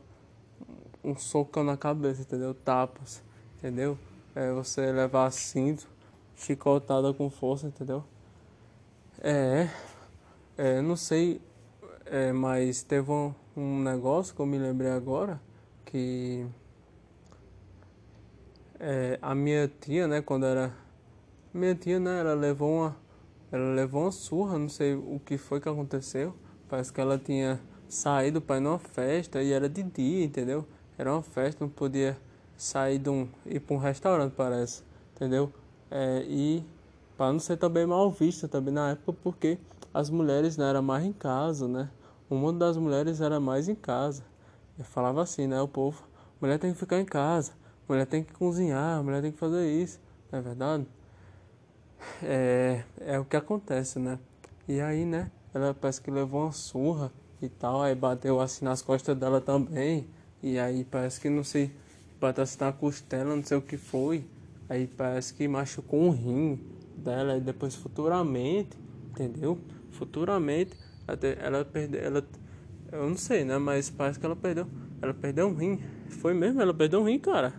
um 1.03 1.17
socão 1.17 1.65
na 1.65 1.75
cabeça, 1.75 2.21
entendeu? 2.21 2.53
Tapas, 2.53 3.21
entendeu? 3.57 3.97
É, 4.33 4.53
você 4.53 4.89
levar 4.89 5.29
cinto, 5.31 5.85
chicotada 6.39 7.13
com 7.13 7.29
força, 7.29 7.67
entendeu? 7.67 8.03
É, 9.21 9.69
é 10.57 10.81
não 10.81 10.95
sei, 10.95 11.41
é, 12.05 12.31
mas 12.31 12.81
teve 12.81 13.11
um, 13.11 13.33
um 13.55 13.81
negócio 13.81 14.33
que 14.33 14.41
eu 14.41 14.45
me 14.45 14.57
lembrei 14.57 14.91
agora 14.91 15.39
que 15.85 16.45
é, 18.79 19.19
a 19.21 19.35
minha 19.35 19.67
tia, 19.67 20.07
né, 20.07 20.21
quando 20.21 20.45
era 20.45 20.73
minha 21.53 21.75
tia, 21.75 21.99
né, 21.99 22.19
ela 22.19 22.33
levou 22.33 22.71
uma 22.77 23.09
ela 23.51 23.73
levou 23.73 24.03
uma 24.03 24.11
surra, 24.11 24.59
não 24.59 24.69
sei 24.69 24.93
o 24.93 25.19
que 25.25 25.35
foi 25.37 25.59
que 25.59 25.67
aconteceu. 25.67 26.35
Parece 26.67 26.93
que 26.93 27.01
ela 27.01 27.17
tinha 27.17 27.59
saído 27.87 28.39
para 28.39 28.57
ir 28.57 28.59
numa 28.59 28.77
festa 28.77 29.41
e 29.41 29.51
era 29.51 29.67
de 29.67 29.81
dia, 29.81 30.23
entendeu? 30.23 30.67
Era 30.97 31.11
uma 31.11 31.23
festa, 31.23 31.65
não 31.65 31.69
podia 31.69 32.15
sair 32.55 32.99
de 32.99 33.09
um 33.09 33.27
ir 33.47 33.59
para 33.59 33.75
um 33.75 33.79
restaurante, 33.79 34.33
parece, 34.33 34.83
entendeu? 35.15 35.51
É, 35.91 36.23
e 36.27 36.63
para 37.17 37.31
não 37.33 37.39
ser 37.39 37.57
também 37.57 37.85
mal 37.85 38.09
vista 38.11 38.47
também 38.47 38.73
na 38.73 38.91
época, 38.91 39.13
porque 39.23 39.57
as 39.93 40.09
mulheres 40.09 40.55
né, 40.55 40.69
eram 40.69 40.81
mais 40.81 41.03
em 41.03 41.13
casa, 41.13 41.67
né? 41.67 41.89
O 42.29 42.35
mundo 42.35 42.59
das 42.59 42.77
mulheres 42.77 43.21
era 43.21 43.39
mais 43.39 43.67
em 43.67 43.75
casa. 43.75 44.23
Eu 44.77 44.85
falava 44.85 45.21
assim, 45.21 45.47
né? 45.47 45.61
O 45.61 45.67
povo, 45.67 46.03
mulher 46.39 46.59
tem 46.59 46.71
que 46.71 46.79
ficar 46.79 46.99
em 46.99 47.05
casa, 47.05 47.53
mulher 47.87 48.05
tem 48.05 48.23
que 48.23 48.31
cozinhar, 48.33 49.03
mulher 49.03 49.21
tem 49.21 49.31
que 49.31 49.37
fazer 49.37 49.67
isso, 49.69 49.99
não 50.31 50.39
é 50.39 50.41
verdade? 50.41 50.87
É, 52.23 52.83
é 53.01 53.19
o 53.19 53.25
que 53.25 53.35
acontece, 53.35 53.99
né? 53.99 54.19
E 54.67 54.79
aí, 54.79 55.05
né? 55.05 55.31
Ela 55.53 55.73
parece 55.73 56.01
que 56.01 56.11
levou 56.11 56.43
uma 56.43 56.51
surra 56.51 57.11
e 57.41 57.49
tal, 57.49 57.81
aí 57.81 57.95
bateu 57.95 58.39
assim 58.39 58.63
nas 58.63 58.81
costas 58.81 59.17
dela 59.17 59.41
também. 59.41 60.07
E 60.41 60.59
aí 60.59 60.85
parece 60.85 61.19
que 61.19 61.29
não 61.29 61.43
sei, 61.43 61.71
bateu 62.19 62.43
assim 62.43 62.59
na 62.61 62.71
costela, 62.71 63.35
não 63.35 63.43
sei 63.43 63.57
o 63.57 63.61
que 63.61 63.77
foi. 63.77 64.25
Aí 64.69 64.87
parece 64.87 65.33
que 65.33 65.47
machucou 65.47 65.99
um 65.99 66.11
rim 66.11 66.59
dela 66.95 67.35
e 67.35 67.41
depois 67.41 67.75
futuramente, 67.75 68.77
entendeu? 69.09 69.57
Futuramente 69.89 70.77
até 71.07 71.37
ela 71.41 71.65
perdeu, 71.65 72.01
ela 72.01 72.23
eu 72.91 73.09
não 73.09 73.17
sei, 73.17 73.43
né, 73.43 73.57
mas 73.57 73.89
parece 73.89 74.19
que 74.19 74.25
ela 74.25 74.35
perdeu, 74.35 74.65
ela 75.01 75.13
perdeu 75.13 75.47
um 75.47 75.53
rim. 75.53 75.79
Foi 76.07 76.33
mesmo, 76.33 76.61
ela 76.61 76.73
perdeu 76.73 77.01
um 77.01 77.03
rim, 77.03 77.19
cara. 77.19 77.53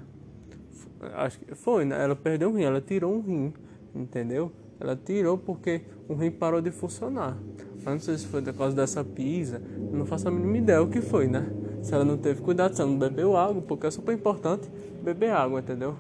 Acho 1.15 1.39
que 1.39 1.55
foi, 1.55 1.85
né? 1.85 2.03
Ela 2.03 2.17
perdeu 2.17 2.51
um 2.51 2.53
rim, 2.55 2.65
ela 2.65 2.81
tirou 2.81 3.15
um 3.15 3.21
rim, 3.21 3.53
entendeu? 3.95 4.53
Ela 4.79 4.97
tirou 4.97 5.39
porque 5.39 5.83
o 6.09 6.15
rim 6.15 6.31
parou 6.31 6.61
de 6.61 6.71
funcionar. 6.71 7.37
Mas 7.77 7.85
não 7.85 8.01
sei 8.01 8.19
se 8.19 8.27
foi 8.27 8.43
por 8.43 8.55
causa 8.55 8.77
dessa 8.77 9.01
eu 9.01 9.99
não 9.99 10.05
faço 10.05 10.29
a 10.29 10.31
mínima 10.31 10.59
ideia 10.59 10.83
o 10.83 10.89
que 10.89 11.01
foi, 11.01 11.27
né? 11.27 11.47
Se 11.83 11.95
ela 11.95 12.05
não 12.05 12.19
teve 12.19 12.43
cuidado, 12.43 12.75
se 12.75 12.83
ela 12.83 12.91
não 12.91 12.99
bebeu 12.99 13.37
água, 13.37 13.63
porque 13.63 13.87
é 13.87 13.91
super 13.91 14.13
importante 14.13 14.69
beber 15.03 15.31
água, 15.31 15.61
entendeu? 15.61 15.97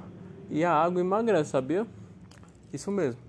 E 0.51 0.65
a 0.65 0.73
água 0.73 1.01
emagrece, 1.01 1.51
sabia? 1.51 1.87
Isso 2.73 2.91
mesmo. 2.91 3.21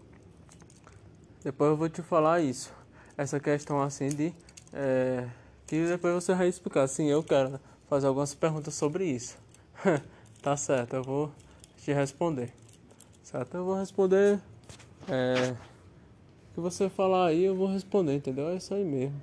Depois 1.44 1.70
eu 1.70 1.78
vou 1.78 1.88
te 1.88 2.02
falar 2.02 2.42
isso. 2.42 2.74
Essa 3.16 3.40
questão 3.40 3.80
assim 3.80 4.10
de. 4.10 4.34
É, 4.74 5.28
que 5.68 5.86
depois 5.86 6.16
você 6.16 6.34
vai 6.34 6.48
explicar. 6.48 6.88
Sim, 6.88 7.10
eu 7.10 7.22
quero 7.22 7.60
fazer 7.88 8.08
algumas 8.08 8.34
perguntas 8.34 8.74
sobre 8.74 9.06
isso. 9.06 9.38
tá 10.42 10.58
certo, 10.58 10.96
eu 10.96 11.04
vou 11.04 11.32
te 11.78 11.94
responder. 11.94 12.52
Certo? 13.22 13.56
Eu 13.56 13.66
vou 13.66 13.76
responder. 13.76 14.40
É, 15.08 15.52
o 15.52 16.54
que 16.56 16.60
você 16.60 16.90
falar 16.90 17.28
aí, 17.28 17.44
eu 17.44 17.56
vou 17.56 17.68
responder, 17.68 18.16
entendeu? 18.16 18.50
É 18.50 18.56
isso 18.56 18.74
aí 18.74 18.84
mesmo. 18.84 19.22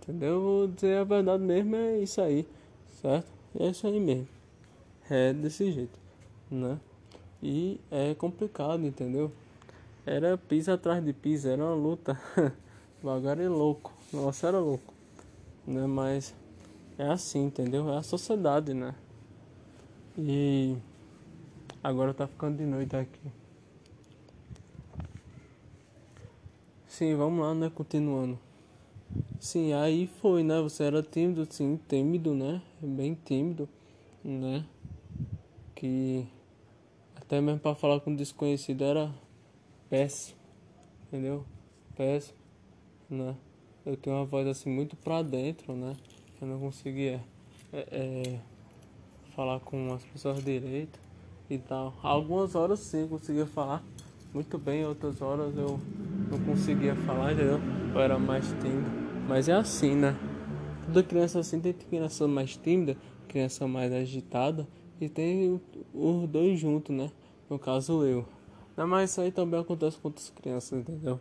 Entendeu? 0.00 0.34
Eu 0.34 0.40
vou 0.40 0.68
dizer 0.68 0.98
a 0.98 1.04
verdade 1.04 1.42
mesmo, 1.42 1.74
é 1.74 1.98
isso 1.98 2.20
aí. 2.20 2.46
Certo? 3.00 3.26
É 3.58 3.66
isso 3.66 3.84
aí 3.84 3.98
mesmo. 3.98 4.28
É 5.10 5.32
desse 5.32 5.72
jeito, 5.72 5.98
né? 6.48 6.78
E 7.42 7.80
é 7.90 8.14
complicado, 8.14 8.86
entendeu? 8.86 9.32
Era 10.06 10.38
pisa 10.38 10.74
atrás 10.74 11.04
de 11.04 11.12
pisa, 11.12 11.50
era 11.50 11.64
uma 11.64 11.74
luta. 11.74 12.20
Devagar 13.00 13.40
e 13.40 13.48
louco. 13.48 13.92
Nossa, 14.12 14.46
era 14.46 14.60
louco. 14.60 14.94
Né? 15.66 15.86
Mas 15.86 16.34
é 16.96 17.04
assim, 17.08 17.46
entendeu? 17.46 17.88
É 17.92 17.98
a 17.98 18.02
sociedade, 18.02 18.72
né? 18.74 18.94
E 20.16 20.76
agora 21.82 22.14
tá 22.14 22.26
ficando 22.28 22.58
de 22.58 22.64
noite 22.64 22.94
aqui. 22.94 23.32
Sim, 26.86 27.16
vamos 27.16 27.40
lá, 27.40 27.54
né? 27.54 27.72
Continuando. 27.74 28.38
Sim, 29.40 29.72
aí 29.72 30.06
foi, 30.20 30.44
né? 30.44 30.60
Você 30.60 30.84
era 30.84 31.02
tímido, 31.02 31.46
sim, 31.50 31.80
tímido, 31.88 32.34
né? 32.34 32.62
Bem 32.80 33.14
tímido. 33.24 33.68
né? 34.22 34.64
Que 35.74 36.28
até 37.32 37.40
mesmo 37.40 37.60
para 37.60 37.74
falar 37.74 37.98
com 38.00 38.14
desconhecido 38.14 38.84
era 38.84 39.10
péssimo, 39.88 40.36
entendeu? 41.06 41.46
Péssimo, 41.96 42.36
né? 43.08 43.34
Eu 43.86 43.96
tenho 43.96 44.16
uma 44.16 44.26
voz 44.26 44.46
assim 44.46 44.68
muito 44.68 44.94
pra 44.96 45.22
dentro, 45.22 45.74
né? 45.74 45.96
Eu 46.42 46.46
não 46.46 46.60
conseguia 46.60 47.24
é, 47.72 47.86
é, 47.90 48.40
falar 49.34 49.60
com 49.60 49.94
as 49.94 50.04
pessoas 50.04 50.44
direito 50.44 51.00
e 51.48 51.56
tal. 51.56 51.94
Algumas 52.02 52.54
horas 52.54 52.80
sim 52.80 53.08
conseguia 53.08 53.46
falar 53.46 53.82
muito 54.34 54.58
bem, 54.58 54.84
outras 54.84 55.22
horas 55.22 55.56
eu 55.56 55.80
não 56.30 56.38
conseguia 56.40 56.94
falar, 56.94 57.32
entendeu? 57.32 57.60
Eu 57.94 57.98
era 58.02 58.18
mais 58.18 58.46
tímido. 58.46 58.90
Mas 59.26 59.48
é 59.48 59.54
assim, 59.54 59.94
né? 59.94 60.14
Toda 60.84 61.02
criança 61.02 61.38
assim 61.38 61.58
tem 61.58 61.72
criança 61.72 62.28
mais 62.28 62.58
tímida, 62.58 62.94
criança 63.26 63.66
mais 63.66 63.90
agitada 63.90 64.68
e 65.00 65.08
tem 65.08 65.58
os 65.94 66.28
dois 66.28 66.60
juntos, 66.60 66.94
né? 66.94 67.10
No 67.52 67.58
caso 67.58 68.02
eu. 68.02 68.24
Mas 68.74 69.10
isso 69.10 69.20
aí 69.20 69.30
também 69.30 69.60
acontece 69.60 69.98
com 69.98 70.08
outras 70.08 70.30
crianças, 70.30 70.72
entendeu? 70.72 71.20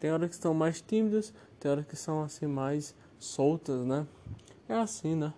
Tem 0.00 0.10
horas 0.10 0.28
que 0.30 0.34
são 0.34 0.52
mais 0.52 0.80
tímidas, 0.80 1.32
tem 1.60 1.70
horas 1.70 1.86
que 1.86 1.94
são 1.94 2.20
assim 2.20 2.48
mais 2.48 2.96
soltas, 3.16 3.86
né? 3.86 4.04
É 4.68 4.74
assim, 4.74 5.14
né? 5.14 5.32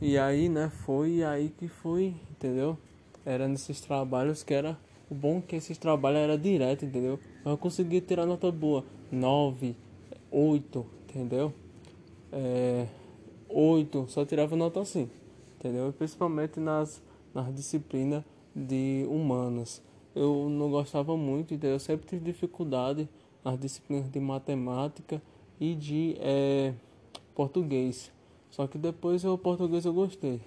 E 0.00 0.16
aí, 0.16 0.48
né, 0.48 0.70
foi 0.86 1.22
aí 1.22 1.50
que 1.50 1.68
foi, 1.68 2.14
entendeu? 2.30 2.78
Era 3.26 3.46
nesses 3.46 3.82
trabalhos 3.82 4.42
que 4.42 4.54
era 4.54 4.78
o 5.10 5.14
bom 5.14 5.42
que 5.42 5.56
esses 5.56 5.76
trabalhos 5.76 6.20
era 6.20 6.38
direto, 6.38 6.86
entendeu? 6.86 7.20
Eu 7.44 7.58
consegui 7.58 8.00
tirar 8.00 8.24
nota 8.24 8.50
boa, 8.50 8.86
9, 9.12 9.76
8, 10.30 10.86
entendeu? 11.10 11.52
É, 12.32 12.86
8, 13.50 14.06
só 14.08 14.24
tirava 14.24 14.56
nota 14.56 14.80
assim, 14.80 15.10
entendeu? 15.58 15.92
Principalmente 15.92 16.58
nas, 16.58 17.02
nas 17.34 17.52
disciplinas 17.54 18.22
de 18.54 19.06
humanas. 19.10 19.82
Eu 20.14 20.48
não 20.48 20.70
gostava 20.70 21.16
muito, 21.16 21.52
entendeu? 21.52 21.72
Eu 21.72 21.80
sempre 21.80 22.06
tive 22.06 22.24
dificuldade 22.24 23.08
nas 23.44 23.58
disciplinas 23.58 24.08
de 24.08 24.20
matemática 24.20 25.20
e 25.60 25.74
de 25.74 26.16
é, 26.20 26.72
português. 27.34 28.12
Só 28.50 28.66
que 28.66 28.78
depois 28.78 29.24
o 29.24 29.36
português 29.36 29.84
eu 29.84 29.92
gostei. 29.92 30.40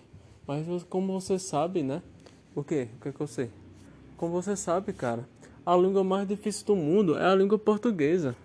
Mas 0.47 0.65
como 0.83 1.19
você 1.19 1.37
sabe, 1.37 1.83
né? 1.83 2.01
O 2.55 2.63
que? 2.63 2.83
O 2.83 3.01
que, 3.01 3.09
é 3.09 3.11
que 3.11 3.19
eu 3.19 3.27
sei? 3.27 3.51
Como 4.15 4.31
você 4.31 4.55
sabe, 4.55 4.93
cara, 4.93 5.27
a 5.65 5.75
língua 5.75 6.03
mais 6.03 6.25
difícil 6.27 6.65
do 6.65 6.75
mundo 6.75 7.17
é 7.17 7.25
a 7.25 7.35
língua 7.35 7.59
portuguesa. 7.59 8.35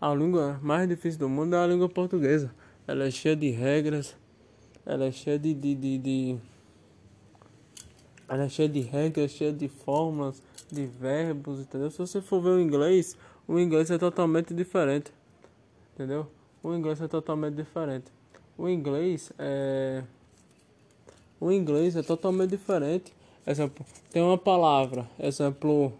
A 0.00 0.12
língua 0.14 0.58
mais 0.62 0.88
difícil 0.88 1.20
do 1.20 1.28
mundo 1.28 1.54
é 1.54 1.58
a 1.62 1.66
língua 1.66 1.88
portuguesa. 1.88 2.52
Ela 2.88 3.04
é 3.04 3.10
cheia 3.10 3.36
de 3.36 3.50
regras, 3.50 4.16
ela 4.84 5.04
é 5.04 5.12
cheia 5.12 5.38
de, 5.38 5.54
de, 5.54 5.74
de, 5.74 5.98
de 5.98 6.36
ela 8.32 8.44
é 8.44 8.48
cheia 8.48 8.66
de 8.66 8.80
regras, 8.80 9.30
cheia 9.30 9.52
de 9.52 9.68
fórmulas, 9.68 10.42
de 10.70 10.86
verbos, 10.86 11.60
entendeu? 11.60 11.90
Se 11.90 11.98
você 11.98 12.22
for 12.22 12.40
ver 12.40 12.48
o 12.48 12.60
inglês, 12.60 13.14
o 13.46 13.58
inglês 13.58 13.90
é 13.90 13.98
totalmente 13.98 14.54
diferente, 14.54 15.12
entendeu? 15.92 16.26
O 16.62 16.72
inglês 16.72 16.98
é 17.02 17.06
totalmente 17.06 17.56
diferente. 17.56 18.06
O 18.56 18.70
inglês 18.70 19.30
é. 19.38 20.02
O 21.38 21.52
inglês 21.52 21.94
é 21.94 22.02
totalmente 22.02 22.48
diferente. 22.48 23.12
Exemplo, 23.46 23.84
tem 24.10 24.22
uma 24.22 24.38
palavra, 24.38 25.06
exemplo, 25.18 25.92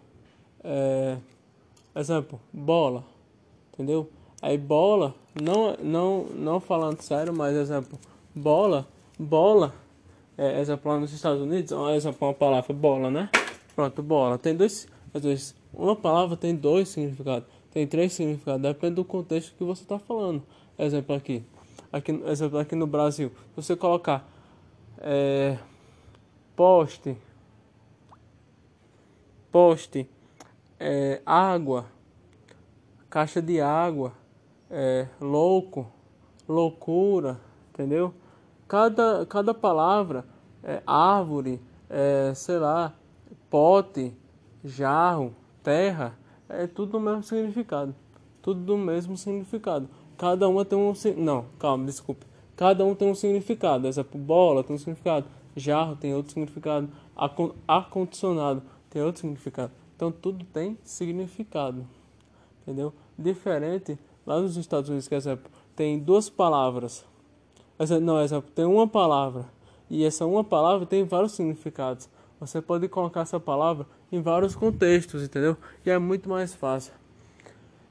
é, 0.63 1.17
exemplo, 1.95 2.41
bola, 2.51 3.03
entendeu? 3.71 4.09
Aí 4.41 4.57
bola, 4.57 5.13
não, 5.39 5.75
não, 5.83 6.23
não 6.33 6.59
falando 6.59 6.99
sério, 6.99 7.31
mas 7.31 7.55
exemplo, 7.55 7.99
bola, 8.33 8.87
bola, 9.19 9.71
é, 10.37 10.59
exemplo 10.59 10.91
lá 10.91 10.99
nos 10.99 11.13
Estados 11.13 11.41
Unidos, 11.41 11.71
exemplo, 11.95 12.27
uma 12.27 12.33
palavra 12.33 12.73
bola, 12.73 13.11
né? 13.11 13.29
Pronto, 13.75 14.01
bola. 14.01 14.37
Tem 14.37 14.55
dois, 14.55 14.87
vezes, 15.13 15.55
uma 15.73 15.95
palavra 15.95 16.37
tem 16.37 16.55
dois 16.55 16.89
significados, 16.89 17.47
tem 17.71 17.87
três 17.87 18.13
significados, 18.13 18.61
depende 18.61 18.95
do 18.95 19.05
contexto 19.05 19.55
que 19.55 19.63
você 19.63 19.83
está 19.83 19.99
falando. 19.99 20.43
Exemplo 20.77 21.15
aqui, 21.15 21.43
aqui, 21.91 22.11
exemplo 22.25 22.57
aqui 22.57 22.75
no 22.75 22.87
Brasil, 22.87 23.31
se 23.49 23.55
você 23.55 23.75
colocar 23.75 24.27
é, 24.99 25.57
poste, 26.55 27.17
poste, 29.51 30.09
é, 30.79 31.21
água, 31.25 31.85
caixa 33.09 33.41
de 33.41 33.61
água, 33.61 34.13
é, 34.69 35.07
louco, 35.21 35.87
loucura, 36.47 37.39
entendeu? 37.71 38.13
Cada, 38.67 39.25
cada 39.25 39.53
palavra, 39.53 40.25
é, 40.63 40.81
árvore, 40.85 41.61
é, 41.89 42.33
sei 42.35 42.57
lá, 42.57 42.93
pote, 43.49 44.13
jarro, 44.63 45.35
terra, 45.61 46.17
é 46.49 46.67
tudo 46.67 46.93
do 46.93 46.99
mesmo 46.99 47.23
significado. 47.23 47.95
Tudo 48.41 48.61
do 48.61 48.77
mesmo 48.77 49.15
significado. 49.17 49.87
Cada 50.17 50.47
uma 50.47 50.63
tem 50.63 50.77
um. 50.77 50.93
Não, 51.17 51.45
calma, 51.59 51.85
desculpe. 51.85 52.25
Cada 52.55 52.85
um 52.85 52.93
tem 52.93 53.09
um 53.09 53.15
significado. 53.15 53.87
Exemplo, 53.87 54.19
bola 54.19 54.63
tem 54.63 54.75
um 54.75 54.79
significado. 54.79 55.25
Jarro 55.55 55.95
tem 55.95 56.13
outro 56.13 56.33
significado. 56.33 56.89
Ar-condicionado 57.67 58.61
tem 58.89 59.01
outro 59.01 59.21
significado. 59.21 59.71
Então 59.95 60.11
tudo 60.11 60.45
tem 60.45 60.77
significado. 60.83 61.87
Entendeu? 62.61 62.93
Diferente 63.17 63.97
lá 64.25 64.39
nos 64.39 64.57
Estados 64.57 64.89
Unidos, 64.89 65.07
que 65.07 65.15
exemplo, 65.15 65.51
tem 65.75 65.99
duas 65.99 66.29
palavras. 66.29 67.05
Não, 67.89 68.21
exemplo, 68.21 68.49
tem 68.53 68.65
uma 68.65 68.87
palavra. 68.87 69.45
E 69.89 70.03
essa 70.03 70.25
uma 70.25 70.43
palavra 70.43 70.85
tem 70.85 71.03
vários 71.03 71.33
significados. 71.33 72.09
Você 72.39 72.61
pode 72.61 72.87
colocar 72.87 73.21
essa 73.21 73.39
palavra 73.39 73.85
em 74.11 74.21
vários 74.21 74.55
contextos, 74.55 75.23
entendeu? 75.23 75.55
E 75.85 75.89
é 75.89 75.97
muito 75.97 76.29
mais 76.29 76.53
fácil 76.53 76.93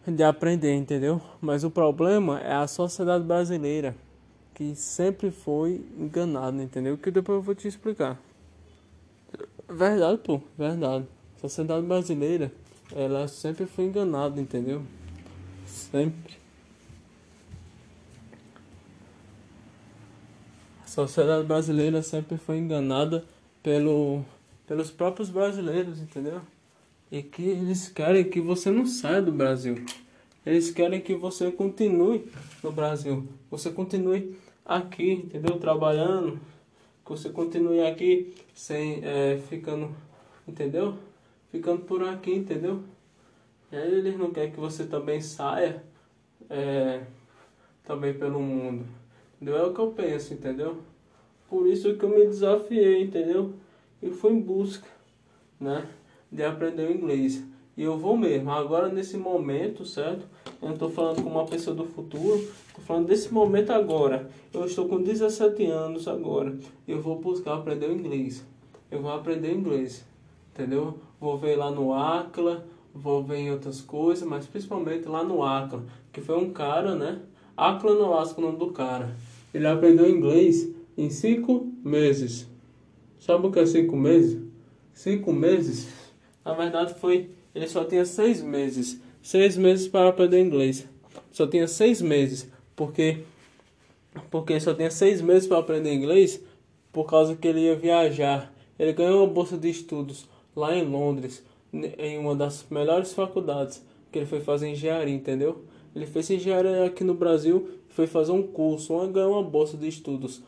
de 0.07 0.23
aprender, 0.23 0.75
entendeu? 0.75 1.21
Mas 1.41 1.65
o 1.65 1.71
problema 1.71 2.41
é 2.41 2.55
a 2.55 2.67
sociedade 2.67 3.25
brasileira 3.25 3.95
que 4.55 4.75
sempre 4.75 5.31
foi 5.31 5.85
enganada, 5.99 6.63
entendeu? 6.63 6.99
Que 6.99 7.11
depois 7.11 7.37
eu 7.37 7.43
vou 7.43 7.55
te 7.55 7.69
explicar. 7.69 8.19
Verdade, 9.69 10.19
pô, 10.19 10.41
verdade. 10.59 11.07
A 11.37 11.41
sociedade 11.41 11.87
brasileira, 11.87 12.53
ela 12.95 13.27
sempre 13.29 13.65
foi 13.65 13.85
enganada, 13.85 14.41
entendeu? 14.41 14.83
Sempre. 15.67 16.42
Sociedade 20.93 21.47
brasileira 21.47 22.03
sempre 22.03 22.37
foi 22.37 22.59
enganada 22.59 23.25
pelo, 23.63 24.23
pelos 24.67 24.91
próprios 24.91 25.31
brasileiros, 25.31 25.99
entendeu? 25.99 26.43
E 27.11 27.23
que 27.23 27.43
eles 27.43 27.89
querem 27.89 28.25
que 28.29 28.41
você 28.41 28.71
não 28.71 28.87
saia 28.87 29.23
do 29.23 29.33
Brasil. 29.33 29.85
Eles 30.45 30.71
querem 30.71 31.01
que 31.01 31.15
você 31.15 31.51
continue 31.51 32.31
no 32.63 32.71
Brasil. 32.71 33.27
Você 33.51 33.71
continue 33.71 34.37
aqui, 34.67 35.13
entendeu? 35.13 35.59
Trabalhando, 35.59 36.39
que 37.05 37.11
você 37.11 37.31
continue 37.31 37.81
aqui 37.87 38.35
sem 38.55 39.01
é, 39.03 39.41
ficando, 39.49 39.95
entendeu? 40.47 40.99
Ficando 41.51 41.83
por 41.83 42.03
aqui, 42.07 42.35
entendeu? 42.35 42.83
E 43.71 43.77
aí 43.77 43.95
eles 43.95 44.19
não 44.19 44.31
querem 44.31 44.51
que 44.51 44.61
você 44.61 44.85
também 44.85 45.23
saia 45.23 45.83
é, 46.51 47.01
também 47.83 48.13
pelo 48.13 48.41
mundo. 48.41 49.02
Entendeu? 49.43 49.57
É 49.57 49.67
o 49.67 49.75
que 49.75 49.81
eu 49.81 49.89
penso, 49.89 50.35
entendeu? 50.35 50.77
Por 51.51 51.67
isso 51.67 51.97
que 51.97 52.05
eu 52.05 52.11
me 52.11 52.25
desafiei, 52.27 53.03
entendeu? 53.03 53.53
E 54.01 54.09
fui 54.09 54.31
em 54.31 54.41
busca, 54.41 54.87
né? 55.59 55.85
De 56.31 56.45
aprender 56.45 56.89
o 56.89 56.93
inglês. 56.93 57.43
E 57.77 57.83
eu 57.83 57.99
vou 57.99 58.17
mesmo. 58.17 58.53
Agora 58.53 58.89
nesse 58.89 59.17
momento, 59.17 59.85
certo? 59.85 60.29
Eu 60.61 60.69
não 60.69 60.75
estou 60.75 60.89
falando 60.89 61.25
com 61.25 61.29
uma 61.29 61.45
pessoa 61.45 61.75
do 61.75 61.85
futuro. 61.85 62.39
Estou 62.69 62.85
falando 62.85 63.09
desse 63.09 63.35
momento 63.35 63.71
agora. 63.71 64.31
Eu 64.55 64.65
estou 64.65 64.89
com 64.89 65.03
17 65.03 65.67
anos 65.67 66.07
agora. 66.07 66.57
Eu 66.87 67.03
vou 67.03 67.19
buscar 67.19 67.55
aprender 67.55 67.89
o 67.89 67.93
inglês. 67.93 68.47
Eu 68.93 69.03
vou 69.03 69.11
aprender 69.11 69.53
inglês. 69.53 70.07
Entendeu? 70.55 71.01
Vou 71.21 71.37
ver 71.37 71.57
lá 71.57 71.69
no 71.69 71.93
Acla. 71.93 72.65
Vou 72.95 73.25
ver 73.25 73.39
em 73.39 73.51
outras 73.51 73.81
coisas. 73.81 74.23
Mas 74.23 74.47
principalmente 74.47 75.09
lá 75.09 75.25
no 75.25 75.43
Acla. 75.43 75.83
Que 76.13 76.21
foi 76.21 76.39
um 76.39 76.53
cara, 76.53 76.95
né? 76.95 77.23
Acla 77.57 77.93
no 77.97 78.09
Lasco 78.09 78.41
o 78.41 78.45
nome 78.45 78.59
do 78.59 78.71
cara. 78.71 79.17
Ele 79.53 79.67
aprendeu 79.67 80.09
inglês 80.09 80.69
em 80.97 81.11
5 81.11 81.73
meses. 81.85 82.49
Sabe 83.19 83.47
o 83.47 83.51
que 83.51 83.61
é 83.61 83.67
5 83.67 83.97
meses? 83.97 84.41
5 84.93 85.33
meses? 85.33 85.89
Na 86.45 86.55
verdade 86.55 86.95
foi 86.95 87.31
ele 87.55 87.69
só 87.69 87.85
tinha 87.85 88.05
seis 88.05 88.43
meses. 88.43 89.01
Seis 89.23 89.57
meses 89.57 89.87
para 89.87 90.09
aprender 90.09 90.41
inglês. 90.41 90.89
Só 91.31 91.47
tinha 91.47 91.69
seis 91.69 92.01
meses. 92.01 92.51
Porque, 92.75 93.21
porque 94.31 94.59
só 94.59 94.75
tinha 94.75 94.91
seis 94.91 95.21
meses 95.21 95.47
para 95.47 95.59
aprender 95.59 95.93
inglês 95.93 96.43
por 96.91 97.05
causa 97.05 97.37
que 97.37 97.47
ele 97.47 97.61
ia 97.61 97.77
viajar. 97.77 98.53
Ele 98.79 98.93
ganhou 98.93 99.25
uma 99.25 99.33
bolsa 99.33 99.57
de 99.57 99.69
estudos 99.69 100.29
lá 100.57 100.75
em 100.75 100.85
Londres, 100.85 101.45
em 101.73 102.19
uma 102.19 102.35
das 102.35 102.67
melhores 102.71 103.13
faculdades, 103.13 103.85
que 104.11 104.19
ele 104.19 104.27
foi 104.27 104.41
fazer 104.41 104.69
engenharia, 104.69 105.15
entendeu? 105.15 105.65
Ele 105.95 106.07
fez 106.07 106.31
engenharia 106.31 106.85
aqui 106.85 107.05
no 107.05 107.15
Brasil, 107.15 107.69
foi 107.95 108.07
fazer 108.07 108.33
um 108.33 108.43
curso, 108.43 109.07
ganhou 109.09 109.33
uma 109.33 109.43
bolsa 109.43 109.77
de 109.77 109.87
estudos 109.87 110.43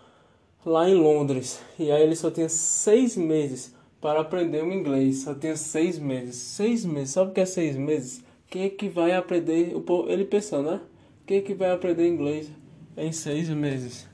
lá 0.64 0.88
em 0.88 0.94
Londres. 0.94 1.60
E 1.78 1.90
aí 1.90 2.02
ele 2.02 2.16
só 2.16 2.30
tinha 2.30 2.48
seis 2.48 3.16
meses 3.16 3.74
para 4.00 4.20
aprender 4.20 4.62
o 4.62 4.72
inglês. 4.72 5.22
Só 5.22 5.34
tinha 5.34 5.56
seis 5.56 5.98
meses. 5.98 6.36
Seis 6.36 6.84
meses. 6.84 7.10
Sabe 7.14 7.30
o 7.30 7.34
que 7.34 7.40
é 7.40 7.46
seis 7.46 7.76
meses? 7.76 8.22
Quem 8.48 8.64
é 8.64 8.68
que 8.70 8.88
vai 8.88 9.12
aprender? 9.12 9.74
O 9.74 9.80
povo, 9.80 10.10
ele 10.10 10.24
pensando, 10.24 10.70
né? 10.70 10.80
Quem 11.26 11.38
é 11.38 11.40
que 11.40 11.54
vai 11.54 11.70
aprender 11.70 12.08
inglês 12.08 12.50
em 12.96 13.12
seis 13.12 13.48
meses? 13.48 14.06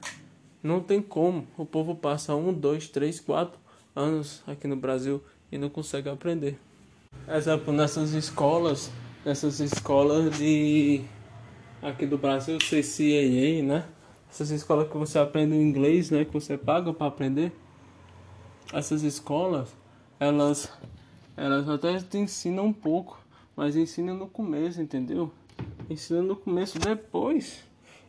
Não 0.62 0.80
tem 0.80 1.00
como. 1.00 1.46
O 1.56 1.64
povo 1.64 1.94
passa 1.94 2.34
um, 2.34 2.52
dois, 2.52 2.88
três, 2.88 3.20
quatro 3.20 3.58
anos 3.94 4.42
aqui 4.46 4.66
no 4.66 4.76
Brasil 4.76 5.22
e 5.50 5.58
não 5.58 5.68
consegue 5.68 6.08
aprender. 6.08 6.58
Exemplo, 7.28 7.72
nessas 7.72 8.12
escolas, 8.12 8.90
nessas 9.24 9.60
escolas 9.60 10.36
de 10.38 11.02
aqui 11.82 12.06
do 12.06 12.18
Brasil, 12.18 12.58
CCAA, 12.58 13.62
né? 13.62 13.84
Essas 14.30 14.50
escolas 14.50 14.88
que 14.88 14.96
você 14.96 15.18
aprende 15.18 15.56
inglês, 15.56 16.10
né? 16.10 16.24
Que 16.24 16.32
você 16.32 16.56
paga 16.56 16.92
para 16.92 17.06
aprender. 17.06 17.52
Essas 18.72 19.02
escolas, 19.02 19.74
elas, 20.18 20.70
elas 21.36 21.68
até 21.68 21.98
te 21.98 22.18
ensinam 22.18 22.66
um 22.66 22.72
pouco, 22.72 23.18
mas 23.56 23.74
ensinam 23.76 24.14
no 24.14 24.28
começo, 24.28 24.80
entendeu? 24.80 25.32
Ensinam 25.88 26.22
no 26.22 26.36
começo, 26.36 26.78
depois. 26.78 27.64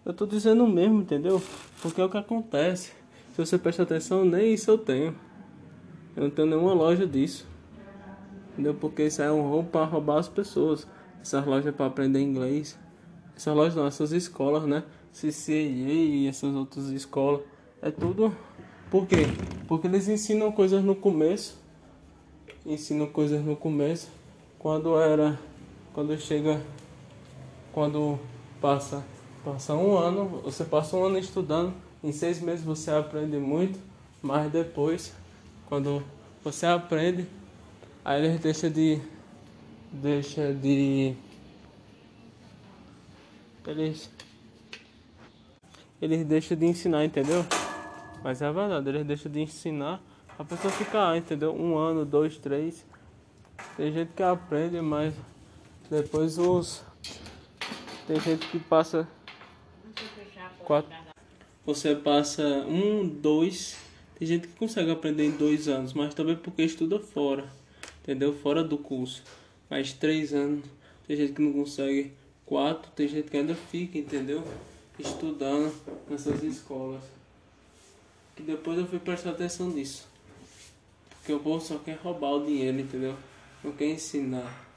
Eu 0.05 0.13
tô 0.13 0.25
dizendo 0.25 0.67
mesmo, 0.67 1.01
entendeu? 1.01 1.41
Porque 1.81 1.99
é 2.01 2.03
o 2.03 2.09
que 2.09 2.17
acontece. 2.17 2.91
Se 3.31 3.37
você 3.37 3.57
presta 3.57 3.83
atenção, 3.83 4.25
nem 4.25 4.53
isso 4.53 4.69
eu 4.69 4.77
tenho. 4.77 5.15
Eu 6.15 6.23
não 6.23 6.29
tenho 6.29 6.47
nenhuma 6.47 6.73
loja 6.73 7.07
disso. 7.07 7.47
Entendeu? 8.53 8.73
Porque 8.73 9.03
isso 9.05 9.21
é 9.21 9.31
um 9.31 9.41
roubo 9.41 9.69
para 9.69 9.85
roubar 9.85 10.19
as 10.19 10.27
pessoas. 10.27 10.85
Essas 11.21 11.45
lojas 11.45 11.67
é 11.67 11.71
para 11.71 11.85
aprender 11.85 12.19
inglês. 12.19 12.77
Essas 13.35 13.55
lojas 13.55 13.75
não, 13.75 13.87
essas 13.87 14.11
escolas, 14.11 14.63
né? 14.63 14.83
CCA 15.11 15.51
e 15.51 16.27
essas 16.27 16.55
outras 16.55 16.87
escolas. 16.87 17.41
É 17.81 17.89
tudo. 17.91 18.35
Por 18.89 19.07
quê? 19.07 19.27
Porque 19.67 19.87
eles 19.87 20.07
ensinam 20.07 20.51
coisas 20.51 20.83
no 20.83 20.95
começo. 20.95 21.57
Ensinam 22.65 23.07
coisas 23.07 23.43
no 23.43 23.55
começo. 23.55 24.09
Quando 24.59 24.99
era. 24.99 25.39
Quando 25.93 26.17
chega. 26.19 26.61
Quando 27.73 28.19
passa. 28.61 29.03
Passa 29.43 29.73
um 29.73 29.97
ano. 29.97 30.41
Você 30.43 30.63
passa 30.63 30.95
um 30.95 31.05
ano 31.05 31.17
estudando. 31.17 31.73
Em 32.03 32.11
seis 32.11 32.39
meses 32.39 32.63
você 32.63 32.91
aprende 32.91 33.37
muito. 33.37 33.79
Mas 34.21 34.51
depois. 34.51 35.13
Quando 35.67 36.03
você 36.43 36.65
aprende. 36.65 37.25
Aí 38.05 38.23
eles 38.23 38.39
deixam 38.39 38.69
de. 38.69 38.99
Deixa 39.91 40.53
de. 40.53 41.15
Eles 43.71 44.09
eles 46.01 46.25
deixam 46.25 46.57
de 46.57 46.65
ensinar, 46.65 47.05
entendeu? 47.05 47.45
Mas 48.23 48.41
é 48.41 48.51
verdade, 48.51 48.89
eles 48.89 49.05
deixam 49.05 49.31
de 49.31 49.39
ensinar, 49.39 50.01
a 50.37 50.43
pessoa 50.43 50.73
fica 50.73 50.97
lá, 50.97 51.17
entendeu? 51.17 51.55
Um 51.55 51.77
ano, 51.77 52.03
dois, 52.03 52.37
três. 52.37 52.85
Tem 53.77 53.93
gente 53.93 54.11
que 54.13 54.23
aprende, 54.23 54.81
mas 54.81 55.13
depois 55.89 56.37
os. 56.37 56.83
Tem 58.07 58.19
gente 58.19 58.47
que 58.47 58.59
passa. 58.59 59.07
Quatro. 60.65 60.91
Você 61.65 61.95
passa 61.95 62.43
um, 62.67 63.07
dois. 63.07 63.77
Tem 64.17 64.27
gente 64.27 64.47
que 64.47 64.55
consegue 64.55 64.91
aprender 64.91 65.25
em 65.25 65.31
dois 65.31 65.67
anos, 65.67 65.93
mas 65.93 66.13
também 66.13 66.35
porque 66.35 66.63
estuda 66.63 66.99
fora, 66.99 67.45
entendeu? 68.01 68.33
Fora 68.33 68.63
do 68.63 68.77
curso. 68.77 69.23
Mais 69.69 69.93
três 69.93 70.33
anos. 70.33 70.65
Tem 71.07 71.15
gente 71.15 71.33
que 71.33 71.41
não 71.41 71.53
consegue 71.53 72.13
quatro, 72.51 72.91
tem 72.91 73.07
gente 73.07 73.31
que 73.31 73.37
ainda 73.37 73.55
fica, 73.55 73.97
entendeu? 73.97 74.43
estudando 74.99 75.73
nessas 76.09 76.43
escolas. 76.43 77.01
Que 78.35 78.43
depois 78.43 78.77
eu 78.77 78.85
fui 78.85 78.99
prestar 78.99 79.29
atenção 79.29 79.69
nisso. 79.69 80.05
Porque 81.11 81.31
o 81.31 81.39
povo 81.39 81.63
só 81.63 81.77
quer 81.77 81.95
roubar 81.95 82.31
o 82.31 82.45
dinheiro, 82.45 82.77
entendeu? 82.77 83.15
Não 83.63 83.71
quer 83.71 83.85
ensinar. 83.85 84.67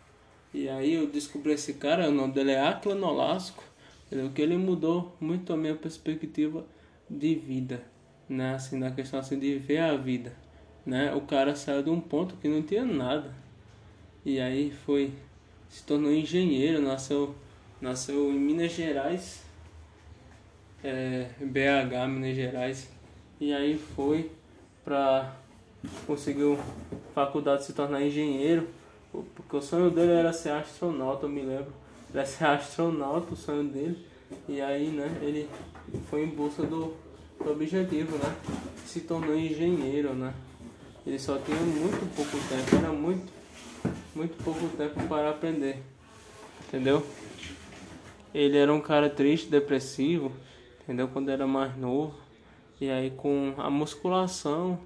E 0.52 0.68
aí 0.68 0.94
eu 0.94 1.08
descobri 1.08 1.52
esse 1.52 1.74
cara, 1.74 2.08
o 2.08 2.12
nome 2.12 2.32
dele 2.32 2.52
é 2.52 2.60
Acla 2.60 2.94
Nolasco, 2.94 3.64
entendeu? 4.06 4.30
Que 4.30 4.42
ele 4.42 4.56
mudou 4.56 5.12
muito 5.20 5.52
a 5.52 5.56
minha 5.56 5.74
perspectiva 5.74 6.64
de 7.10 7.34
vida, 7.34 7.82
né? 8.28 8.54
Assim, 8.54 8.78
na 8.78 8.92
questão 8.92 9.18
assim 9.18 9.36
de 9.36 9.58
ver 9.58 9.78
a 9.78 9.96
vida, 9.96 10.32
né? 10.86 11.12
O 11.12 11.22
cara 11.22 11.56
saiu 11.56 11.82
de 11.82 11.90
um 11.90 12.00
ponto 12.00 12.36
que 12.36 12.46
não 12.46 12.62
tinha 12.62 12.84
nada. 12.84 13.34
E 14.24 14.38
aí 14.38 14.70
foi 14.70 15.12
se 15.68 15.82
tornou 15.82 16.12
engenheiro, 16.12 16.80
nasceu 16.80 17.34
nasceu 17.84 18.32
em 18.32 18.38
Minas 18.38 18.72
Gerais 18.72 19.42
é, 20.82 21.26
BH, 21.38 22.08
Minas 22.08 22.34
Gerais. 22.34 22.88
E 23.38 23.52
aí 23.52 23.78
foi 23.94 24.30
para 24.82 25.34
conseguir 26.06 26.58
faculdade 27.14 27.64
se 27.64 27.74
tornar 27.74 28.02
engenheiro, 28.02 28.68
porque 29.34 29.56
o 29.56 29.60
sonho 29.60 29.90
dele 29.90 30.12
era 30.12 30.32
ser 30.32 30.50
astronauta, 30.50 31.26
eu 31.26 31.30
me 31.30 31.42
lembro. 31.42 31.72
Era 32.12 32.24
ser 32.24 32.46
astronauta 32.46 33.34
o 33.34 33.36
sonho 33.36 33.64
dele. 33.64 34.06
E 34.48 34.62
aí, 34.62 34.88
né, 34.88 35.06
ele 35.20 35.48
foi 36.08 36.24
em 36.24 36.28
busca 36.28 36.62
do, 36.62 36.94
do 37.38 37.52
objetivo, 37.52 38.16
né? 38.16 38.34
Se 38.86 39.00
tornou 39.00 39.36
engenheiro, 39.36 40.14
né? 40.14 40.32
Ele 41.06 41.18
só 41.18 41.36
tinha 41.38 41.58
muito 41.58 42.14
pouco 42.16 42.38
tempo, 42.48 42.76
era 42.76 42.92
muito, 42.92 43.30
muito 44.14 44.42
pouco 44.42 44.68
tempo 44.74 45.06
para 45.06 45.30
aprender. 45.30 45.82
Entendeu? 46.66 47.04
Ele 48.34 48.58
era 48.58 48.72
um 48.74 48.80
cara 48.80 49.08
triste, 49.08 49.48
depressivo, 49.48 50.32
entendeu? 50.82 51.06
Quando 51.08 51.30
era 51.30 51.46
mais 51.46 51.76
novo. 51.76 52.14
E 52.80 52.90
aí 52.90 53.10
com 53.10 53.54
a 53.56 53.70
musculação, 53.70 54.78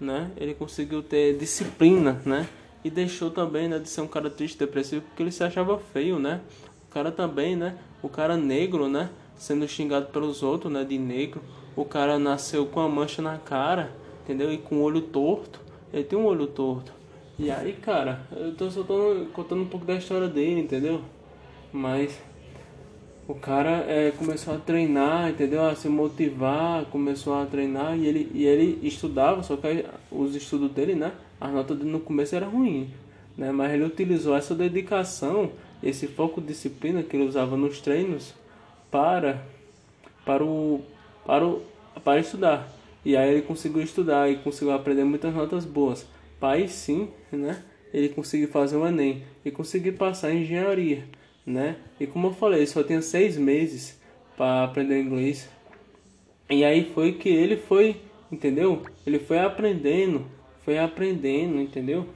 né? 0.00 0.30
Ele 0.36 0.54
conseguiu 0.54 1.02
ter 1.02 1.36
disciplina, 1.36 2.22
né? 2.24 2.48
E 2.84 2.90
deixou 2.90 3.30
também, 3.30 3.68
né, 3.68 3.78
de 3.78 3.88
ser 3.88 4.00
um 4.00 4.08
cara 4.08 4.30
triste, 4.30 4.58
depressivo, 4.58 5.02
porque 5.02 5.22
ele 5.22 5.30
se 5.30 5.42
achava 5.42 5.78
feio, 5.78 6.18
né? 6.18 6.40
O 6.88 6.92
cara 6.92 7.10
também, 7.10 7.56
né? 7.56 7.76
O 8.02 8.08
cara 8.08 8.36
negro, 8.36 8.88
né? 8.88 9.10
Sendo 9.36 9.66
xingado 9.66 10.06
pelos 10.06 10.42
outros, 10.42 10.72
né? 10.72 10.84
De 10.84 10.98
negro. 10.98 11.42
O 11.74 11.84
cara 11.84 12.18
nasceu 12.18 12.66
com 12.66 12.80
a 12.80 12.88
mancha 12.88 13.20
na 13.20 13.38
cara, 13.38 13.92
entendeu? 14.22 14.52
E 14.52 14.58
com 14.58 14.76
o 14.76 14.82
olho 14.82 15.00
torto. 15.00 15.60
Ele 15.92 16.04
tem 16.04 16.18
um 16.18 16.26
olho 16.26 16.46
torto. 16.46 16.92
E 17.38 17.50
aí, 17.50 17.72
cara, 17.72 18.20
eu 18.32 18.54
tô 18.54 18.70
só 18.70 18.82
tô 18.82 19.26
contando 19.32 19.62
um 19.62 19.68
pouco 19.68 19.86
da 19.86 19.94
história 19.94 20.28
dele, 20.28 20.60
entendeu? 20.60 21.02
Mas 21.72 22.20
o 23.26 23.34
cara 23.34 23.84
é, 23.88 24.10
começou 24.12 24.54
a 24.54 24.58
treinar, 24.58 25.30
entendeu? 25.30 25.64
A 25.64 25.76
se 25.76 25.88
motivar, 25.88 26.84
começou 26.86 27.34
a 27.34 27.46
treinar 27.46 27.96
e 27.96 28.06
ele, 28.06 28.30
e 28.34 28.44
ele 28.46 28.86
estudava, 28.86 29.42
só 29.42 29.56
que 29.56 29.84
os 30.10 30.34
estudos 30.34 30.70
dele, 30.72 30.94
né? 30.94 31.12
As 31.40 31.52
notas 31.52 31.78
dele 31.78 31.90
no 31.90 32.00
começo 32.00 32.34
era 32.34 32.46
ruim, 32.46 32.90
né? 33.36 33.52
Mas 33.52 33.72
ele 33.72 33.84
utilizou 33.84 34.36
essa 34.36 34.54
dedicação, 34.54 35.52
esse 35.82 36.08
foco 36.08 36.40
disciplina 36.40 37.02
que 37.02 37.16
ele 37.16 37.26
usava 37.26 37.56
nos 37.56 37.80
treinos 37.80 38.34
para 38.90 39.42
para 40.24 40.44
o 40.44 40.80
para 41.24 41.46
o 41.46 41.62
para 42.02 42.20
estudar. 42.20 42.68
E 43.04 43.16
aí 43.16 43.34
ele 43.34 43.42
conseguiu 43.42 43.82
estudar 43.82 44.30
e 44.30 44.36
conseguiu 44.36 44.74
aprender 44.74 45.04
muitas 45.04 45.32
notas 45.34 45.64
boas. 45.64 46.06
Para 46.40 46.66
sim, 46.66 47.08
né? 47.30 47.62
Ele 47.94 48.08
conseguiu 48.08 48.48
fazer 48.48 48.76
o 48.76 48.86
ENEM 48.86 49.22
e 49.44 49.50
conseguir 49.50 49.92
passar 49.92 50.32
em 50.32 50.42
engenharia 50.42 51.04
né? 51.46 51.76
E 51.98 52.06
como 52.06 52.28
eu 52.28 52.32
falei, 52.32 52.66
só 52.66 52.82
tinha 52.82 53.02
seis 53.02 53.36
meses 53.36 54.00
para 54.36 54.64
aprender 54.64 55.00
inglês. 55.00 55.48
E 56.48 56.64
aí 56.64 56.90
foi 56.94 57.12
que 57.12 57.28
ele 57.28 57.56
foi, 57.56 57.96
entendeu? 58.30 58.82
Ele 59.06 59.18
foi 59.18 59.38
aprendendo, 59.38 60.26
foi 60.64 60.78
aprendendo, 60.78 61.60
entendeu? 61.60 62.06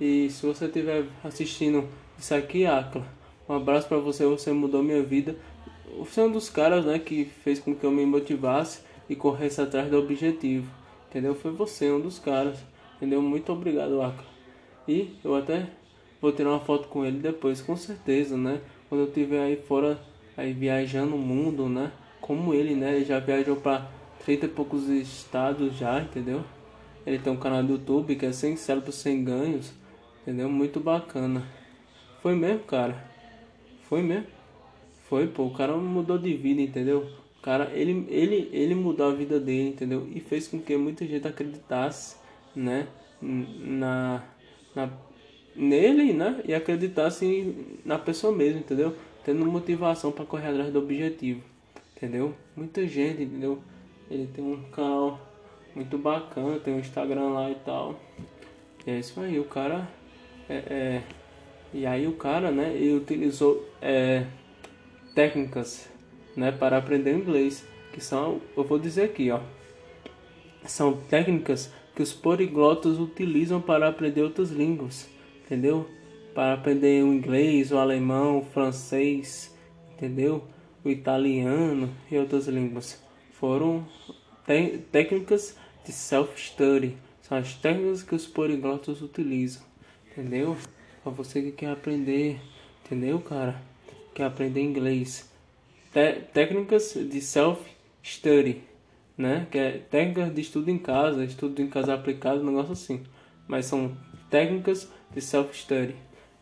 E 0.00 0.28
se 0.30 0.44
você 0.44 0.66
estiver 0.66 1.04
assistindo 1.24 1.88
isso 2.18 2.34
aqui, 2.34 2.66
Acla, 2.66 3.06
um 3.48 3.54
abraço 3.54 3.88
para 3.88 3.98
você, 3.98 4.24
você 4.26 4.52
mudou 4.52 4.82
minha 4.82 5.02
vida. 5.02 5.36
Você 5.98 6.20
é 6.20 6.24
um 6.24 6.32
dos 6.32 6.50
caras, 6.50 6.84
né, 6.84 6.98
que 6.98 7.24
fez 7.24 7.58
com 7.58 7.74
que 7.74 7.84
eu 7.84 7.90
me 7.90 8.04
motivasse 8.04 8.80
e 9.08 9.16
corresse 9.16 9.60
atrás 9.60 9.90
do 9.90 9.98
objetivo, 9.98 10.70
entendeu? 11.08 11.34
Foi 11.34 11.52
você, 11.52 11.90
um 11.90 12.00
dos 12.00 12.18
caras, 12.18 12.58
entendeu? 12.96 13.22
Muito 13.22 13.52
obrigado, 13.52 14.02
Acla. 14.02 14.26
E 14.86 15.14
eu 15.24 15.34
até 15.34 15.68
Vou 16.20 16.32
tirar 16.32 16.50
uma 16.50 16.60
foto 16.60 16.88
com 16.88 17.04
ele 17.04 17.18
depois, 17.18 17.60
com 17.60 17.76
certeza, 17.76 18.36
né? 18.36 18.60
Quando 18.88 19.02
eu 19.02 19.08
estiver 19.08 19.40
aí 19.40 19.56
fora, 19.56 20.00
aí 20.36 20.52
viajando 20.52 21.14
o 21.14 21.18
mundo, 21.18 21.68
né? 21.68 21.92
Como 22.20 22.54
ele, 22.54 22.74
né? 22.74 22.96
Ele 22.96 23.04
já 23.04 23.18
viajou 23.18 23.56
para 23.56 23.90
30 24.24 24.46
e 24.46 24.48
poucos 24.48 24.88
estados 24.88 25.76
já, 25.76 26.00
entendeu? 26.00 26.44
Ele 27.06 27.18
tem 27.18 27.32
um 27.32 27.36
canal 27.36 27.62
do 27.62 27.74
YouTube 27.74 28.16
que 28.16 28.26
é 28.26 28.32
sem 28.32 28.56
cérebro, 28.56 28.90
sem 28.90 29.22
ganhos, 29.22 29.72
entendeu? 30.22 30.48
Muito 30.48 30.80
bacana. 30.80 31.46
Foi 32.20 32.34
mesmo, 32.34 32.64
cara. 32.64 32.96
Foi 33.88 34.02
mesmo. 34.02 34.26
Foi, 35.08 35.28
pô. 35.28 35.44
O 35.44 35.54
cara 35.54 35.76
mudou 35.76 36.18
de 36.18 36.34
vida, 36.34 36.60
entendeu? 36.60 37.06
O 37.38 37.42
cara, 37.42 37.70
ele, 37.72 38.06
ele, 38.08 38.50
ele 38.52 38.74
mudou 38.74 39.08
a 39.08 39.14
vida 39.14 39.38
dele, 39.38 39.68
entendeu? 39.68 40.08
E 40.12 40.18
fez 40.18 40.48
com 40.48 40.60
que 40.60 40.76
muita 40.76 41.06
gente 41.06 41.28
acreditasse, 41.28 42.16
né? 42.54 42.88
Na, 43.22 44.24
na 44.74 44.90
nele, 45.56 46.12
né? 46.12 46.40
E 46.44 46.54
acreditar 46.54 47.06
assim 47.06 47.78
na 47.84 47.98
pessoa 47.98 48.32
mesmo, 48.32 48.60
entendeu? 48.60 48.94
Tendo 49.24 49.44
motivação 49.46 50.12
para 50.12 50.24
correr 50.24 50.48
atrás 50.48 50.72
do 50.72 50.78
objetivo, 50.78 51.42
entendeu? 51.96 52.34
Muita 52.54 52.86
gente, 52.86 53.22
entendeu? 53.22 53.58
Ele 54.10 54.28
tem 54.32 54.44
um 54.44 54.62
canal 54.70 55.20
muito 55.74 55.98
bacana, 55.98 56.60
tem 56.60 56.74
um 56.74 56.78
Instagram 56.78 57.30
lá 57.30 57.50
e 57.50 57.56
tal. 57.56 57.98
E 58.86 58.90
é 58.90 58.98
isso 58.98 59.20
aí, 59.20 59.38
o 59.38 59.44
cara 59.44 59.88
é, 60.48 60.54
é 60.54 61.02
e 61.74 61.84
aí 61.84 62.06
o 62.06 62.12
cara, 62.12 62.50
né, 62.50 62.72
ele 62.74 62.94
utilizou 62.94 63.68
é, 63.82 64.24
técnicas, 65.14 65.88
né, 66.36 66.52
para 66.52 66.78
aprender 66.78 67.12
inglês, 67.12 67.66
que 67.92 68.00
são, 68.00 68.40
eu 68.56 68.64
vou 68.64 68.78
dizer 68.78 69.02
aqui, 69.02 69.30
ó, 69.30 69.40
são 70.64 70.94
técnicas 70.94 71.72
que 71.94 72.02
os 72.02 72.12
poliglotas 72.12 72.98
utilizam 72.98 73.60
para 73.60 73.88
aprender 73.88 74.22
outras 74.22 74.50
línguas, 74.50 75.08
entendeu? 75.46 75.88
Para 76.34 76.54
aprender 76.54 77.02
o 77.02 77.14
inglês, 77.14 77.72
o 77.72 77.78
alemão, 77.78 78.40
o 78.40 78.44
francês, 78.44 79.56
entendeu? 79.94 80.44
O 80.84 80.90
italiano 80.90 81.90
e 82.10 82.18
outras 82.18 82.46
línguas. 82.46 83.02
Foram 83.32 83.86
técnicas 84.92 85.56
de 85.84 85.92
self-study, 85.92 86.96
são 87.22 87.38
as 87.38 87.54
técnicas 87.54 88.02
que 88.02 88.14
os 88.14 88.26
poliglotas 88.26 89.00
utilizam, 89.00 89.62
entendeu? 90.10 90.56
Para 91.02 91.12
você 91.12 91.40
que 91.40 91.52
quer 91.52 91.70
aprender, 91.70 92.40
entendeu, 92.84 93.20
cara? 93.20 93.62
Quer 94.14 94.24
aprender 94.24 94.60
inglês. 94.60 95.30
técnicas 96.32 96.94
de 96.94 97.20
self-study 97.20 98.62
né? 99.16 99.46
Que 99.50 99.58
é 99.58 99.70
técnicas 99.90 100.34
de 100.34 100.40
estudo 100.40 100.70
em 100.70 100.78
casa, 100.78 101.24
estudo 101.24 101.60
em 101.62 101.68
casa 101.68 101.94
aplicado, 101.94 102.42
um 102.42 102.46
negócio 102.46 102.72
assim. 102.72 103.02
Mas 103.48 103.66
são 103.66 103.96
técnicas 104.28 104.90
de 105.12 105.20
self-study. 105.20 105.94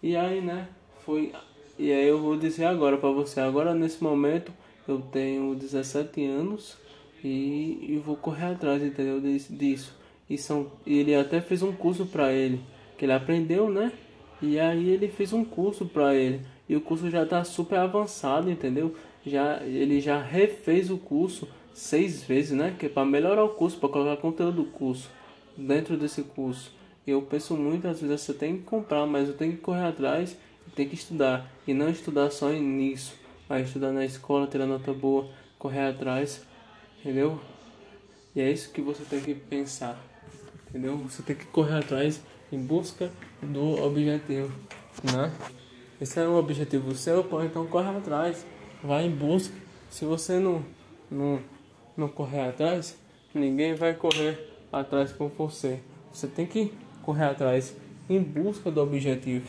E 0.03 0.17
aí, 0.17 0.41
né? 0.41 0.69
Foi. 1.05 1.33
E 1.79 1.93
aí 1.93 2.07
eu 2.07 2.21
vou 2.21 2.37
dizer 2.37 2.65
agora 2.65 2.97
para 2.97 3.11
você. 3.11 3.41
Agora 3.41 3.75
nesse 3.75 4.03
momento 4.03 4.53
eu 4.87 5.01
tenho 5.01 5.55
17 5.55 6.25
anos 6.25 6.77
e, 7.23 7.79
e 7.89 8.03
vou 8.05 8.17
correr 8.17 8.47
atrás, 8.47 8.83
entendeu? 8.83 9.21
Disso. 9.21 9.95
E 10.29 10.39
são, 10.39 10.71
ele 10.87 11.15
até 11.15 11.41
fez 11.41 11.63
um 11.63 11.73
curso 11.73 12.07
para 12.07 12.33
ele, 12.33 12.61
que 12.97 13.05
ele 13.05 13.13
aprendeu, 13.13 13.69
né? 13.69 13.93
E 14.41 14.59
aí 14.59 14.89
ele 14.91 15.09
fez 15.09 15.33
um 15.33 15.45
curso 15.45 15.87
para 15.87 16.15
ele. 16.15 16.41
E 16.69 16.77
o 16.77 16.81
curso 16.81 17.11
já 17.11 17.25
tá 17.27 17.45
super 17.45 17.79
avançado, 17.79 18.51
entendeu? 18.51 18.95
Já 19.25 19.63
ele 19.63 20.01
já 20.01 20.21
refez 20.21 20.91
o 20.91 20.99
curso 20.99 21.49
seis 21.73 22.23
vezes, 22.23 22.53
né? 22.53 22.75
Que 22.79 22.87
é 22.87 22.89
para 22.89 23.05
melhorar 23.05 23.45
o 23.45 23.51
curso, 23.51 23.79
para 23.79 23.89
colocar 23.89 24.21
conteúdo 24.21 24.63
do 24.63 24.71
curso 24.71 25.11
dentro 25.57 25.97
desse 25.97 26.23
curso. 26.23 26.73
Eu 27.07 27.23
penso 27.23 27.57
muito, 27.57 27.87
às 27.87 28.01
vezes 28.01 28.23
você 28.23 28.33
tem 28.33 28.57
que 28.57 28.63
comprar, 28.63 29.07
mas 29.07 29.29
eu 29.29 29.37
tenho 29.37 29.53
que 29.53 29.59
correr 29.59 29.87
atrás 29.87 30.37
e 30.67 30.71
tem 30.71 30.89
que 30.89 30.95
estudar. 30.95 31.51
E 31.67 31.75
não 31.75 31.89
estudar 31.89 32.31
só 32.31 32.51
nisso, 32.51 33.15
mas 33.49 33.67
estudar 33.67 33.93
na 33.93 34.05
escola, 34.05 34.47
ter 34.47 34.61
a 34.61 34.67
nota 34.67 34.93
boa, 34.93 35.29
correr 35.59 35.89
atrás, 35.89 36.45
entendeu? 37.01 37.41
E 38.35 38.41
é 38.41 38.51
isso 38.51 38.73
que 38.73 38.81
você 38.81 39.05
tem 39.05 39.21
que 39.21 39.35
pensar, 39.35 40.03
entendeu? 40.69 40.97
Você 40.99 41.23
tem 41.23 41.37
que 41.37 41.45
correr 41.47 41.79
atrás 41.79 42.23
em 42.51 42.59
busca 42.59 43.11
do 43.43 43.83
objetivo, 43.83 44.53
né? 45.03 45.31
Esse 46.01 46.21
é 46.21 46.29
um 46.29 46.37
objetivo 46.37 46.95
seu, 46.95 47.27
então 47.45 47.67
corre 47.67 47.97
atrás, 47.97 48.45
vai 48.83 49.07
em 49.07 49.11
busca. 49.11 49.55
Se 49.91 50.05
você 50.05 50.39
não, 50.39 50.65
não 51.11 51.41
não 51.97 52.09
correr 52.09 52.49
atrás, 52.49 52.97
ninguém 53.33 53.75
vai 53.75 53.95
correr 53.95 54.39
atrás 54.73 55.13
com 55.13 55.29
você. 55.29 55.81
Você 56.13 56.27
tem 56.27 56.47
que 56.47 56.73
correr 57.05 57.25
atrás 57.25 57.77
em 58.09 58.21
busca 58.21 58.71
do 58.71 58.81
objetivo. 58.81 59.47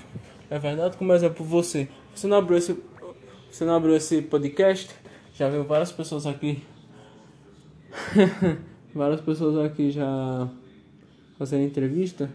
É 0.50 0.60
verdade? 0.60 0.98
Como 0.98 1.14
exemplo, 1.14 1.46
você. 1.46 1.88
Você 2.14 2.28
não 2.28 2.38
abriu 2.38 2.58
esse, 2.58 2.78
você 3.52 3.66
não 3.66 3.76
abriu 3.76 3.96
esse 3.96 4.22
podcast? 4.22 4.90
Já 5.34 5.50
viu 5.50 5.64
várias 5.64 5.92
pessoas 5.92 6.26
aqui. 6.26 6.64
várias 8.94 9.22
pessoas 9.22 9.66
aqui 9.66 9.92
já 9.92 10.50
fazendo 11.38 11.64
entrevista, 11.64 12.30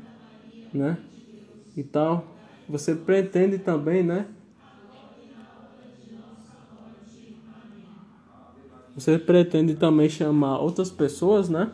né? 0.72 0.98
E 1.76 1.82
tal. 1.82 2.24
Você 2.68 2.94
pretende 2.94 3.58
também, 3.58 4.02
né? 4.02 4.26
você 9.00 9.18
pretende 9.18 9.74
também 9.74 10.08
chamar 10.08 10.58
outras 10.58 10.90
pessoas, 10.90 11.48
né? 11.48 11.70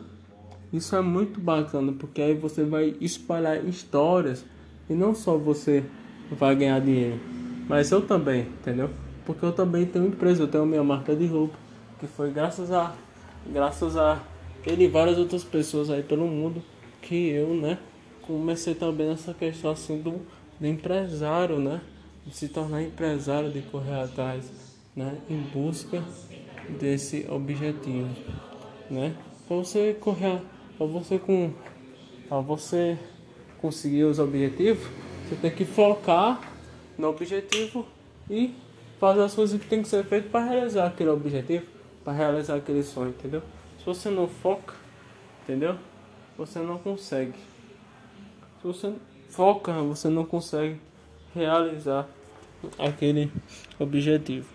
Isso 0.71 0.95
é 0.95 1.01
muito 1.01 1.39
bacana, 1.39 1.93
porque 1.93 2.21
aí 2.21 2.33
você 2.33 2.63
vai 2.63 2.95
espalhar 2.99 3.63
histórias 3.65 4.45
e 4.89 4.93
não 4.93 5.15
só 5.15 5.37
você 5.37 5.83
vai 6.31 6.55
ganhar 6.55 6.81
dinheiro, 6.81 7.19
mas 7.69 7.89
eu 7.91 8.01
também, 8.01 8.41
entendeu? 8.41 8.89
Porque 9.25 9.45
eu 9.45 9.53
também 9.53 9.85
tenho 9.85 10.07
empresa, 10.07 10.43
eu 10.43 10.47
tenho 10.47 10.65
minha 10.65 10.83
marca 10.83 11.15
de 11.15 11.25
roupa, 11.25 11.57
que 11.99 12.07
foi 12.07 12.31
graças 12.31 12.71
a 12.71 12.93
graças 13.45 13.95
a 13.95 14.21
ele 14.65 14.85
e 14.85 14.87
várias 14.87 15.17
outras 15.17 15.43
pessoas 15.43 15.89
aí 15.89 16.03
pelo 16.03 16.27
mundo 16.27 16.61
que 17.01 17.29
eu, 17.29 17.53
né, 17.55 17.77
comecei 18.23 18.75
também 18.75 19.07
nessa 19.07 19.33
questão 19.33 19.71
assim 19.71 20.01
do, 20.01 20.21
do 20.59 20.67
empresário, 20.67 21.59
né? 21.59 21.79
De 22.25 22.35
se 22.35 22.49
tornar 22.49 22.83
empresário, 22.83 23.49
de 23.49 23.61
correr 23.61 24.01
atrás, 24.01 24.51
né, 24.93 25.17
em 25.29 25.39
busca 25.39 26.03
desse 26.77 27.25
objetivo, 27.29 28.09
né? 28.91 29.15
Para 29.47 29.57
você 29.57 29.93
correr, 29.93 30.41
para 30.77 30.85
você 30.85 31.17
com, 31.17 31.51
para 32.29 32.39
você 32.39 32.97
conseguir 33.59 34.03
os 34.03 34.19
objetivos, 34.19 34.85
você 35.27 35.35
tem 35.35 35.51
que 35.51 35.65
focar 35.65 36.39
no 36.97 37.09
objetivo 37.09 37.85
e 38.29 38.53
fazer 38.99 39.23
as 39.23 39.33
coisas 39.33 39.59
que 39.59 39.67
tem 39.67 39.81
que 39.81 39.87
ser 39.87 40.03
feitas 40.05 40.31
para 40.31 40.45
realizar 40.45 40.87
aquele 40.87 41.09
objetivo, 41.09 41.65
para 42.03 42.13
realizar 42.13 42.55
aquele 42.55 42.83
sonho, 42.83 43.09
entendeu? 43.09 43.41
Se 43.79 43.85
você 43.85 44.09
não 44.09 44.27
foca, 44.27 44.73
entendeu? 45.43 45.75
Você 46.37 46.59
não 46.59 46.77
consegue. 46.77 47.37
Se 48.61 48.67
você 48.67 48.93
foca, 49.29 49.73
você 49.73 50.09
não 50.09 50.25
consegue 50.25 50.79
realizar 51.33 52.07
aquele 52.77 53.31
objetivo. 53.79 54.47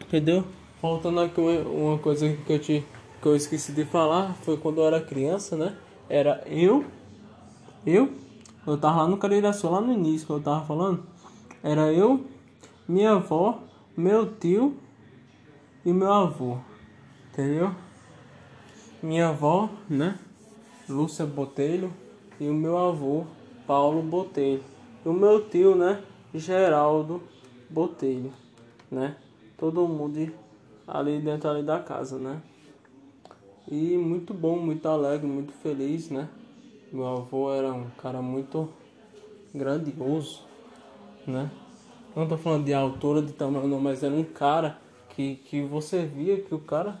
Entendeu? 0.00 0.44
Faltando 0.80 1.20
aqui 1.20 1.40
uma 1.40 1.98
coisa 1.98 2.32
que 2.46 2.52
eu, 2.52 2.58
te, 2.58 2.84
que 3.26 3.30
eu 3.30 3.34
esqueci 3.34 3.72
de 3.72 3.84
falar, 3.84 4.34
foi 4.42 4.56
quando 4.56 4.80
eu 4.80 4.86
era 4.86 5.00
criança, 5.00 5.56
né? 5.56 5.76
Era 6.08 6.44
eu, 6.46 6.84
eu, 7.84 8.12
eu 8.64 8.78
tava 8.78 9.02
lá 9.02 9.08
no 9.08 9.16
Cariraçu, 9.16 9.68
lá 9.68 9.80
no 9.80 9.92
início 9.92 10.28
que 10.28 10.32
eu 10.32 10.40
tava 10.40 10.64
falando. 10.64 11.02
Era 11.60 11.92
eu, 11.92 12.24
minha 12.86 13.14
avó, 13.14 13.62
meu 13.96 14.32
tio 14.32 14.76
e 15.84 15.92
meu 15.92 16.12
avô. 16.12 16.58
Entendeu? 17.32 17.74
Minha 19.02 19.30
avó, 19.30 19.70
né? 19.90 20.16
Lúcia 20.88 21.26
Botelho 21.26 21.92
e 22.38 22.48
o 22.48 22.54
meu 22.54 22.78
avô, 22.78 23.24
Paulo 23.66 24.02
Botelho. 24.02 24.62
E 25.04 25.08
o 25.08 25.12
meu 25.12 25.48
tio, 25.48 25.74
né? 25.74 26.00
Geraldo 26.32 27.20
Botelho, 27.68 28.32
né? 28.88 29.16
todo 29.56 29.88
mundo 29.88 30.32
ali 30.86 31.18
dentro 31.18 31.50
ali 31.50 31.64
da 31.64 31.80
casa, 31.80 32.18
né? 32.18 32.40
E 33.68 33.96
muito 33.96 34.32
bom, 34.32 34.58
muito 34.58 34.86
alegre, 34.86 35.26
muito 35.26 35.52
feliz, 35.52 36.08
né? 36.08 36.28
Meu 36.92 37.06
avô 37.06 37.52
era 37.52 37.72
um 37.72 37.90
cara 37.90 38.22
muito 38.22 38.68
grandioso, 39.52 40.42
né? 41.26 41.50
Não 42.14 42.28
tô 42.28 42.38
falando 42.38 42.64
de 42.64 42.72
altura, 42.72 43.20
de 43.20 43.32
tamanho, 43.32 43.66
não, 43.66 43.80
mas 43.80 44.02
era 44.04 44.14
um 44.14 44.22
cara 44.22 44.78
que, 45.10 45.36
que 45.36 45.62
você 45.62 46.06
via 46.06 46.40
que 46.40 46.54
o 46.54 46.60
cara 46.60 47.00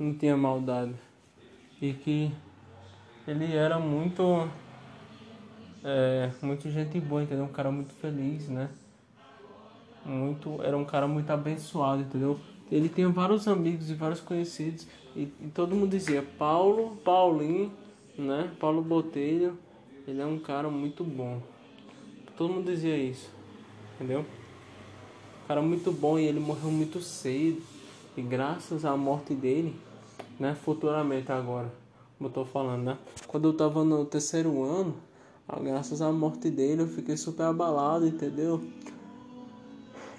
não 0.00 0.14
tinha 0.14 0.36
maldade. 0.36 0.94
E 1.80 1.92
que 1.92 2.32
ele 3.28 3.54
era 3.54 3.78
muito. 3.78 4.48
É, 5.84 6.30
muito 6.40 6.70
gente 6.70 6.98
boa, 7.00 7.22
entendeu? 7.22 7.44
Um 7.44 7.52
cara 7.52 7.70
muito 7.70 7.92
feliz, 7.94 8.48
né? 8.48 8.70
muito 10.04 10.60
era 10.62 10.76
um 10.76 10.84
cara 10.84 11.06
muito 11.06 11.30
abençoado, 11.30 12.02
entendeu? 12.02 12.38
Ele 12.70 12.88
tinha 12.88 13.08
vários 13.08 13.46
amigos 13.46 13.90
e 13.90 13.94
vários 13.94 14.20
conhecidos 14.20 14.86
e, 15.14 15.22
e 15.40 15.48
todo 15.54 15.74
mundo 15.74 15.90
dizia 15.90 16.24
Paulo, 16.38 16.96
Paulinho, 17.04 17.72
né? 18.16 18.50
Paulo 18.58 18.82
Botelho, 18.82 19.58
ele 20.06 20.20
é 20.20 20.26
um 20.26 20.38
cara 20.38 20.68
muito 20.70 21.04
bom. 21.04 21.40
Todo 22.36 22.52
mundo 22.52 22.70
dizia 22.70 22.96
isso, 22.96 23.30
entendeu? 23.94 24.24
Cara 25.46 25.60
muito 25.60 25.92
bom 25.92 26.18
e 26.18 26.24
ele 26.24 26.40
morreu 26.40 26.70
muito 26.70 27.00
cedo. 27.00 27.62
E 28.16 28.22
graças 28.22 28.84
à 28.84 28.96
morte 28.96 29.34
dele, 29.34 29.74
né? 30.38 30.54
Futuramente 30.54 31.30
agora, 31.32 31.72
como 32.18 32.28
eu 32.28 32.32
tô 32.32 32.44
falando, 32.44 32.82
né? 32.82 32.98
Quando 33.26 33.48
eu 33.48 33.54
tava 33.54 33.84
no 33.84 34.04
terceiro 34.04 34.62
ano, 34.62 34.94
graças 35.62 36.02
à 36.02 36.10
morte 36.12 36.50
dele 36.50 36.82
eu 36.82 36.88
fiquei 36.88 37.16
super 37.16 37.44
abalado, 37.44 38.06
entendeu? 38.06 38.62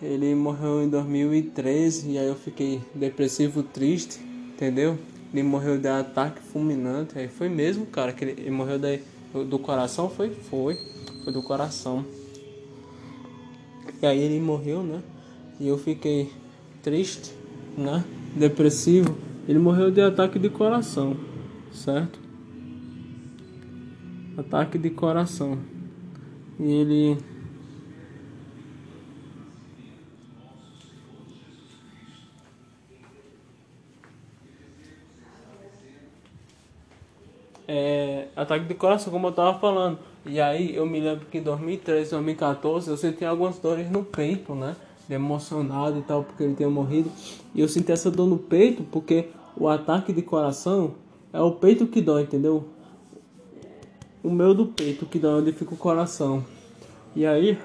Ele 0.01 0.35
morreu 0.35 0.83
em 0.83 0.89
2013 0.89 2.11
e 2.11 2.17
aí 2.17 2.27
eu 2.27 2.35
fiquei 2.35 2.81
depressivo, 2.93 3.63
triste, 3.63 4.19
entendeu? 4.54 4.97
Ele 5.34 5.43
morreu 5.43 5.78
de 5.78 5.88
ataque 5.88 6.41
fulminante. 6.41 7.18
Aí 7.18 7.28
foi 7.28 7.49
mesmo, 7.49 7.86
cara, 7.86 8.14
que 8.14 8.24
ele, 8.24 8.32
ele 8.39 8.51
morreu 8.51 8.78
daí, 8.78 9.01
do 9.49 9.58
coração, 9.58 10.10
foi? 10.10 10.30
Foi. 10.30 10.78
Foi 11.24 11.34
do 11.34 11.41
coração. 11.41 12.06
E 14.01 14.06
aí 14.06 14.20
ele 14.20 14.39
morreu, 14.39 14.84
né? 14.84 15.01
E 15.60 15.68
eu 15.68 15.78
fiquei 15.78 16.32
triste, 16.82 17.34
né? 17.78 18.04
Depressivo. 18.36 19.16
Ele 19.47 19.60
morreu 19.60 19.89
de 19.89 20.01
ataque 20.01 20.38
de 20.38 20.49
coração, 20.49 21.18
certo? 21.72 22.20
Ataque 24.38 24.78
de 24.78 24.89
coração. 24.89 25.58
E 26.60 26.64
ele 26.64 27.18
é, 37.76 38.28
ataque 38.36 38.65
de 38.65 38.76
coração, 38.76 39.11
como 39.11 39.28
eu 39.28 39.32
tava 39.32 39.57
falando. 39.57 39.97
E 40.28 40.39
aí 40.39 40.76
eu 40.76 40.86
me 40.86 40.99
lembro 40.99 41.26
que 41.26 41.39
em 41.39 41.41
2013, 41.41 42.11
2014 42.11 42.88
eu 42.88 42.95
senti 42.95 43.26
algumas 43.26 43.57
dores 43.57 43.89
no 43.89 44.03
peito, 44.03 44.53
né? 44.53 44.76
De 45.07 45.15
emocionado 45.15 45.97
e 45.97 46.03
tal, 46.03 46.24
porque 46.24 46.43
ele 46.43 46.53
tinha 46.53 46.69
morrido. 46.69 47.11
E 47.55 47.61
eu 47.61 47.67
senti 47.67 47.91
essa 47.91 48.11
dor 48.11 48.28
no 48.28 48.38
peito 48.38 48.84
porque 48.91 49.30
o 49.57 49.67
ataque 49.67 50.13
de 50.13 50.21
coração 50.21 50.93
é 51.34 51.41
o 51.41 51.51
peito 51.51 51.88
que 51.88 51.99
dói, 51.99 52.21
entendeu? 52.24 52.63
O 54.24 54.30
meu 54.30 54.53
do 54.53 54.67
peito 54.67 55.07
que 55.07 55.17
dói 55.17 55.41
onde 55.41 55.51
fica 55.51 55.74
o 55.74 55.78
coração. 55.78 56.45
E 57.15 57.26
aí 57.26 57.57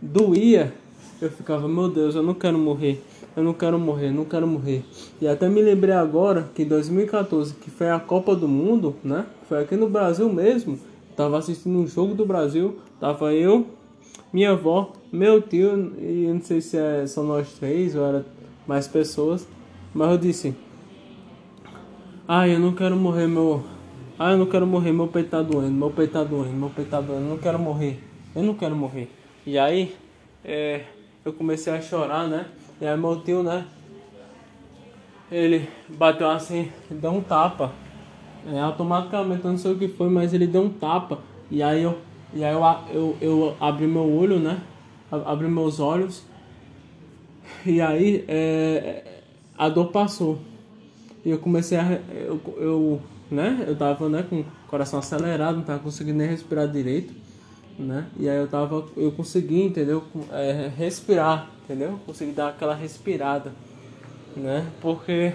doía, 0.00 0.72
eu 1.20 1.30
ficava, 1.30 1.68
meu 1.68 1.90
Deus, 1.90 2.14
eu 2.14 2.22
não 2.22 2.34
quero 2.34 2.58
morrer 2.58 3.04
eu 3.36 3.44
não 3.44 3.52
quero 3.52 3.78
morrer, 3.78 4.10
não 4.10 4.24
quero 4.24 4.46
morrer. 4.46 4.82
E 5.20 5.28
até 5.28 5.46
me 5.46 5.60
lembrei 5.60 5.94
agora 5.94 6.48
que 6.54 6.62
em 6.62 6.66
2014, 6.66 7.54
que 7.54 7.70
foi 7.70 7.90
a 7.90 8.00
Copa 8.00 8.34
do 8.34 8.48
Mundo, 8.48 8.96
né? 9.04 9.26
Foi 9.46 9.62
aqui 9.62 9.76
no 9.76 9.90
Brasil 9.90 10.32
mesmo. 10.32 10.78
Tava 11.14 11.36
assistindo 11.36 11.78
um 11.78 11.86
jogo 11.86 12.14
do 12.14 12.24
Brasil, 12.24 12.78
tava 12.98 13.34
eu, 13.34 13.66
minha 14.32 14.52
avó, 14.52 14.92
meu 15.12 15.40
tio, 15.40 15.94
e 15.98 16.30
não 16.32 16.40
sei 16.40 16.60
se 16.60 16.78
é, 16.78 17.06
são 17.06 17.24
nós 17.24 17.52
três 17.52 17.94
ou 17.94 18.04
era 18.04 18.26
mais 18.66 18.88
pessoas, 18.88 19.46
mas 19.94 20.10
eu 20.10 20.18
disse: 20.18 20.54
Ai, 22.26 22.54
eu 22.54 22.58
não 22.58 22.74
quero 22.74 22.96
morrer, 22.96 23.26
meu. 23.26 23.62
Ai, 24.18 24.34
eu 24.34 24.38
não 24.38 24.46
quero 24.46 24.66
morrer, 24.66 24.92
meu 24.92 25.08
peito 25.08 25.30
tá 25.30 25.42
doendo, 25.42 25.72
meu 25.72 25.90
peito 25.90 26.12
tá 26.12 26.24
doendo, 26.24 26.56
meu 26.56 26.70
peito 26.70 26.90
tá 26.90 27.00
doendo, 27.00 27.22
eu 27.22 27.30
não 27.30 27.38
quero 27.38 27.58
morrer, 27.58 28.00
eu 28.34 28.42
não 28.42 28.54
quero 28.54 28.74
morrer. 28.74 29.10
E 29.46 29.58
aí, 29.58 29.94
é, 30.44 30.84
eu 31.24 31.32
comecei 31.32 31.72
a 31.72 31.80
chorar, 31.80 32.26
né? 32.26 32.46
E 32.80 32.86
aí 32.86 32.96
meu 32.96 33.20
tio, 33.22 33.42
né? 33.42 33.66
Ele 35.30 35.68
bateu 35.88 36.30
assim, 36.30 36.70
deu 36.90 37.10
um 37.10 37.22
tapa. 37.22 37.72
É, 38.46 38.60
automaticamente, 38.60 39.44
eu 39.44 39.50
não 39.50 39.58
sei 39.58 39.72
o 39.72 39.78
que 39.78 39.88
foi, 39.88 40.08
mas 40.08 40.32
ele 40.32 40.46
deu 40.46 40.62
um 40.62 40.68
tapa. 40.68 41.18
E 41.50 41.62
aí 41.62 41.82
eu, 41.82 41.98
e 42.34 42.44
aí 42.44 42.52
eu, 42.52 42.62
eu, 42.92 43.16
eu 43.20 43.56
abri 43.58 43.86
meu 43.86 44.08
olho, 44.08 44.38
né? 44.38 44.60
Abri 45.10 45.48
meus 45.48 45.80
olhos. 45.80 46.24
E 47.64 47.80
aí 47.80 48.24
é, 48.28 49.22
a 49.56 49.68
dor 49.68 49.86
passou. 49.86 50.38
E 51.24 51.30
eu 51.30 51.38
comecei 51.38 51.78
a. 51.78 52.00
Eu, 52.12 52.40
eu, 52.58 53.02
né? 53.30 53.64
Eu 53.66 53.74
tava 53.74 54.08
né, 54.08 54.22
com 54.22 54.40
o 54.40 54.46
coração 54.68 54.98
acelerado, 54.98 55.56
não 55.56 55.64
tava 55.64 55.80
conseguindo 55.80 56.18
nem 56.18 56.28
respirar 56.28 56.68
direito. 56.68 57.12
Né? 57.78 58.06
E 58.18 58.28
aí 58.28 58.38
eu 58.38 58.48
tava. 58.48 58.86
Eu 58.96 59.12
consegui, 59.12 59.62
entendeu? 59.62 60.02
É, 60.32 60.70
respirar 60.76 61.50
entendeu? 61.66 61.98
Consegui 62.06 62.32
dar 62.32 62.50
aquela 62.50 62.74
respirada, 62.74 63.52
né? 64.36 64.66
Porque, 64.80 65.32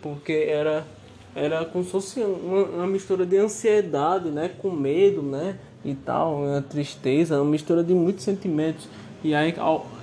porque 0.00 0.32
era, 0.32 0.86
era 1.34 1.64
como 1.66 1.84
se 1.84 1.90
fosse 1.90 2.20
uma, 2.20 2.62
uma 2.64 2.86
mistura 2.86 3.26
de 3.26 3.36
ansiedade, 3.36 4.30
né? 4.30 4.50
Com 4.58 4.70
medo, 4.70 5.22
né? 5.22 5.58
E 5.84 5.94
tal, 5.94 6.42
uma 6.42 6.62
tristeza, 6.62 7.40
uma 7.40 7.50
mistura 7.50 7.84
de 7.84 7.92
muitos 7.94 8.24
sentimentos. 8.24 8.88
E 9.22 9.34
aí 9.34 9.54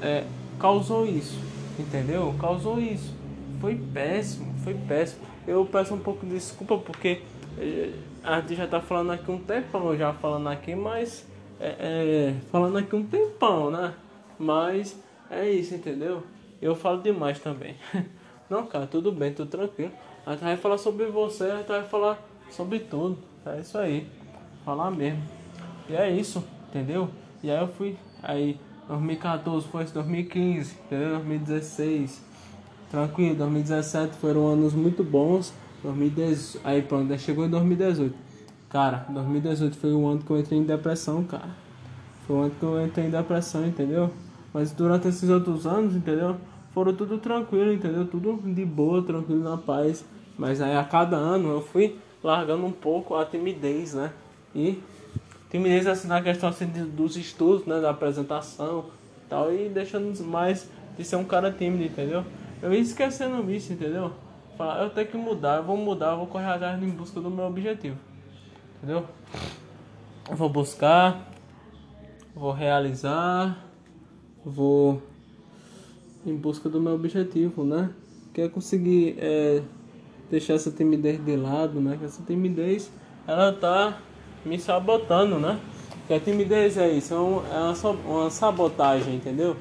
é, 0.02 0.24
causou 0.60 1.06
isso, 1.06 1.38
entendeu? 1.78 2.34
Causou 2.40 2.80
isso. 2.80 3.16
Foi 3.60 3.76
péssimo, 3.76 4.54
foi 4.64 4.76
péssimo. 4.76 5.22
Eu 5.48 5.66
peço 5.66 5.94
um 5.94 6.00
pouco 6.00 6.26
de 6.26 6.34
desculpa 6.34 6.78
porque 6.78 7.22
é, 7.58 7.92
a 8.24 8.42
gente 8.42 8.56
já 8.56 8.68
tá 8.68 8.80
falando 8.80 9.12
aqui 9.12 9.32
um 9.32 9.40
tempão, 9.40 9.98
já 9.98 10.14
falando 10.14 10.48
aqui, 10.50 10.76
mas 10.76 11.26
é, 11.60 11.76
é, 11.80 12.36
falando 12.52 12.78
aqui 12.78 12.96
um 12.96 13.04
tempão, 13.04 13.72
né? 13.72 13.94
Mas 14.38 14.98
é 15.30 15.50
isso, 15.50 15.76
entendeu? 15.76 16.24
Eu 16.62 16.76
falo 16.76 17.02
demais 17.02 17.40
também. 17.40 17.76
Não, 18.50 18.66
cara, 18.66 18.88
tudo 18.88 19.12
bem, 19.12 19.34
tudo 19.34 19.50
tranquilo. 19.50 19.92
A 20.26 20.32
gente 20.32 20.44
vai 20.44 20.58
falar 20.58 20.78
sobre 20.78 21.06
você, 21.08 21.46
a 21.46 21.58
gente 21.58 21.68
vai 21.68 21.84
falar 21.84 22.20
sobre 22.50 22.80
tudo. 22.80 23.18
É 23.46 23.60
isso 23.60 23.78
aí. 23.78 24.08
Falar 24.64 24.92
mesmo. 24.92 25.24
E 25.90 25.96
é 25.96 26.10
isso, 26.10 26.44
entendeu? 26.70 27.10
E 27.44 27.50
aí 27.50 27.60
eu 27.60 27.68
fui. 27.68 27.98
Aí 28.22 28.60
2014 28.88 29.68
foi 29.68 29.86
2015, 29.86 30.76
entendeu? 30.86 31.10
2016. 31.12 32.22
Tranquilo, 32.90 33.36
2017 33.36 34.16
foram 34.18 34.48
anos 34.48 34.74
muito 34.74 35.04
bons. 35.04 35.54
2018, 35.84 36.62
aí 36.64 36.82
pronto, 36.82 37.18
chegou 37.20 37.46
em 37.46 37.50
2018. 37.50 38.27
Cara, 38.70 39.06
2018 39.08 39.78
foi 39.78 39.94
o 39.94 40.06
ano 40.06 40.20
que 40.20 40.30
eu 40.30 40.38
entrei 40.38 40.60
em 40.60 40.64
depressão, 40.64 41.24
cara. 41.24 41.50
Foi 42.26 42.36
o 42.36 42.40
ano 42.42 42.52
que 42.52 42.64
eu 42.64 42.86
entrei 42.86 43.06
em 43.06 43.10
depressão, 43.10 43.66
entendeu? 43.66 44.12
Mas 44.54 44.72
durante 44.72 45.08
esses 45.08 45.30
outros 45.30 45.66
anos, 45.66 45.96
entendeu? 45.96 46.36
Foram 46.74 46.94
tudo 46.94 47.18
tranquilo, 47.18 47.72
entendeu? 47.72 48.06
Tudo 48.06 48.42
de 48.54 48.66
boa, 48.66 49.02
tranquilo, 49.02 49.42
na 49.42 49.56
paz. 49.56 50.04
Mas 50.38 50.62
aí 50.62 50.76
a 50.76 50.84
cada 50.84 51.16
ano 51.16 51.50
eu 51.50 51.62
fui 51.62 51.98
largando 52.22 52.66
um 52.66 52.72
pouco 52.72 53.16
a 53.16 53.26
timidez, 53.26 53.94
né? 53.94 54.12
E 54.54 54.84
timidez 55.50 55.88
assim 55.88 56.10
na 56.10 56.22
questão 56.22 56.50
assim, 56.50 56.66
dos 56.66 57.16
estudos, 57.16 57.66
né? 57.66 57.80
Da 57.80 57.92
apresentação 57.92 58.86
e 59.26 59.30
tal. 59.30 59.54
E 59.54 59.70
deixando 59.70 60.22
mais 60.26 60.70
de 60.98 61.06
ser 61.06 61.16
um 61.16 61.24
cara 61.24 61.50
tímido, 61.52 61.86
entendeu? 61.86 62.26
Eu 62.62 62.74
ia 62.74 62.80
esquecendo 62.80 63.50
isso, 63.50 63.72
entendeu? 63.72 64.12
Falar, 64.58 64.84
eu 64.84 64.90
tenho 64.90 65.08
que 65.08 65.18
mudar, 65.18 65.58
eu 65.58 65.64
vou 65.64 65.78
mudar, 65.78 66.12
eu 66.12 66.18
vou 66.18 66.28
correr 66.28 66.48
atrás 66.48 66.84
em 66.84 66.90
busca 66.90 67.22
do 67.22 67.30
meu 67.30 67.46
objetivo. 67.46 68.07
Entendeu? 68.78 69.06
Eu 70.30 70.36
vou 70.36 70.50
buscar, 70.50 71.32
vou 72.36 72.52
realizar 72.52 73.68
vou 74.50 75.02
em 76.26 76.36
busca 76.36 76.70
do 76.70 76.80
meu 76.80 76.94
objetivo, 76.94 77.64
né? 77.64 77.90
Que 78.34 78.42
é 78.42 78.50
conseguir 78.50 79.16
é, 79.20 79.62
deixar 80.30 80.54
essa 80.54 80.72
timidez 80.72 81.24
de 81.24 81.36
lado, 81.36 81.80
né? 81.80 81.98
Que 81.98 82.06
essa 82.06 82.22
timidez 82.24 82.92
ela 83.28 83.52
tá 83.52 84.00
me 84.46 84.60
sabotando, 84.60 85.40
né? 85.40 85.60
Que 86.08 86.14
a 86.14 86.20
timidez 86.20 86.78
é 86.78 86.90
isso, 86.90 87.14
é, 87.14 87.18
é 87.18 87.20
uma, 87.20 87.92
uma 88.06 88.30
sabotagem, 88.30 89.16
entendeu? 89.16 89.56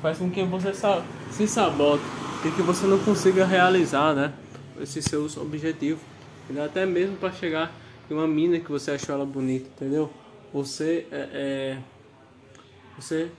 Faz 0.00 0.18
com 0.18 0.28
que 0.30 0.42
você 0.42 0.72
se 1.30 1.46
sabote 1.46 2.02
e 2.44 2.50
que 2.50 2.62
você 2.62 2.86
não 2.86 2.98
consiga 2.98 3.44
realizar, 3.44 4.14
né? 4.14 4.32
Esses 4.80 5.04
seus 5.04 5.36
objetivos. 5.36 6.02
Até 6.64 6.84
mesmo 6.84 7.16
para 7.16 7.32
chegar 7.32 7.72
em 8.10 8.14
uma 8.14 8.26
mina 8.26 8.58
que 8.60 8.70
você 8.70 8.92
achou 8.92 9.14
ela 9.14 9.26
bonita, 9.26 9.68
entendeu? 9.76 10.10
Você 10.52 11.06
é, 11.10 11.28
é 11.32 11.78
você 12.96 13.30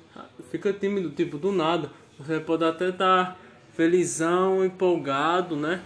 fica 0.51 0.73
tímido, 0.73 1.09
tipo, 1.11 1.37
do 1.37 1.51
nada. 1.51 1.89
Você 2.17 2.39
pode 2.39 2.63
até 2.63 2.89
estar 2.89 3.25
tá 3.25 3.37
felizão, 3.75 4.63
empolgado, 4.63 5.55
né? 5.55 5.81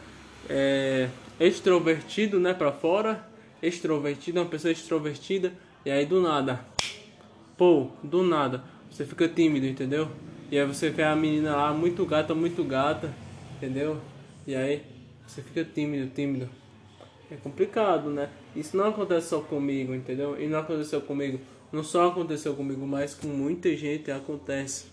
É, 0.50 1.10
extrovertido, 1.40 2.40
né, 2.40 2.54
para 2.54 2.72
fora. 2.72 3.28
Extrovertido, 3.62 4.40
uma 4.40 4.50
pessoa 4.50 4.72
extrovertida. 4.72 5.54
E 5.86 5.92
aí 5.92 6.06
do 6.06 6.22
nada, 6.22 6.66
pô, 7.58 7.88
do 8.04 8.22
nada, 8.22 8.64
você 8.92 9.06
fica 9.06 9.28
tímido, 9.28 9.66
entendeu? 9.66 10.10
E 10.52 10.60
aí 10.60 10.66
você 10.66 10.90
vê 10.90 11.04
a 11.04 11.16
menina 11.16 11.56
lá, 11.56 11.74
muito 11.74 12.06
gata, 12.06 12.36
muito 12.36 12.64
gata, 12.64 13.14
entendeu? 13.56 13.98
E 14.46 14.54
aí 14.54 14.84
você 15.26 15.42
fica 15.42 15.64
tímido, 15.64 16.12
tímido. 16.14 16.50
É 17.32 17.36
complicado, 17.36 18.10
né? 18.10 18.30
Isso 18.60 18.76
não 18.76 18.86
acontece 18.86 19.30
só 19.30 19.39
comigo, 19.39 19.93
entendeu? 19.93 20.39
E 20.41 20.47
não 20.47 20.60
aconteceu 20.60 21.01
comigo 21.01 21.39
não 21.72 21.84
só 21.84 22.08
aconteceu 22.08 22.53
comigo, 22.55 22.86
mas 22.88 23.14
com 23.14 23.28
muita 23.28 23.76
gente 23.76 24.10
acontece. 24.10 24.86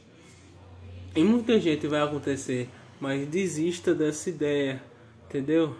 E 1.14 1.22
muita 1.22 1.58
gente 1.60 1.86
vai 1.86 2.02
acontecer, 2.02 2.68
mas 3.00 3.26
desista 3.28 3.94
dessa 3.94 4.28
ideia, 4.28 4.82
entendeu? 5.26 5.74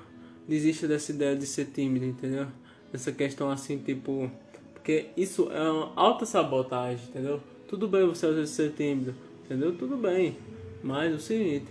Desista 0.47 0.87
dessa 0.87 1.11
ideia 1.11 1.35
de 1.35 1.47
ser 1.47 1.66
tímido, 1.66 2.05
entendeu? 2.05 2.47
Essa 2.93 3.11
questão 3.11 3.51
assim, 3.51 3.78
tipo. 3.78 4.30
Porque 4.72 5.07
isso 5.16 5.51
é 5.51 5.68
uma 5.68 5.93
alta 5.97 6.24
sabotagem, 6.26 7.09
entendeu? 7.09 7.41
Tudo 7.66 7.89
bem 7.89 8.07
você 8.07 8.47
ser 8.47 8.72
tímido, 8.72 9.14
entendeu? 9.45 9.74
Tudo 9.76 9.97
bem. 9.97 10.37
Mas 10.82 11.12
é 11.12 11.16
o 11.16 11.20
seguinte, 11.20 11.66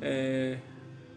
é, 0.00 0.58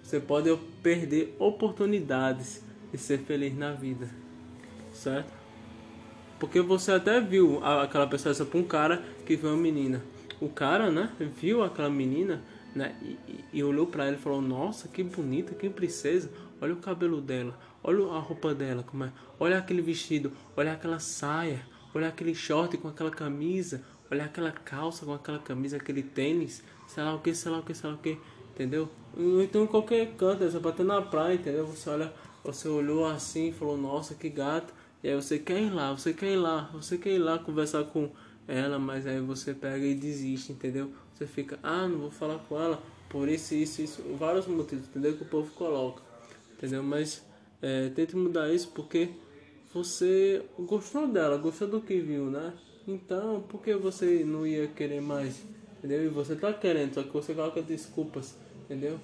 você 0.01 0.19
pode 0.19 0.55
perder 0.83 1.35
oportunidades 1.39 2.63
de 2.91 2.97
ser 2.97 3.17
feliz 3.19 3.57
na 3.57 3.73
vida, 3.73 4.07
certo? 4.99 5.31
Porque 6.39 6.61
você 6.61 6.91
até 6.91 7.19
viu 7.19 7.63
aquela 7.63 8.07
pessoa 8.07 8.33
pra 8.45 8.59
um 8.59 8.63
cara 8.63 9.03
que 9.25 9.35
viu 9.35 9.49
uma 9.49 9.57
menina. 9.57 10.01
O 10.39 10.47
cara, 10.47 10.89
né, 10.89 11.11
viu 11.19 11.63
aquela 11.63 11.89
menina, 11.89 12.41
né, 12.73 12.95
e, 13.01 13.43
e 13.53 13.63
olhou 13.63 13.87
para 13.87 14.05
ela 14.05 14.15
e 14.15 14.19
falou: 14.19 14.41
Nossa, 14.41 14.87
que 14.87 15.03
bonita, 15.03 15.53
que 15.53 15.69
princesa. 15.69 16.29
Olha 16.61 16.73
o 16.73 16.77
cabelo 16.77 17.21
dela, 17.21 17.57
olha 17.83 18.05
a 18.11 18.19
roupa 18.19 18.53
dela, 18.53 18.83
como 18.83 19.05
é. 19.05 19.11
Olha 19.39 19.57
aquele 19.57 19.81
vestido, 19.81 20.31
olha 20.55 20.73
aquela 20.73 20.99
saia, 20.99 21.65
olha 21.93 22.09
aquele 22.09 22.35
short 22.35 22.77
com 22.77 22.87
aquela 22.89 23.11
camisa, 23.11 23.81
olha 24.11 24.25
aquela 24.25 24.51
calça 24.51 25.05
com 25.05 25.13
aquela 25.13 25.39
camisa, 25.39 25.77
aquele 25.77 26.03
tênis, 26.03 26.61
sei 26.87 27.03
lá 27.03 27.15
o 27.15 27.19
que, 27.19 27.33
sei 27.33 27.51
lá 27.51 27.59
o 27.59 27.63
que, 27.63 27.73
sei 27.73 27.89
lá 27.89 27.95
o 27.95 27.99
que, 27.99 28.17
entendeu? 28.53 28.89
Então 29.41 29.63
em 29.63 29.67
qualquer 29.67 30.13
canto, 30.15 30.49
você 30.49 30.73
ter 30.73 30.83
na 30.83 31.01
praia, 31.01 31.35
entendeu? 31.35 31.65
Você 31.65 31.89
olha 31.89 32.13
você 32.43 32.67
olhou 32.67 33.05
assim 33.05 33.49
e 33.49 33.51
falou, 33.51 33.77
nossa, 33.77 34.15
que 34.15 34.29
gato. 34.29 34.73
E 35.03 35.09
aí 35.09 35.15
você 35.15 35.39
quer 35.39 35.61
ir 35.61 35.69
lá, 35.69 35.91
você 35.91 36.13
quer 36.13 36.33
ir 36.33 36.37
lá, 36.37 36.69
você 36.73 36.97
quer 36.97 37.11
ir 37.11 37.19
lá 37.19 37.39
conversar 37.39 37.85
com 37.85 38.09
ela, 38.47 38.77
mas 38.77 39.07
aí 39.07 39.21
você 39.21 39.53
pega 39.53 39.85
e 39.85 39.95
desiste, 39.95 40.51
entendeu? 40.51 40.91
Você 41.13 41.25
fica, 41.25 41.57
ah, 41.63 41.87
não 41.87 41.99
vou 41.99 42.11
falar 42.11 42.39
com 42.39 42.59
ela 42.59 42.81
por 43.09 43.27
isso, 43.27 43.55
isso, 43.55 43.81
isso, 43.81 44.03
vários 44.17 44.45
motivos, 44.47 44.87
entendeu? 44.87 45.15
Que 45.15 45.23
o 45.23 45.25
povo 45.25 45.51
coloca, 45.53 46.01
entendeu? 46.57 46.83
Mas 46.83 47.23
é, 47.61 47.89
tente 47.89 48.15
mudar 48.15 48.53
isso 48.53 48.71
porque 48.73 49.09
você 49.73 50.43
gostou 50.57 51.07
dela, 51.07 51.37
gostou 51.37 51.67
do 51.67 51.81
que 51.81 51.99
viu, 51.99 52.25
né? 52.25 52.53
Então, 52.87 53.41
por 53.47 53.61
que 53.61 53.73
você 53.75 54.23
não 54.25 54.45
ia 54.45 54.67
querer 54.67 55.01
mais? 55.01 55.43
Entendeu? 55.77 56.05
E 56.05 56.09
você 56.09 56.35
tá 56.35 56.51
querendo, 56.51 56.95
só 56.95 57.03
que 57.03 57.09
você 57.09 57.33
coloca 57.33 57.61
desculpas, 57.61 58.35
entendeu? 58.65 58.99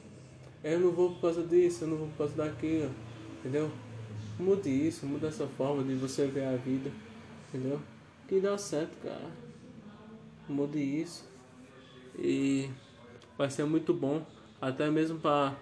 Eu 0.64 0.80
não 0.80 0.92
vou 0.92 1.12
por 1.12 1.22
causa 1.22 1.44
disso, 1.44 1.84
eu 1.84 1.88
não 1.88 1.98
vou 1.98 2.08
por 2.08 2.18
causa 2.18 2.36
daquilo, 2.36 2.92
entendeu? 3.40 3.72
Mude 4.38 4.70
isso, 4.70 5.06
mude 5.06 5.26
essa 5.26 5.48
forma 5.48 5.84
de 5.84 5.96
você 5.96 6.28
ver 6.28 6.46
a 6.46 6.56
vida, 6.56 6.92
entendeu? 7.48 7.80
Que 8.28 8.40
dá 8.40 8.58
certo, 8.58 8.98
cara. 9.02 9.32
Mude 10.48 10.80
isso. 10.80 11.24
E 12.18 12.70
vai 13.38 13.50
ser 13.50 13.66
muito 13.66 13.94
bom, 13.94 14.26
até 14.62 14.90
mesmo 14.90 15.20
para 15.20 15.56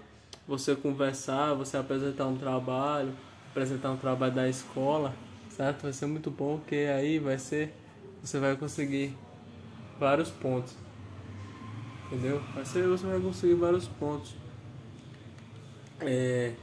você 0.47 0.75
conversar, 0.75 1.53
você 1.53 1.77
apresentar 1.77 2.27
um 2.27 2.37
trabalho, 2.37 3.13
apresentar 3.51 3.91
um 3.91 3.97
trabalho 3.97 4.33
da 4.33 4.49
escola, 4.49 5.13
certo? 5.49 5.83
Vai 5.83 5.93
ser 5.93 6.07
muito 6.07 6.31
bom, 6.31 6.57
porque 6.57 6.75
aí 6.75 7.19
vai 7.19 7.37
ser 7.37 7.73
você 8.23 8.39
vai 8.39 8.55
conseguir 8.55 9.13
vários 9.99 10.29
pontos. 10.29 10.73
Entendeu? 12.07 12.41
Vai 12.53 12.65
ser, 12.65 12.87
você 12.87 13.05
vai 13.05 13.19
conseguir 13.19 13.55
vários 13.55 13.87
pontos. 13.87 14.33
É, 15.99 16.53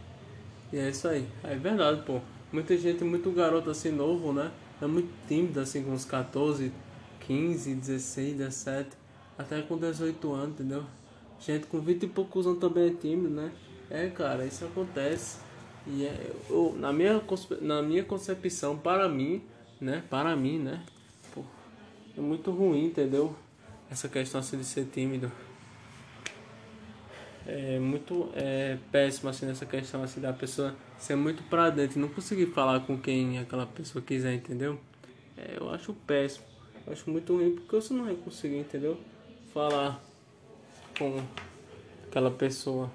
e 0.72 0.78
é 0.78 0.88
isso 0.88 1.08
aí. 1.08 1.26
É 1.42 1.54
verdade, 1.56 2.02
pô. 2.02 2.20
Muita 2.52 2.76
gente, 2.76 3.04
muito 3.04 3.30
garoto 3.30 3.70
assim 3.70 3.90
novo, 3.90 4.32
né? 4.32 4.50
É 4.80 4.86
muito 4.86 5.10
tímido, 5.28 5.60
assim, 5.60 5.82
com 5.82 5.92
uns 5.92 6.04
14, 6.04 6.72
15, 7.20 7.74
16, 7.74 8.36
17, 8.36 8.90
até 9.38 9.62
com 9.62 9.76
18 9.76 10.32
anos, 10.32 10.50
entendeu? 10.50 10.84
Gente 11.38 11.66
com 11.66 11.80
20 11.80 12.02
e 12.02 12.06
poucos 12.08 12.46
anos 12.46 12.58
também 12.58 12.88
é 12.88 12.90
tímido, 12.90 13.30
né? 13.30 13.52
É, 13.88 14.08
cara, 14.08 14.44
isso 14.44 14.64
acontece. 14.64 15.38
E 15.86 16.04
é, 16.04 16.32
eu, 16.48 16.74
na, 16.78 16.92
minha, 16.92 17.22
na 17.60 17.82
minha 17.82 18.04
concepção, 18.04 18.76
para 18.76 19.08
mim, 19.08 19.42
né? 19.80 20.04
Para 20.10 20.36
mim, 20.36 20.58
né? 20.58 20.84
Pô, 21.34 21.42
é 22.16 22.20
muito 22.20 22.50
ruim, 22.50 22.86
entendeu? 22.86 23.34
Essa 23.90 24.08
questão 24.08 24.40
assim 24.40 24.58
de 24.58 24.64
ser 24.64 24.86
tímido 24.86 25.30
é 27.50 27.80
muito 27.80 28.30
é, 28.34 28.78
péssimo 28.92 29.28
assim 29.28 29.44
nessa 29.44 29.66
questão 29.66 30.04
assim 30.04 30.20
da 30.20 30.32
pessoa 30.32 30.72
ser 30.96 31.16
muito 31.16 31.42
pra 31.44 31.68
dentro 31.68 31.98
não 31.98 32.08
conseguir 32.08 32.46
falar 32.46 32.78
com 32.80 32.96
quem 32.96 33.40
aquela 33.40 33.66
pessoa 33.66 34.00
quiser, 34.00 34.34
entendeu? 34.34 34.78
É, 35.36 35.56
eu 35.58 35.68
acho 35.70 35.92
péssimo, 35.92 36.44
eu 36.86 36.92
acho 36.92 37.10
muito 37.10 37.34
ruim 37.34 37.56
porque 37.56 37.74
você 37.74 37.92
não 37.92 38.04
vai 38.04 38.14
conseguir, 38.14 38.58
entendeu? 38.58 38.96
Falar 39.52 40.00
com 40.96 41.20
aquela 42.06 42.30
pessoa. 42.30 42.88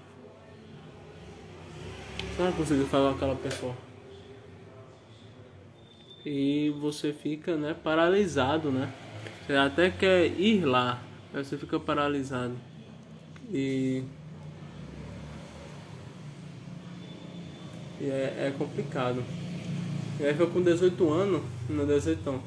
Você 2.17 2.41
não 2.41 2.49
vai 2.49 2.57
conseguir 2.57 2.85
falar 2.85 3.09
com 3.09 3.15
aquela 3.17 3.35
pessoa. 3.35 3.75
E 6.25 6.69
você 6.79 7.11
fica, 7.11 7.57
né, 7.57 7.73
paralisado, 7.73 8.71
né? 8.71 8.91
Você 9.45 9.53
até 9.53 9.91
quer 9.91 10.27
ir 10.27 10.63
lá, 10.63 11.03
mas 11.33 11.47
você 11.47 11.57
fica 11.57 11.77
paralisado. 11.77 12.55
E 13.51 14.03
E 18.05 18.07
é, 18.07 18.47
é 18.47 18.53
complicado. 18.55 19.23
E 20.19 20.25
aí 20.25 20.35
foi 20.35 20.45
com 20.45 20.61
18 20.61 21.11
anos, 21.11 21.41
no 21.67 21.87
18 21.87 22.19
não, 22.23 22.39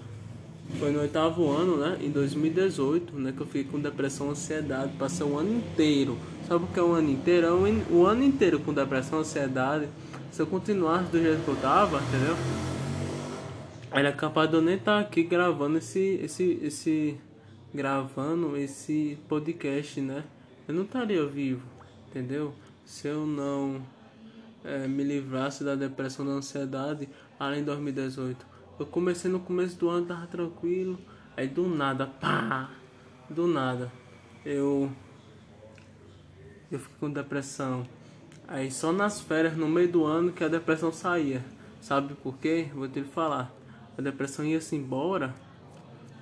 foi 0.79 0.93
no 0.93 1.01
oitavo 1.01 1.51
ano, 1.51 1.77
né? 1.77 1.99
Em 2.01 2.11
2018, 2.11 3.19
né? 3.19 3.33
Que 3.37 3.41
eu 3.41 3.47
fiquei 3.47 3.65
com 3.65 3.81
depressão, 3.81 4.31
ansiedade, 4.31 4.93
passei 4.97 5.27
o 5.27 5.37
ano 5.37 5.53
inteiro. 5.57 6.17
Sabe 6.47 6.65
o 6.65 6.69
que 6.69 6.79
é 6.79 6.83
o 6.83 6.93
ano 6.93 7.11
inteiro? 7.11 7.49
É 7.49 7.93
o 7.93 8.07
ano 8.07 8.23
inteiro 8.23 8.61
com 8.61 8.73
depressão, 8.73 9.19
ansiedade. 9.19 9.89
Se 10.31 10.41
eu 10.41 10.47
continuasse 10.47 11.11
do 11.11 11.21
jeito 11.21 11.43
que 11.43 11.49
eu 11.49 11.57
tava, 11.57 12.01
entendeu? 12.03 12.37
Era 13.91 14.13
capaz 14.13 14.49
de 14.49 14.55
eu 14.55 14.63
nem 14.63 14.77
estar 14.77 14.95
tá 14.95 15.01
aqui 15.01 15.25
gravando 15.25 15.79
esse, 15.79 16.21
esse, 16.23 16.61
esse, 16.63 17.17
gravando 17.75 18.57
esse 18.57 19.19
podcast, 19.29 20.01
né? 20.01 20.23
Eu 20.69 20.75
não 20.75 20.85
estaria 20.85 21.27
vivo, 21.27 21.63
entendeu? 22.09 22.55
Se 22.85 23.09
eu 23.09 23.27
não 23.27 23.83
é, 24.65 24.87
me 24.87 25.03
livrasse 25.03 25.65
da 25.65 25.75
depressão 25.75 26.27
da 26.27 26.33
ansiedade 26.33 27.09
além 27.39 27.61
de 27.61 27.67
2018. 27.67 28.47
Eu 28.79 28.87
comecei 28.87 29.31
no 29.31 29.41
começo 29.41 29.77
do 29.77 29.89
ano, 29.89 30.07
tava 30.07 30.27
tranquilo, 30.27 30.99
aí 31.37 31.49
do 31.49 31.67
nada, 31.69 32.07
pá, 32.07 32.71
do 33.29 33.47
nada, 33.47 33.91
eu 34.45 34.91
eu 36.71 36.79
fiquei 36.79 36.97
com 37.01 37.11
depressão. 37.11 37.87
Aí 38.47 38.71
só 38.71 38.93
nas 38.93 39.21
férias, 39.21 39.57
no 39.57 39.69
meio 39.69 39.91
do 39.91 40.05
ano, 40.05 40.33
que 40.33 40.45
a 40.45 40.49
depressão 40.49 40.93
saía. 40.93 41.43
Sabe 41.81 42.15
por 42.15 42.37
quê? 42.39 42.69
Vou 42.75 42.89
te 42.89 43.03
falar. 43.03 43.53
A 43.97 44.03
depressão 44.03 44.45
ia-se 44.45 44.77
embora 44.77 45.35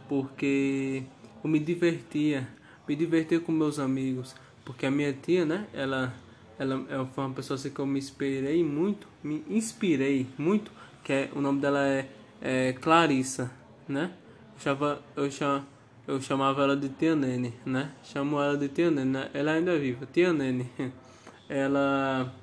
porque 0.08 1.02
eu 1.42 1.50
me 1.50 1.58
divertia. 1.58 2.48
Me 2.86 2.94
divertia 2.94 3.40
com 3.40 3.50
meus 3.50 3.78
amigos. 3.78 4.34
Porque 4.64 4.86
a 4.86 4.90
minha 4.90 5.12
tia, 5.12 5.44
né? 5.44 5.66
Ela 5.72 6.14
ela, 6.58 7.06
foi 7.14 7.24
uma 7.24 7.34
pessoa 7.34 7.56
assim 7.56 7.70
que 7.70 7.78
eu 7.78 7.86
me 7.86 7.98
inspirei 7.98 8.64
muito, 8.64 9.06
me 9.22 9.44
inspirei 9.48 10.26
muito, 10.38 10.70
que 11.04 11.12
é, 11.12 11.30
o 11.34 11.40
nome 11.40 11.60
dela 11.60 11.86
é, 11.86 12.08
é 12.40 12.72
Clarissa, 12.72 13.50
né? 13.86 14.12
Eu 14.54 14.60
chamava, 14.60 15.02
eu, 15.14 15.30
cham, 15.30 15.66
eu 16.06 16.20
chamava 16.20 16.62
ela 16.62 16.76
de 16.76 16.88
Tia 16.88 17.14
Nene, 17.14 17.54
né? 17.64 17.92
Chamo 18.02 18.40
ela 18.40 18.56
de 18.56 18.68
Tia 18.68 18.90
Nene, 18.90 19.10
né? 19.10 19.30
ela 19.34 19.52
ainda 19.52 19.72
é 19.72 19.78
viva, 19.78 20.06
Tia 20.06 20.32
Nene. 20.32 20.70
Ela, 21.48 22.34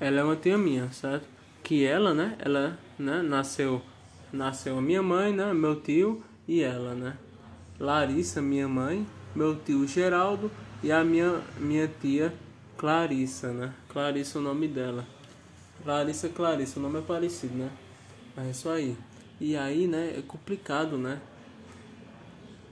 ela 0.00 0.20
é 0.20 0.24
uma 0.24 0.34
tia 0.34 0.58
minha, 0.58 0.90
certo? 0.90 1.24
Que 1.62 1.84
ela, 1.84 2.12
né? 2.12 2.36
Ela, 2.40 2.76
né? 2.98 3.22
Nasceu, 3.22 3.80
nasceu 4.32 4.76
a 4.76 4.82
minha 4.82 5.00
mãe, 5.00 5.32
né? 5.32 5.54
Meu 5.54 5.80
tio 5.80 6.20
e 6.48 6.62
ela, 6.62 6.96
né? 6.96 7.16
Larissa, 7.78 8.42
minha 8.42 8.66
mãe, 8.66 9.06
meu 9.36 9.54
tio 9.54 9.86
Geraldo 9.86 10.50
e 10.82 10.92
a 10.92 11.02
minha, 11.02 11.40
minha 11.58 11.88
tia 12.00 12.32
Clarissa, 12.76 13.52
né? 13.52 13.74
Clarissa 13.88 14.38
é 14.38 14.40
o 14.40 14.44
nome 14.44 14.68
dela. 14.68 15.04
Clarissa, 15.82 16.28
Clarissa, 16.28 16.78
o 16.78 16.82
nome 16.82 17.00
é 17.00 17.02
parecido, 17.02 17.54
né? 17.54 17.70
Mas 18.36 18.46
é 18.46 18.50
isso 18.50 18.68
aí. 18.68 18.96
E 19.40 19.56
aí, 19.56 19.86
né, 19.86 20.14
é 20.18 20.22
complicado, 20.22 20.96
né? 20.96 21.20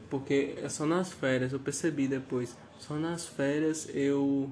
Porque 0.08 0.54
é 0.62 0.68
só 0.68 0.86
nas 0.86 1.12
férias, 1.12 1.52
eu 1.52 1.58
percebi 1.58 2.06
depois. 2.06 2.56
Só 2.78 2.94
nas 2.94 3.26
férias 3.26 3.88
eu 3.92 4.50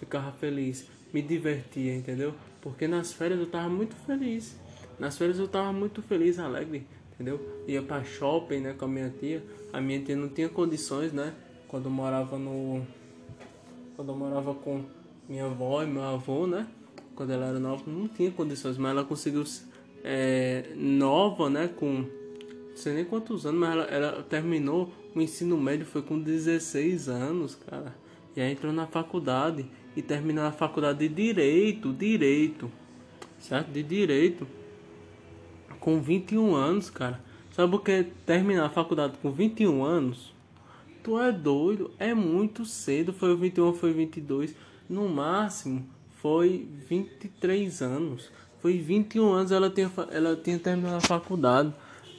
ficava 0.00 0.32
feliz, 0.32 0.86
me 1.12 1.22
divertia, 1.22 1.94
entendeu? 1.94 2.34
Porque 2.60 2.88
nas 2.88 3.12
férias 3.12 3.38
eu 3.38 3.46
tava 3.46 3.68
muito 3.68 3.94
feliz. 4.06 4.56
Nas 4.98 5.16
férias 5.16 5.38
eu 5.38 5.46
tava 5.46 5.72
muito 5.72 6.02
feliz, 6.02 6.38
alegre, 6.40 6.86
entendeu? 7.14 7.40
Ia 7.68 7.82
pra 7.82 8.02
shopping, 8.02 8.60
né, 8.60 8.72
com 8.72 8.84
a 8.84 8.88
minha 8.88 9.10
tia. 9.10 9.44
A 9.72 9.80
minha 9.80 10.00
tia 10.00 10.16
não 10.16 10.28
tinha 10.28 10.48
condições, 10.48 11.12
né? 11.12 11.34
Quando 11.68 11.84
eu 11.84 11.90
morava 11.90 12.38
no. 12.38 12.82
Quando 13.94 14.12
eu 14.12 14.16
morava 14.16 14.54
com 14.54 14.82
minha 15.28 15.44
avó 15.44 15.82
e 15.82 15.86
meu 15.86 16.02
avô, 16.02 16.46
né? 16.46 16.66
Quando 17.14 17.30
ela 17.30 17.46
era 17.46 17.58
nova, 17.58 17.82
não 17.86 18.08
tinha 18.08 18.30
condições, 18.30 18.78
mas 18.78 18.92
ela 18.92 19.04
conseguiu 19.04 19.44
é, 20.02 20.72
nova, 20.74 21.50
né? 21.50 21.68
Com 21.68 22.06
não 22.68 22.76
sei 22.76 22.94
nem 22.94 23.04
quantos 23.04 23.44
anos, 23.44 23.60
mas 23.60 23.72
ela, 23.72 23.84
ela 23.84 24.22
terminou 24.22 24.92
o 25.14 25.20
ensino 25.20 25.58
médio 25.58 25.84
foi 25.84 26.02
com 26.02 26.18
16 26.18 27.08
anos, 27.08 27.54
cara. 27.54 27.94
E 28.36 28.40
aí 28.40 28.52
entrou 28.52 28.72
na 28.72 28.86
faculdade 28.86 29.66
e 29.96 30.02
terminou 30.02 30.44
a 30.44 30.52
faculdade 30.52 31.00
de 31.00 31.08
direito, 31.08 31.92
direito, 31.92 32.70
certo? 33.38 33.70
De 33.70 33.82
direito 33.82 34.46
com 35.80 36.00
21 36.00 36.54
anos, 36.54 36.88
cara. 36.88 37.20
Sabe 37.50 37.74
o 37.74 37.78
que 37.80 37.90
é 37.90 38.06
terminar 38.24 38.66
a 38.66 38.70
faculdade 38.70 39.18
com 39.20 39.32
21 39.32 39.84
anos? 39.84 40.37
Tu 41.02 41.18
é 41.18 41.32
doido? 41.32 41.90
É 41.98 42.14
muito 42.14 42.64
cedo. 42.64 43.12
Foi 43.12 43.36
21, 43.36 43.72
foi 43.74 43.92
22. 43.92 44.54
No 44.88 45.08
máximo, 45.08 45.86
foi 46.20 46.68
23 46.88 47.82
anos. 47.82 48.30
Foi 48.60 48.78
21 48.78 49.32
anos 49.32 49.52
ela 49.52 49.70
tinha, 49.70 49.90
ela 50.10 50.36
tinha 50.36 50.58
terminado 50.58 50.96
a 50.96 51.00
faculdade. 51.00 51.72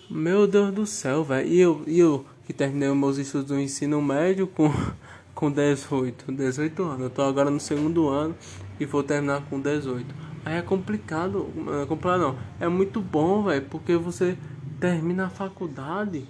Meu 0.10 0.48
Deus 0.48 0.74
do 0.74 0.86
céu, 0.86 1.24
velho. 1.24 1.48
E 1.48 1.60
eu, 1.60 1.84
e 1.86 2.00
eu 2.00 2.26
que 2.46 2.54
terminei 2.54 2.92
meus 2.94 3.18
estudos 3.18 3.50
do 3.50 3.60
ensino 3.60 4.02
médio 4.02 4.48
com, 4.48 4.72
com 5.36 5.52
18, 5.52 6.32
18 6.32 6.84
anos. 6.84 7.02
Eu 7.02 7.10
tô 7.10 7.22
agora 7.22 7.52
no 7.52 7.60
segundo 7.60 8.10
ano 8.10 8.36
e 8.80 8.86
vou 8.86 9.04
terminar 9.04 9.46
com 9.50 9.60
18. 9.60 10.16
Aí 10.44 10.58
é 10.58 10.62
complicado, 10.62 11.48
é 11.82 11.86
complicado 11.86 12.22
não. 12.22 12.38
É 12.60 12.68
muito 12.68 13.02
bom, 13.02 13.44
velho, 13.44 13.66
porque 13.70 13.96
você 13.96 14.38
termina 14.80 15.26
a 15.26 15.30
faculdade 15.30 16.26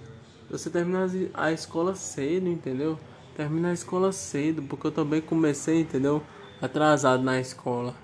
você 0.50 0.68
termina 0.68 1.06
a 1.32 1.52
escola 1.52 1.94
cedo, 1.94 2.48
entendeu? 2.48 2.98
Termina 3.36 3.70
a 3.70 3.72
escola 3.72 4.10
cedo, 4.10 4.62
porque 4.62 4.88
eu 4.88 4.90
também 4.90 5.20
comecei, 5.20 5.80
entendeu? 5.80 6.22
Atrasado 6.60 7.22
na 7.22 7.40
escola. 7.40 7.94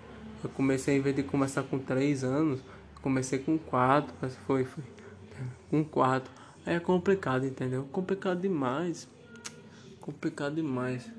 Eu 0.44 0.50
comecei, 0.50 0.96
em 0.96 1.00
vez 1.00 1.16
de 1.16 1.24
começar 1.24 1.64
com 1.64 1.78
3 1.78 2.22
anos, 2.22 2.60
comecei 3.02 3.40
com 3.40 3.58
4, 3.58 4.14
foi, 4.46 4.64
foi. 4.64 4.84
Com 5.68 5.84
4. 5.84 6.32
Aí 6.64 6.76
é 6.76 6.80
complicado, 6.80 7.44
entendeu? 7.44 7.84
Complicado 7.90 8.40
demais. 8.40 9.08
Complicado 10.00 10.54
demais. 10.54 11.10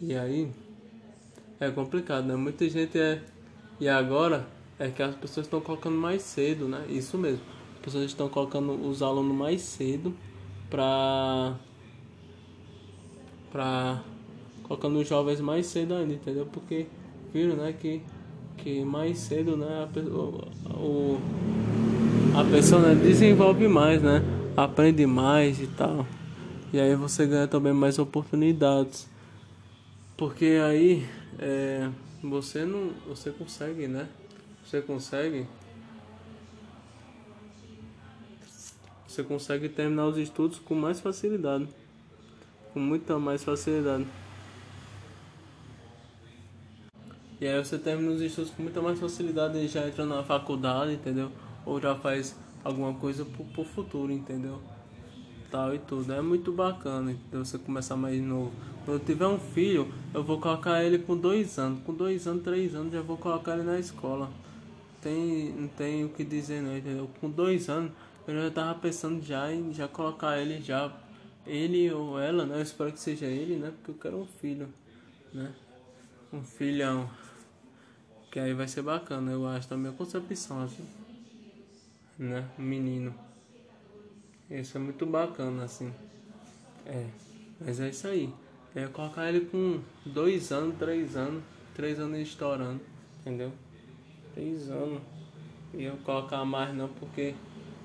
E 0.00 0.14
aí, 0.14 0.50
é 1.60 1.70
complicado, 1.70 2.24
né? 2.26 2.36
Muita 2.36 2.66
gente 2.68 2.98
é. 2.98 3.22
E 3.78 3.86
agora 3.86 4.46
é 4.78 4.88
que 4.88 5.02
as 5.02 5.14
pessoas 5.14 5.46
estão 5.46 5.60
colocando 5.60 5.96
mais 5.96 6.22
cedo, 6.22 6.66
né? 6.68 6.86
Isso 6.88 7.18
mesmo. 7.18 7.42
As 7.74 7.80
pessoas 7.80 8.04
estão 8.06 8.30
colocando 8.30 8.72
os 8.88 9.02
alunos 9.02 9.36
mais 9.36 9.60
cedo 9.60 10.14
pra. 10.74 11.54
pra. 13.52 14.02
colocando 14.64 14.98
os 14.98 15.06
jovens 15.06 15.40
mais 15.40 15.66
cedo 15.66 15.94
ainda, 15.94 16.14
entendeu? 16.14 16.46
Porque 16.46 16.86
viram, 17.32 17.54
né? 17.54 17.72
Que, 17.72 18.02
que 18.56 18.84
mais 18.84 19.18
cedo, 19.18 19.56
né? 19.56 19.84
A, 19.84 19.86
pessoa, 19.86 20.48
o, 20.70 21.20
a 22.36 22.44
pessoa 22.50 22.82
né, 22.82 22.94
desenvolve 22.96 23.68
mais, 23.68 24.02
né? 24.02 24.20
Aprende 24.56 25.06
mais 25.06 25.60
e 25.60 25.68
tal. 25.68 26.04
E 26.72 26.80
aí 26.80 26.96
você 26.96 27.24
ganha 27.24 27.46
também 27.46 27.72
mais 27.72 28.00
oportunidades. 28.00 29.08
Porque 30.16 30.60
aí 30.64 31.06
é, 31.38 31.88
você 32.20 32.64
não. 32.64 32.90
Você 33.08 33.30
consegue, 33.30 33.86
né? 33.86 34.08
Você 34.66 34.80
consegue. 34.80 35.46
Você 39.14 39.22
consegue 39.22 39.68
terminar 39.68 40.06
os 40.06 40.18
estudos 40.18 40.58
com 40.58 40.74
mais 40.74 40.98
facilidade. 40.98 41.68
Com 42.72 42.80
muita 42.80 43.16
mais 43.16 43.44
facilidade. 43.44 44.04
E 47.40 47.46
aí 47.46 47.64
você 47.64 47.78
termina 47.78 48.10
os 48.10 48.20
estudos 48.20 48.50
com 48.50 48.64
muita 48.64 48.82
mais 48.82 48.98
facilidade 48.98 49.56
e 49.56 49.68
já 49.68 49.86
entra 49.86 50.04
na 50.04 50.24
faculdade, 50.24 50.94
entendeu? 50.94 51.30
Ou 51.64 51.80
já 51.80 51.94
faz 51.94 52.36
alguma 52.64 52.92
coisa 52.94 53.24
pro, 53.24 53.44
pro 53.44 53.64
futuro, 53.64 54.10
entendeu? 54.10 54.60
Tal 55.48 55.72
e 55.76 55.78
tudo. 55.78 56.12
É 56.12 56.20
muito 56.20 56.50
bacana 56.50 57.12
entendeu? 57.12 57.44
você 57.44 57.56
começar 57.56 57.94
mais 57.94 58.20
novo. 58.20 58.50
Quando 58.84 58.98
eu 58.98 59.04
tiver 59.04 59.28
um 59.28 59.38
filho, 59.38 59.94
eu 60.12 60.24
vou 60.24 60.40
colocar 60.40 60.82
ele 60.82 60.98
com 60.98 61.16
dois 61.16 61.56
anos. 61.56 61.78
Com 61.84 61.94
dois 61.94 62.26
anos, 62.26 62.42
três 62.42 62.74
anos, 62.74 62.92
já 62.92 63.00
vou 63.00 63.16
colocar 63.16 63.54
ele 63.54 63.62
na 63.62 63.78
escola. 63.78 64.28
Tem, 65.00 65.52
não 65.52 65.68
tem 65.68 66.04
o 66.04 66.08
que 66.08 66.24
dizer 66.24 66.60
não, 66.60 66.76
entendeu? 66.76 67.08
Com 67.20 67.30
dois 67.30 67.68
anos, 67.68 67.92
eu 68.26 68.42
já 68.42 68.50
tava 68.50 68.78
pensando 68.78 69.22
já 69.22 69.52
em 69.52 69.72
já 69.72 69.86
colocar 69.86 70.38
ele 70.38 70.62
já. 70.62 70.92
Ele 71.46 71.92
ou 71.92 72.18
ela, 72.18 72.46
né? 72.46 72.56
Eu 72.56 72.62
espero 72.62 72.90
que 72.90 72.98
seja 72.98 73.26
ele, 73.26 73.56
né? 73.56 73.70
Porque 73.70 73.90
eu 73.90 73.94
quero 73.94 74.22
um 74.22 74.26
filho, 74.26 74.68
né? 75.32 75.52
Um 76.32 76.42
filhão. 76.42 77.10
Que 78.30 78.40
aí 78.40 78.54
vai 78.54 78.66
ser 78.66 78.82
bacana, 78.82 79.30
eu 79.30 79.46
acho, 79.46 79.68
da 79.68 79.76
minha 79.76 79.92
concepção, 79.92 80.62
assim. 80.62 80.86
Né? 82.18 82.48
Um 82.58 82.62
menino. 82.62 83.14
Isso 84.50 84.76
é 84.78 84.80
muito 84.80 85.04
bacana, 85.04 85.64
assim. 85.64 85.92
É. 86.86 87.06
Mas 87.60 87.78
é 87.78 87.90
isso 87.90 88.06
aí. 88.06 88.32
É 88.74 88.86
colocar 88.86 89.28
ele 89.28 89.46
com 89.46 89.80
dois 90.04 90.50
anos, 90.50 90.76
três 90.78 91.14
anos, 91.14 91.44
três 91.74 92.00
anos 92.00 92.18
estourando, 92.18 92.80
entendeu? 93.20 93.52
Três 94.32 94.68
anos. 94.70 95.00
E 95.72 95.84
eu 95.84 95.96
colocar 95.98 96.44
mais 96.44 96.74
não, 96.74 96.88
porque 96.88 97.34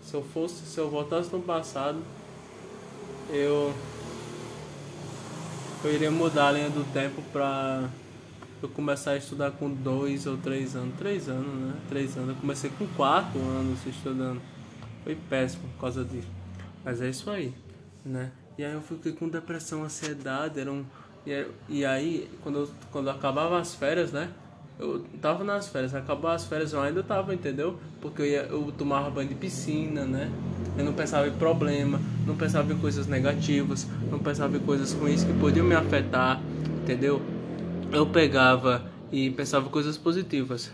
se 0.09 0.15
eu 0.15 0.23
fosse, 0.23 0.65
se 0.65 0.79
eu 0.79 0.89
voltasse 0.89 1.31
no 1.31 1.39
passado, 1.39 1.99
eu 3.29 3.71
eu 5.83 5.93
iria 5.93 6.09
mudar 6.09 6.47
a 6.47 6.51
linha 6.51 6.69
do 6.69 6.83
tempo 6.91 7.21
pra 7.31 7.87
eu 8.61 8.67
começar 8.69 9.11
a 9.11 9.17
estudar 9.17 9.51
com 9.51 9.69
dois 9.69 10.25
ou 10.25 10.35
três 10.35 10.75
anos. 10.75 10.95
Três 10.97 11.29
anos, 11.29 11.47
né? 11.47 11.73
Três 11.87 12.17
anos. 12.17 12.29
Eu 12.29 12.35
comecei 12.35 12.71
com 12.71 12.87
quatro 12.87 13.39
anos 13.39 13.85
estudando. 13.85 14.41
Foi 15.03 15.15
péssimo 15.29 15.69
por 15.75 15.81
causa 15.81 16.03
disso. 16.03 16.27
Mas 16.83 17.01
é 17.01 17.09
isso 17.09 17.29
aí, 17.29 17.53
né? 18.03 18.31
E 18.57 18.65
aí 18.65 18.73
eu 18.73 18.81
fiquei 18.81 19.13
com 19.13 19.29
depressão, 19.29 19.83
ansiedade, 19.83 20.59
era 20.59 20.71
um. 20.71 20.83
E, 21.69 21.85
aí, 21.85 22.29
quando, 22.41 22.59
eu, 22.59 22.69
quando 22.91 23.09
acabava 23.09 23.59
as 23.59 23.75
férias, 23.75 24.11
né? 24.11 24.31
Eu 24.79 25.03
tava 25.21 25.43
nas 25.43 25.67
férias, 25.67 25.93
acabou 25.93 26.31
as 26.31 26.45
férias, 26.45 26.71
eu 26.71 26.81
ainda 26.81 27.03
tava, 27.03 27.33
entendeu? 27.33 27.77
Porque 27.99 28.21
eu, 28.21 28.25
ia, 28.25 28.41
eu 28.43 28.73
tomava 28.77 29.09
banho 29.09 29.27
de 29.27 29.35
piscina, 29.35 30.05
né? 30.05 30.31
Eu 30.77 30.85
não 30.85 30.93
pensava 30.93 31.27
em 31.27 31.33
problema, 31.33 31.99
não 32.25 32.35
pensava 32.35 32.71
em 32.71 32.77
coisas 32.77 33.05
negativas, 33.05 33.85
não 34.09 34.19
pensava 34.19 34.55
em 34.55 34.61
coisas 34.61 34.93
ruins 34.93 35.23
que 35.23 35.33
podiam 35.33 35.65
me 35.65 35.75
afetar, 35.75 36.41
entendeu? 36.81 37.21
Eu 37.91 38.05
pegava 38.05 38.89
e 39.11 39.29
pensava 39.31 39.69
coisas 39.69 39.97
positivas. 39.97 40.71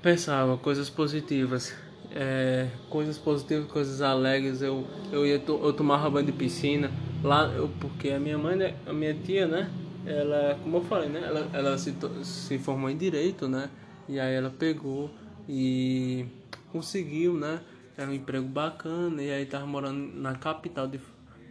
Pensava 0.00 0.56
coisas 0.56 0.88
positivas 0.88 1.74
é, 2.14 2.68
coisas 2.88 3.16
positivas, 3.18 3.70
coisas 3.70 4.02
alegres. 4.02 4.62
Eu, 4.62 4.86
eu, 5.12 5.26
ia 5.26 5.40
eu 5.46 5.72
tomava 5.72 6.10
banho 6.10 6.26
de 6.26 6.32
piscina 6.32 6.90
lá, 7.22 7.44
eu, 7.54 7.68
porque 7.80 8.10
a 8.10 8.18
minha 8.18 8.38
mãe, 8.38 8.56
né, 8.56 8.74
a 8.86 8.92
minha 8.92 9.14
tia, 9.14 9.46
né? 9.46 9.70
Ela, 10.06 10.58
como 10.62 10.78
eu 10.78 10.84
falei, 10.84 11.08
né? 11.08 11.22
Ela, 11.24 11.50
ela 11.52 11.78
se, 11.78 11.94
se 12.22 12.58
formou 12.58 12.88
em 12.88 12.96
direito, 12.96 13.48
né? 13.48 13.70
E 14.08 14.18
aí 14.18 14.34
ela 14.34 14.50
pegou 14.50 15.10
e 15.48 16.26
conseguiu, 16.72 17.34
né? 17.34 17.60
Era 17.96 18.10
um 18.10 18.14
emprego 18.14 18.46
bacana 18.46 19.22
e 19.22 19.30
aí 19.30 19.44
tava 19.44 19.66
morando 19.66 20.18
na 20.18 20.34
capital 20.34 20.86
de, 20.86 20.98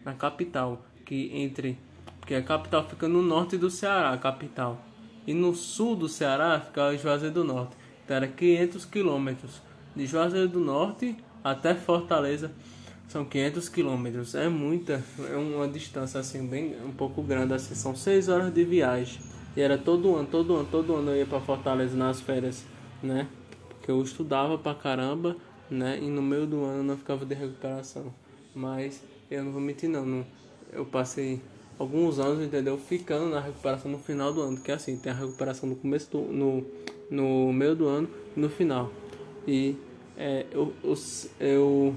na 0.04 0.14
capital 0.14 0.84
que 1.06 1.32
entre 1.34 1.78
que 2.26 2.36
a 2.36 2.44
capital 2.44 2.88
fica 2.88 3.08
no 3.08 3.22
norte 3.22 3.58
do 3.58 3.70
Ceará, 3.70 4.12
a 4.12 4.18
capital. 4.18 4.80
E 5.26 5.34
no 5.34 5.56
sul 5.56 5.96
do 5.96 6.08
Ceará 6.08 6.60
fica 6.60 6.96
Juazeiro 6.96 7.34
do 7.34 7.44
Norte. 7.44 7.76
Então 8.04 8.18
era 8.18 8.28
500 8.28 8.86
quilômetros 8.86 9.62
de 9.96 10.06
Juazeiro 10.06 10.48
do 10.48 10.60
Norte 10.60 11.16
até 11.44 11.74
Fortaleza 11.76 12.52
são 13.10 13.26
500 13.26 13.68
quilômetros. 13.68 14.36
É 14.36 14.48
muita, 14.48 15.04
é 15.30 15.36
uma 15.36 15.68
distância 15.68 16.20
assim 16.20 16.48
bem 16.48 16.76
um 16.86 16.92
pouco 16.92 17.22
grande 17.22 17.54
assim. 17.54 17.76
São 17.76 17.96
6 17.96 18.30
horas 18.30 18.54
de 18.54 18.64
viagem. 18.64 19.20
E 19.58 19.62
era 19.62 19.78
todo 19.78 20.16
ano, 20.16 20.28
todo 20.28 20.56
ano, 20.56 20.68
todo 20.72 20.96
ano 20.96 21.12
eu 21.12 21.18
ia 21.18 21.26
para 21.26 21.42
Fortaleza 21.42 21.98
nas 21.98 22.22
férias, 22.22 22.64
né? 23.02 23.28
Porque 23.68 23.92
eu 23.92 24.02
estudava 24.04 24.58
pra 24.60 24.76
caramba, 24.76 25.36
né? 25.70 26.00
E 26.00 26.08
no 26.08 26.22
meio 26.22 26.46
do 26.46 26.64
ano 26.64 26.78
eu 26.78 26.84
não 26.84 26.96
ficava 26.96 27.26
de 27.26 27.34
recuperação. 27.34 28.14
Mas 28.54 29.02
eu 29.30 29.44
não 29.44 29.52
vou 29.52 29.60
mentir 29.60 29.90
não, 29.90 30.06
não 30.06 30.26
eu 30.72 30.86
passei 30.86 31.42
alguns 31.80 32.20
anos, 32.20 32.46
entendeu? 32.46 32.78
Ficando 32.78 33.28
na 33.32 33.40
recuperação 33.40 33.90
no 33.90 33.98
final 33.98 34.32
do 34.32 34.42
ano, 34.42 34.62
que 34.62 34.72
é 34.72 34.76
assim, 34.76 34.96
tem 34.98 35.12
a 35.12 35.16
recuperação 35.16 35.68
no 35.68 35.76
começo 35.76 36.12
do 36.12 36.22
no 36.22 36.66
no 37.10 37.52
meio 37.52 37.76
do 37.76 37.88
ano 37.88 38.08
no 38.36 38.50
final. 38.50 38.92
E 39.48 39.76
é, 40.16 40.46
eu, 40.52 40.72
eu, 40.84 40.94
eu 41.40 41.96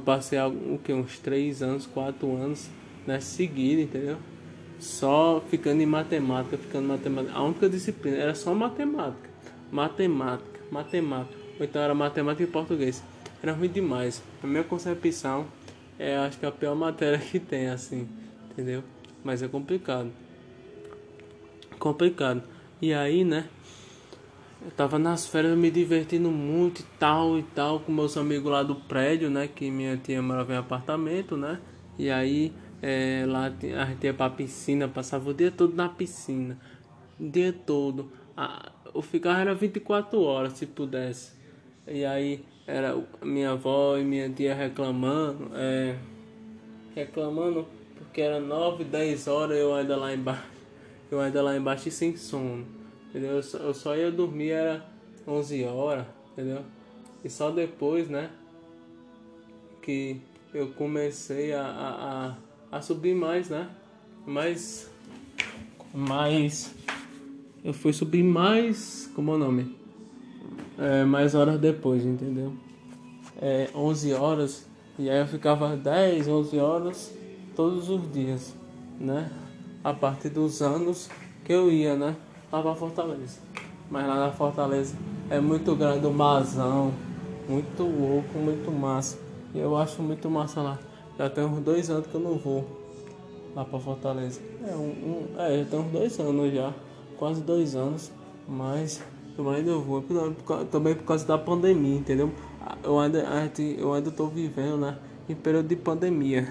passei 0.00 0.38
o 0.40 0.78
que, 0.82 0.92
uns 0.92 1.18
3 1.18 1.62
anos, 1.62 1.86
4 1.86 2.36
anos 2.36 2.68
né, 3.06 3.20
seguido, 3.20 3.82
entendeu? 3.82 4.16
Só 4.78 5.42
ficando 5.48 5.80
em 5.82 5.86
matemática, 5.86 6.56
ficando 6.56 6.84
em 6.84 6.88
matemática. 6.88 7.34
A 7.36 7.42
única 7.42 7.68
disciplina 7.68 8.16
era 8.16 8.34
só 8.34 8.54
matemática. 8.54 9.28
Matemática, 9.70 10.60
matemática. 10.70 11.38
Ou 11.58 11.64
então 11.64 11.82
era 11.82 11.94
matemática 11.94 12.42
e 12.42 12.46
português. 12.46 13.02
Era 13.42 13.52
ruim 13.52 13.68
demais. 13.68 14.22
A 14.42 14.46
minha 14.46 14.64
concepção 14.64 15.46
é 15.98 16.16
acho 16.16 16.38
que 16.38 16.46
a 16.46 16.50
pior 16.50 16.74
matéria 16.74 17.18
que 17.18 17.38
tem, 17.38 17.68
assim, 17.68 18.08
entendeu? 18.50 18.82
Mas 19.22 19.42
é 19.42 19.48
complicado. 19.48 20.10
Complicado. 21.78 22.42
E 22.80 22.92
aí, 22.92 23.24
né? 23.24 23.48
Eu 24.64 24.70
tava 24.70 24.96
nas 24.96 25.26
férias 25.26 25.58
me 25.58 25.72
divertindo 25.72 26.30
muito 26.30 26.82
e 26.82 26.84
tal 26.96 27.36
e 27.36 27.42
tal, 27.42 27.80
com 27.80 27.90
meus 27.90 28.16
amigos 28.16 28.50
lá 28.50 28.62
do 28.62 28.76
prédio, 28.76 29.28
né? 29.28 29.48
Que 29.48 29.68
minha 29.68 29.96
tia 29.96 30.22
morava 30.22 30.52
em 30.52 30.56
apartamento, 30.56 31.36
né? 31.36 31.58
E 31.98 32.08
aí 32.08 32.52
é, 32.80 33.24
lá 33.26 33.46
a 33.46 33.84
gente 33.86 34.04
ia 34.04 34.14
pra 34.14 34.30
piscina, 34.30 34.86
passava 34.86 35.30
o 35.30 35.34
dia 35.34 35.50
todo 35.50 35.74
na 35.74 35.88
piscina. 35.88 36.56
O 37.18 37.28
dia 37.28 37.52
todo. 37.52 38.12
eu 38.94 39.02
ficava 39.02 39.40
era 39.40 39.52
24 39.52 40.20
horas 40.22 40.52
se 40.52 40.66
pudesse. 40.66 41.32
E 41.84 42.04
aí 42.04 42.44
era 42.64 42.96
minha 43.20 43.50
avó 43.50 43.98
e 43.98 44.04
minha 44.04 44.30
tia 44.30 44.54
reclamando, 44.54 45.50
é, 45.54 45.96
reclamando 46.94 47.66
porque 47.98 48.20
era 48.20 48.38
9, 48.38 48.84
10 48.84 49.26
horas 49.26 49.58
eu 49.58 49.74
ainda 49.74 49.96
lá 49.96 50.14
embaixo. 50.14 50.52
Eu 51.10 51.18
ainda 51.18 51.42
lá 51.42 51.56
embaixo 51.56 51.88
e 51.88 51.90
sem 51.90 52.16
sono 52.16 52.81
entendeu? 53.12 53.32
Eu 53.32 53.42
só, 53.42 53.58
eu 53.58 53.74
só 53.74 53.94
ia 53.94 54.10
dormir 54.10 54.50
era 54.50 54.86
11 55.28 55.64
horas, 55.64 56.06
entendeu? 56.32 56.62
E 57.22 57.28
só 57.28 57.50
depois, 57.50 58.08
né, 58.08 58.30
que 59.82 60.16
eu 60.54 60.68
comecei 60.68 61.52
a, 61.52 61.62
a, 61.62 62.36
a, 62.72 62.78
a 62.78 62.82
subir 62.82 63.14
mais, 63.14 63.50
né? 63.50 63.68
Mais, 64.26 64.90
mais, 65.92 66.74
eu 67.62 67.74
fui 67.74 67.92
subir 67.92 68.22
mais, 68.22 69.10
como 69.14 69.32
é 69.32 69.34
o 69.34 69.38
nome? 69.38 69.76
É, 70.78 71.04
mais 71.04 71.34
horas 71.34 71.60
depois, 71.60 72.04
entendeu? 72.04 72.54
É, 73.40 73.68
11 73.74 74.14
horas, 74.14 74.66
e 74.98 75.10
aí 75.10 75.18
eu 75.18 75.26
ficava 75.26 75.76
10, 75.76 76.28
11 76.28 76.58
horas 76.58 77.14
todos 77.54 77.90
os 77.90 78.10
dias, 78.10 78.54
né? 78.98 79.30
A 79.84 79.92
partir 79.92 80.30
dos 80.30 80.62
anos 80.62 81.10
que 81.44 81.52
eu 81.52 81.70
ia, 81.70 81.94
né? 81.94 82.16
Lá 82.52 82.62
pra 82.62 82.74
Fortaleza. 82.74 83.40
Mas 83.90 84.06
lá 84.06 84.26
na 84.26 84.30
Fortaleza 84.30 84.94
é 85.30 85.40
muito 85.40 85.74
grande 85.74 86.06
o 86.06 86.12
masão. 86.12 86.92
Muito 87.48 87.82
louco, 87.82 88.38
muito 88.38 88.70
massa. 88.70 89.18
E 89.54 89.58
eu 89.58 89.76
acho 89.76 90.02
muito 90.02 90.30
massa 90.30 90.60
lá. 90.60 90.78
Já 91.18 91.28
tem 91.28 91.44
uns 91.44 91.60
dois 91.60 91.90
anos 91.90 92.06
que 92.06 92.14
eu 92.14 92.20
não 92.20 92.36
vou 92.36 92.64
lá 93.56 93.64
pra 93.64 93.80
Fortaleza. 93.80 94.40
É, 94.66 94.74
um, 94.74 94.80
um 94.80 95.28
é 95.38 95.58
já 95.58 95.64
tem 95.64 95.80
uns 95.80 95.90
dois 95.90 96.20
anos 96.20 96.52
já. 96.52 96.72
Quase 97.18 97.40
dois 97.40 97.74
anos. 97.74 98.12
Mas 98.46 99.02
eu 99.36 99.48
ainda 99.50 99.74
vou. 99.76 100.04
Também 100.70 100.94
por 100.94 101.04
causa 101.04 101.26
da 101.26 101.38
pandemia, 101.38 101.96
entendeu? 101.96 102.30
Eu 102.84 102.98
ainda, 102.98 103.24
eu 103.78 103.92
ainda 103.92 104.10
tô 104.10 104.26
vivendo, 104.26 104.76
né? 104.76 104.98
Em 105.28 105.34
período 105.34 105.68
de 105.68 105.76
pandemia. 105.76 106.48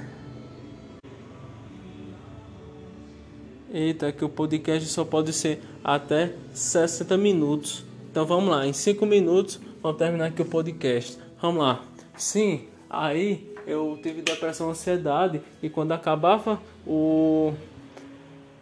Eita, 3.74 4.12
que 4.12 4.26
o 4.26 4.30
podcast 4.30 4.88
só 4.90 5.06
pode 5.06 5.32
ser 5.32 5.62
até 5.84 6.34
60 6.54 7.18
minutos. 7.18 7.86
Então 8.10 8.26
vamos 8.26 8.50
lá, 8.50 8.66
em 8.66 8.74
5 8.74 9.06
minutos 9.06 9.60
vamos 9.82 9.98
terminar 9.98 10.26
aqui 10.26 10.42
o 10.42 10.46
podcast. 10.46 11.18
Vamos 11.42 11.64
lá. 11.64 11.84
Sim, 12.16 12.68
aí 12.90 13.52
eu 13.66 14.00
tive 14.02 14.22
depressão, 14.22 14.70
ansiedade 14.70 15.42
e 15.62 15.70
quando 15.70 15.92
acabava 15.92 16.62
o 16.86 17.54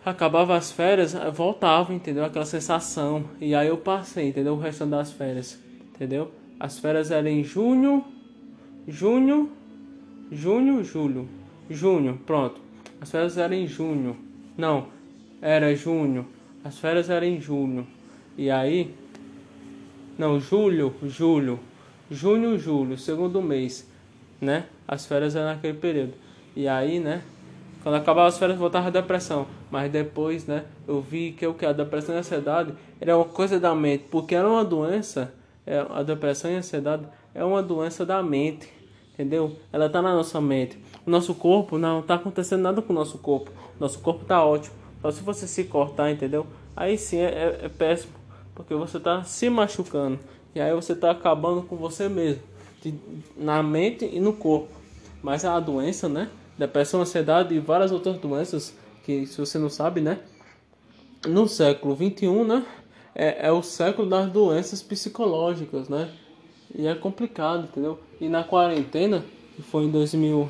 acabava 0.05 0.55
as 0.55 0.72
férias, 0.72 1.13
voltava, 1.34 1.93
entendeu? 1.93 2.26
Aquela 2.26 2.45
sensação. 2.45 3.26
E 3.39 3.53
aí 3.53 3.67
eu 3.67 3.78
passei, 3.78 4.30
entendeu? 4.30 4.53
O 4.53 4.59
resto 4.59 4.86
das 4.86 5.11
férias, 5.11 5.59
entendeu? 5.93 6.32
As 6.59 6.80
férias 6.80 7.11
eram 7.11 7.30
em 7.30 7.43
junho, 7.43 8.03
junho, 8.88 9.51
junho, 10.32 10.84
julho, 10.84 11.30
junho, 11.70 12.20
pronto. 12.26 12.59
As 12.99 13.11
férias 13.11 13.38
eram 13.38 13.55
em 13.55 13.67
junho. 13.67 14.17
Não, 14.57 14.88
era 15.41 15.74
junho. 15.76 16.26
As 16.64 16.78
férias 16.78 17.10
eram 17.10 17.26
em 17.26 17.39
junho. 17.39 17.88
E 18.38 18.49
aí. 18.51 18.93
Não, 20.18 20.39
julho, 20.39 20.93
julho. 21.03 21.60
Junho, 22.12 22.57
julho, 22.57 22.97
segundo 22.97 23.41
mês. 23.41 23.88
Né? 24.41 24.66
As 24.88 25.05
férias 25.05 25.36
eram 25.36 25.47
naquele 25.47 25.78
período. 25.78 26.14
E 26.55 26.68
aí, 26.68 26.99
né? 26.99 27.24
Quando 27.82 27.95
acabava 27.95 28.28
as 28.28 28.38
férias, 28.38 28.60
voltava 28.60 28.88
a 28.88 28.91
depressão. 28.91 29.47
Mas 29.72 29.89
depois, 29.91 30.45
né? 30.45 30.66
Eu 30.88 31.01
vi 31.01 31.32
que 31.32 31.47
o 31.47 31.53
que? 31.53 31.66
A 31.66 31.72
depressão 31.72 32.14
e 32.14 32.18
a 32.18 32.20
ansiedade 32.20 32.74
era 32.99 33.16
uma 33.16 33.26
coisa 33.26 33.60
da 33.60 33.74
mente. 33.74 34.05
Porque 34.12 34.36
era 34.36 34.47
uma 34.47 34.66
doença. 34.66 35.34
É, 35.66 35.86
a 35.89 36.03
depressão 36.03 36.51
e 36.51 36.55
a 36.55 36.57
ansiedade 36.57 37.05
é 37.34 37.43
uma 37.43 37.64
doença 37.64 38.05
da 38.05 38.22
mente. 38.22 38.68
Entendeu? 39.14 39.55
Ela 39.72 39.86
está 39.86 40.01
na 40.01 40.14
nossa 40.14 40.41
mente. 40.41 40.78
O 41.05 41.10
nosso 41.10 41.34
corpo 41.36 41.78
não 41.78 42.01
está 42.01 42.16
acontecendo 42.16 42.62
nada 42.62 42.82
com 42.82 42.91
o 42.91 42.95
nosso 42.95 43.18
corpo. 43.18 43.51
Nosso 43.80 43.99
corpo 43.99 44.24
está 44.24 44.43
ótimo. 44.43 44.79
Só 45.02 45.12
se 45.12 45.22
você 45.22 45.47
se 45.47 45.64
cortar, 45.66 46.12
entendeu? 46.12 46.45
Aí 46.76 46.97
sim 46.97 47.18
é, 47.18 47.60
é, 47.62 47.66
é 47.66 47.70
péssimo, 47.70 48.14
porque 48.54 48.74
você 48.76 48.97
está 48.97 49.24
se 49.24 49.50
machucando. 49.50 50.20
E 50.54 50.60
aí 50.60 50.74
você 50.74 50.93
está 50.93 51.12
acabando 51.12 51.62
com 51.62 51.76
você 51.76 52.10
mesmo, 52.10 52.41
de, 52.82 52.93
na 53.38 53.62
mente 53.64 54.06
e 54.06 54.20
no 54.20 54.34
corpo. 54.34 54.70
Mas 55.22 55.45
a 55.45 55.60
doença, 55.60 56.10
né? 56.10 56.30
Depressão, 56.58 57.02
ansiedade 57.02 57.54
e 57.54 57.60
várias 57.60 57.91
outras 57.91 58.18
doenças 58.18 58.76
que, 59.06 59.26
se 59.26 59.38
você 59.38 59.58
não 59.58 59.70
sabe, 59.70 60.02
né? 60.02 60.20
No 61.28 61.47
século 61.47 61.95
21, 61.95 62.43
né? 62.43 62.66
É, 63.14 63.47
é 63.47 63.52
o 63.52 63.62
século 63.62 64.10
das 64.10 64.32
doenças 64.32 64.82
psicológicas, 64.82 65.89
né? 65.89 66.10
E 66.74 66.88
é 66.88 66.95
complicado, 66.95 67.64
entendeu? 67.64 68.00
E 68.20 68.30
na 68.30 68.43
quarentena, 68.43 69.24
que 69.56 69.62
foi 69.62 69.84
em 69.84 69.91
2000, 69.91 70.50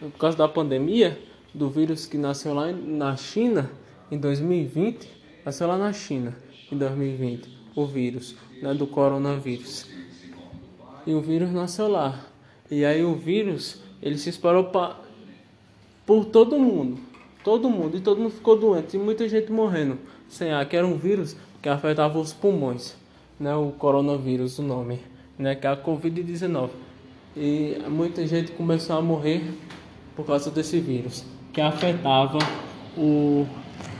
por 0.00 0.18
causa 0.18 0.36
da 0.36 0.48
pandemia, 0.48 1.18
do 1.54 1.68
vírus 1.68 2.06
que 2.06 2.16
nasceu 2.16 2.54
lá 2.54 2.72
na 2.72 3.16
China 3.16 3.70
em 4.10 4.18
2020, 4.18 5.08
nasceu 5.44 5.66
lá 5.66 5.76
na 5.76 5.92
China 5.92 6.36
em 6.70 6.76
2020, 6.76 7.48
o 7.74 7.86
vírus, 7.86 8.36
né, 8.62 8.72
do 8.74 8.86
coronavírus. 8.86 9.86
E 11.06 11.12
o 11.12 11.20
vírus 11.20 11.50
nasceu 11.52 11.88
lá. 11.88 12.24
E 12.70 12.84
aí 12.84 13.02
o 13.02 13.14
vírus, 13.14 13.82
ele 14.00 14.16
se 14.16 14.28
espalhou 14.28 14.64
pra, 14.64 15.00
por 16.06 16.26
todo 16.26 16.58
mundo. 16.58 17.00
Todo 17.42 17.70
mundo, 17.70 17.96
e 17.96 18.00
todo 18.00 18.20
mundo 18.20 18.32
ficou 18.32 18.58
doente, 18.58 18.96
e 18.96 19.00
muita 19.00 19.28
gente 19.28 19.50
morrendo. 19.50 19.98
Sem 20.28 20.52
ar, 20.52 20.68
que 20.68 20.76
era 20.76 20.86
um 20.86 20.96
vírus 20.96 21.34
que 21.62 21.68
afetava 21.68 22.18
os 22.18 22.32
pulmões, 22.32 22.94
né, 23.38 23.54
o 23.56 23.72
coronavírus, 23.72 24.58
o 24.58 24.62
nome, 24.62 25.00
né, 25.38 25.54
que 25.54 25.66
é 25.66 25.70
a 25.70 25.76
Covid-19. 25.76 26.70
E 27.36 27.78
muita 27.88 28.26
gente 28.26 28.52
começou 28.52 28.96
a 28.96 29.02
morrer 29.02 29.42
por 30.14 30.26
causa 30.26 30.50
desse 30.50 30.78
vírus 30.78 31.24
que 31.52 31.60
afetava 31.60 32.38
o, 32.96 33.46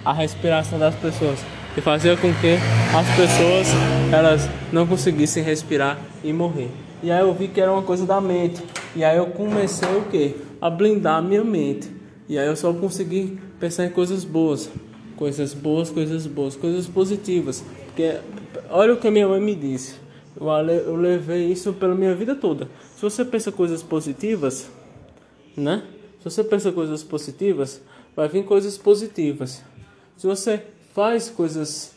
a 0.05 0.13
respiração 0.13 0.79
das 0.79 0.95
pessoas 0.95 1.39
e 1.77 1.81
fazia 1.81 2.17
com 2.17 2.33
que 2.35 2.57
as 2.97 3.07
pessoas 3.17 3.69
elas 4.13 4.49
não 4.73 4.87
conseguissem 4.87 5.43
respirar 5.43 5.99
e 6.23 6.33
morrer. 6.33 6.71
E 7.03 7.11
aí 7.11 7.21
eu 7.21 7.33
vi 7.33 7.49
que 7.49 7.61
era 7.61 7.73
uma 7.73 7.83
coisa 7.83 8.05
da 8.05 8.21
mente. 8.21 8.63
E 8.95 9.05
aí 9.05 9.17
eu 9.17 9.27
comecei 9.27 9.89
o 9.97 10.03
que? 10.03 10.37
A 10.61 10.69
blindar 10.69 11.17
a 11.19 11.23
minha 11.23 11.45
mente. 11.45 11.91
E 12.29 12.39
aí 12.39 12.47
eu 12.47 12.57
só 12.57 12.73
consegui 12.73 13.39
pensar 13.59 13.87
em 13.87 13.91
coisas 13.91 14.25
boas. 14.25 14.71
Coisas 15.17 15.55
boas, 15.55 15.91
coisas 15.91 16.27
boas, 16.27 16.57
coisas 16.57 16.87
positivas. 16.87 17.65
Porque 17.87 18.19
olha 18.69 18.93
o 18.93 18.97
que 18.97 19.11
minha 19.11 19.29
mãe 19.29 19.41
me 19.41 19.55
disse. 19.55 19.95
Eu 20.39 20.97
levei 20.97 21.51
isso 21.51 21.73
pela 21.73 21.95
minha 21.95 22.15
vida 22.15 22.35
toda. 22.35 22.69
Se 22.97 23.03
você 23.03 23.25
pensa 23.25 23.51
coisas 23.51 23.83
positivas, 23.83 24.71
né? 25.57 25.83
Se 26.21 26.25
você 26.25 26.45
pensa 26.45 26.71
coisas 26.71 27.03
positivas, 27.03 27.81
vai 28.15 28.29
vir 28.29 28.45
coisas 28.45 28.77
positivas. 28.77 29.63
Se 30.19 30.27
você 30.27 30.63
faz 30.95 31.31
coisas 31.31 31.93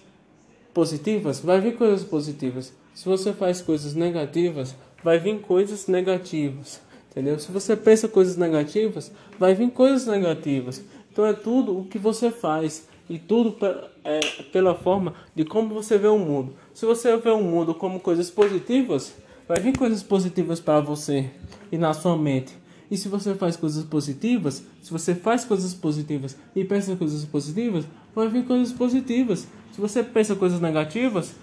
positivas, 0.74 1.42
vai 1.42 1.60
vir 1.60 1.76
coisas 1.76 2.04
positivas. 2.06 2.74
Se 2.94 3.06
você 3.06 3.34
faz 3.34 3.62
coisas 3.62 3.94
negativas, 3.94 4.76
vai 5.04 5.20
vir 5.20 5.40
coisas 5.42 5.88
negativas. 5.88 6.82
Entendeu? 7.12 7.38
Se 7.38 7.52
você 7.52 7.76
pensa 7.76 8.08
coisas 8.08 8.38
negativas, 8.38 9.12
vai 9.38 9.54
vir 9.54 9.70
coisas 9.72 10.08
negativas. 10.08 10.82
Então 11.12 11.26
é 11.26 11.34
tudo 11.34 11.78
o 11.78 11.86
que 11.86 12.00
você 12.00 12.32
faz 12.32 12.88
e 13.10 13.20
tudo 13.20 13.58
é 14.06 14.20
pela 14.54 14.74
forma 14.74 15.14
de 15.36 15.44
como 15.44 15.76
você 15.76 15.98
vê 15.98 16.08
o 16.08 16.18
mundo. 16.18 16.56
Se 16.74 16.86
você 16.86 17.16
vê 17.18 17.30
o 17.30 17.42
mundo 17.42 17.76
como 17.76 18.00
coisas 18.00 18.32
positivas, 18.32 19.14
vai 19.48 19.60
vir 19.60 19.78
coisas 19.78 20.02
positivas 20.02 20.62
para 20.62 20.80
você 20.80 21.30
e 21.72 21.78
na 21.78 21.94
sua 21.94 22.18
mente. 22.18 22.63
E 22.94 22.98
se 22.98 23.10
você 23.10 23.34
faz 23.34 23.56
coisas 23.56 23.84
positivas, 23.84 24.64
se 24.80 24.92
você 24.92 25.16
faz 25.16 25.44
coisas 25.44 25.74
positivas 25.74 26.38
e 26.56 26.64
pensa 26.64 26.96
coisas 26.96 27.26
positivas, 27.26 27.86
vai 28.14 28.28
vir 28.28 28.46
coisas 28.46 28.72
positivas. 28.72 29.48
Se 29.72 29.82
você 29.82 30.04
pensa 30.04 30.36
coisas 30.36 30.62
negativas, 30.62 31.34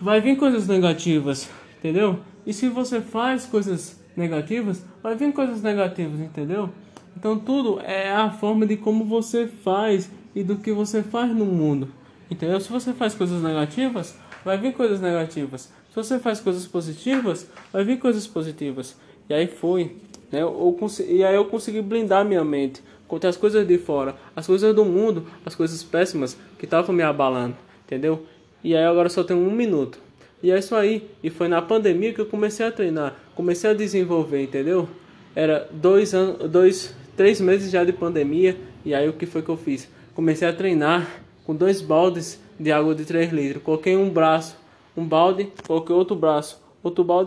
vai 0.00 0.22
vir 0.22 0.38
coisas 0.38 0.66
negativas, 0.66 1.50
entendeu? 1.76 2.20
E 2.46 2.52
se 2.54 2.70
você 2.70 3.02
faz 3.02 3.44
coisas 3.44 4.00
negativas, 4.16 4.82
vai 5.02 5.14
vir 5.14 5.34
coisas 5.34 5.60
negativas, 5.60 6.18
entendeu? 6.18 6.70
Então 7.14 7.38
tudo 7.38 7.78
é 7.80 8.10
a 8.10 8.30
forma 8.30 8.64
de 8.64 8.78
como 8.78 9.04
você 9.04 9.46
faz 9.46 10.10
e 10.34 10.42
do 10.42 10.56
que 10.56 10.72
você 10.72 11.02
faz 11.02 11.30
no 11.30 11.44
mundo. 11.44 11.88
Entendeu? 12.30 12.58
Se 12.58 12.72
você 12.72 12.94
faz 12.94 13.14
coisas 13.14 13.42
negativas, 13.42 14.14
vai 14.42 14.56
vir 14.56 14.72
coisas 14.72 14.98
negativas. 15.02 15.70
Se 15.90 15.94
você 15.94 16.18
faz 16.18 16.40
coisas 16.40 16.66
positivas, 16.66 17.46
vai 17.70 17.84
vir 17.84 17.98
coisas 17.98 18.26
positivas. 18.26 18.96
E 19.28 19.34
aí 19.34 19.46
foi. 19.46 19.96
Né? 20.30 20.42
Eu, 20.42 20.76
e 21.08 21.24
aí 21.24 21.34
eu 21.34 21.44
consegui 21.44 21.80
blindar 21.80 22.24
minha 22.24 22.44
mente 22.44 22.82
contra 23.06 23.30
as 23.30 23.36
coisas 23.36 23.66
de 23.66 23.78
fora, 23.78 24.16
as 24.34 24.46
coisas 24.46 24.74
do 24.74 24.84
mundo, 24.84 25.26
as 25.44 25.54
coisas 25.54 25.82
péssimas 25.82 26.36
que 26.58 26.64
estavam 26.64 26.94
me 26.94 27.02
abalando, 27.02 27.56
entendeu? 27.84 28.24
E 28.62 28.74
aí 28.74 28.84
agora 28.84 29.08
só 29.08 29.22
tenho 29.22 29.40
um 29.40 29.52
minuto. 29.52 29.98
E 30.42 30.50
é 30.50 30.58
isso 30.58 30.74
aí. 30.74 31.08
E 31.22 31.30
foi 31.30 31.48
na 31.48 31.62
pandemia 31.62 32.12
que 32.12 32.20
eu 32.20 32.26
comecei 32.26 32.66
a 32.66 32.72
treinar, 32.72 33.14
comecei 33.34 33.70
a 33.70 33.74
desenvolver, 33.74 34.42
entendeu? 34.42 34.88
Era 35.34 35.68
dois 35.70 36.14
anos, 36.14 36.50
dois, 36.50 36.94
três 37.16 37.40
meses 37.40 37.70
já 37.70 37.84
de 37.84 37.92
pandemia. 37.92 38.56
E 38.84 38.94
aí 38.94 39.08
o 39.08 39.12
que 39.12 39.26
foi 39.26 39.42
que 39.42 39.48
eu 39.48 39.56
fiz? 39.56 39.88
Comecei 40.14 40.48
a 40.48 40.52
treinar 40.52 41.06
com 41.44 41.54
dois 41.54 41.80
baldes 41.80 42.40
de 42.58 42.72
água 42.72 42.94
de 42.94 43.04
3 43.04 43.32
litros. 43.32 43.62
Coloquei 43.62 43.96
um 43.96 44.10
braço, 44.10 44.56
um 44.96 45.06
balde, 45.06 45.52
coloquei 45.66 45.94
outro 45.94 46.16
braço, 46.16 46.60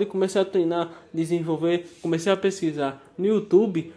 e 0.02 0.06
comecei 0.06 0.42
a 0.42 0.46
treinar, 0.46 0.92
desenvolver, 1.14 1.86
comecei 2.02 2.32
a 2.32 2.38
pesquisar. 2.38 3.02
No 3.18 3.26
YouTube 3.26 3.92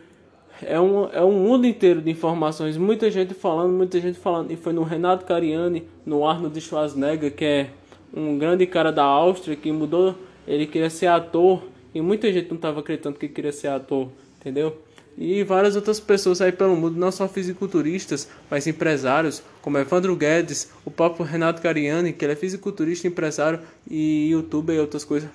é 0.63 0.81
um, 0.81 1.09
é 1.11 1.23
um 1.23 1.33
mundo 1.33 1.67
inteiro 1.67 2.01
de 2.01 2.11
informações, 2.11 2.77
muita 2.77 3.11
gente 3.11 3.35
falando, 3.35 3.73
muita 3.73 4.01
gente 4.01 4.19
falando. 4.19 4.51
E 4.51 4.57
foi 4.57 4.73
no 4.73 4.83
Renato 4.83 5.25
Cariani, 5.25 5.85
no 6.05 6.27
Arnold 6.27 6.61
Schwarzenegger, 6.61 7.35
que 7.35 7.45
é 7.45 7.71
um 8.15 8.39
grande 8.39 8.67
cara 8.67 8.93
da 8.93 9.05
Áustria 9.05 9.57
que 9.57 9.73
mudou, 9.73 10.15
ele 10.47 10.67
queria 10.67 10.91
ser 10.91 11.07
ator 11.07 11.63
e 11.95 12.01
muita 12.01 12.33
gente 12.33 12.49
não 12.49 12.57
estava 12.57 12.81
acreditando 12.81 13.19
que 13.19 13.29
queria 13.29 13.53
ser 13.53 13.69
ator, 13.69 14.09
entendeu? 14.41 14.77
E 15.17 15.45
várias 15.45 15.77
outras 15.77 16.01
pessoas 16.01 16.41
aí 16.41 16.51
pelo 16.51 16.75
mundo, 16.75 16.99
não 16.99 17.13
só 17.13 17.29
fisiculturistas, 17.29 18.29
mas 18.51 18.67
empresários, 18.67 19.43
como 19.61 19.77
Evandro 19.77 20.17
Guedes, 20.17 20.71
o 20.87 20.91
próprio 20.91 21.25
Renato 21.25 21.61
Cariani, 21.61 22.13
que 22.13 22.25
ele 22.25 22.33
é 22.33 22.37
fisiculturista, 22.37 23.07
empresário 23.07 23.61
e 23.89 24.31
youtuber 24.31 24.75
e 24.75 24.81
outras 24.81 25.05
coisas. 25.05 25.29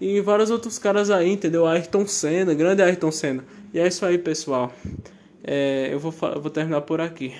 E 0.00 0.20
vários 0.20 0.50
outros 0.50 0.78
caras 0.78 1.10
aí, 1.10 1.30
entendeu? 1.30 1.66
Ayrton 1.66 2.06
Senna, 2.06 2.54
grande 2.54 2.82
Ayrton 2.82 3.12
Senna. 3.12 3.44
E 3.74 3.78
é 3.78 3.86
isso 3.86 4.04
aí, 4.06 4.16
pessoal. 4.16 4.72
É, 5.44 5.88
eu 5.92 5.98
vou, 5.98 6.10
vou 6.10 6.50
terminar 6.50 6.80
por 6.82 7.00
aqui. 7.00 7.34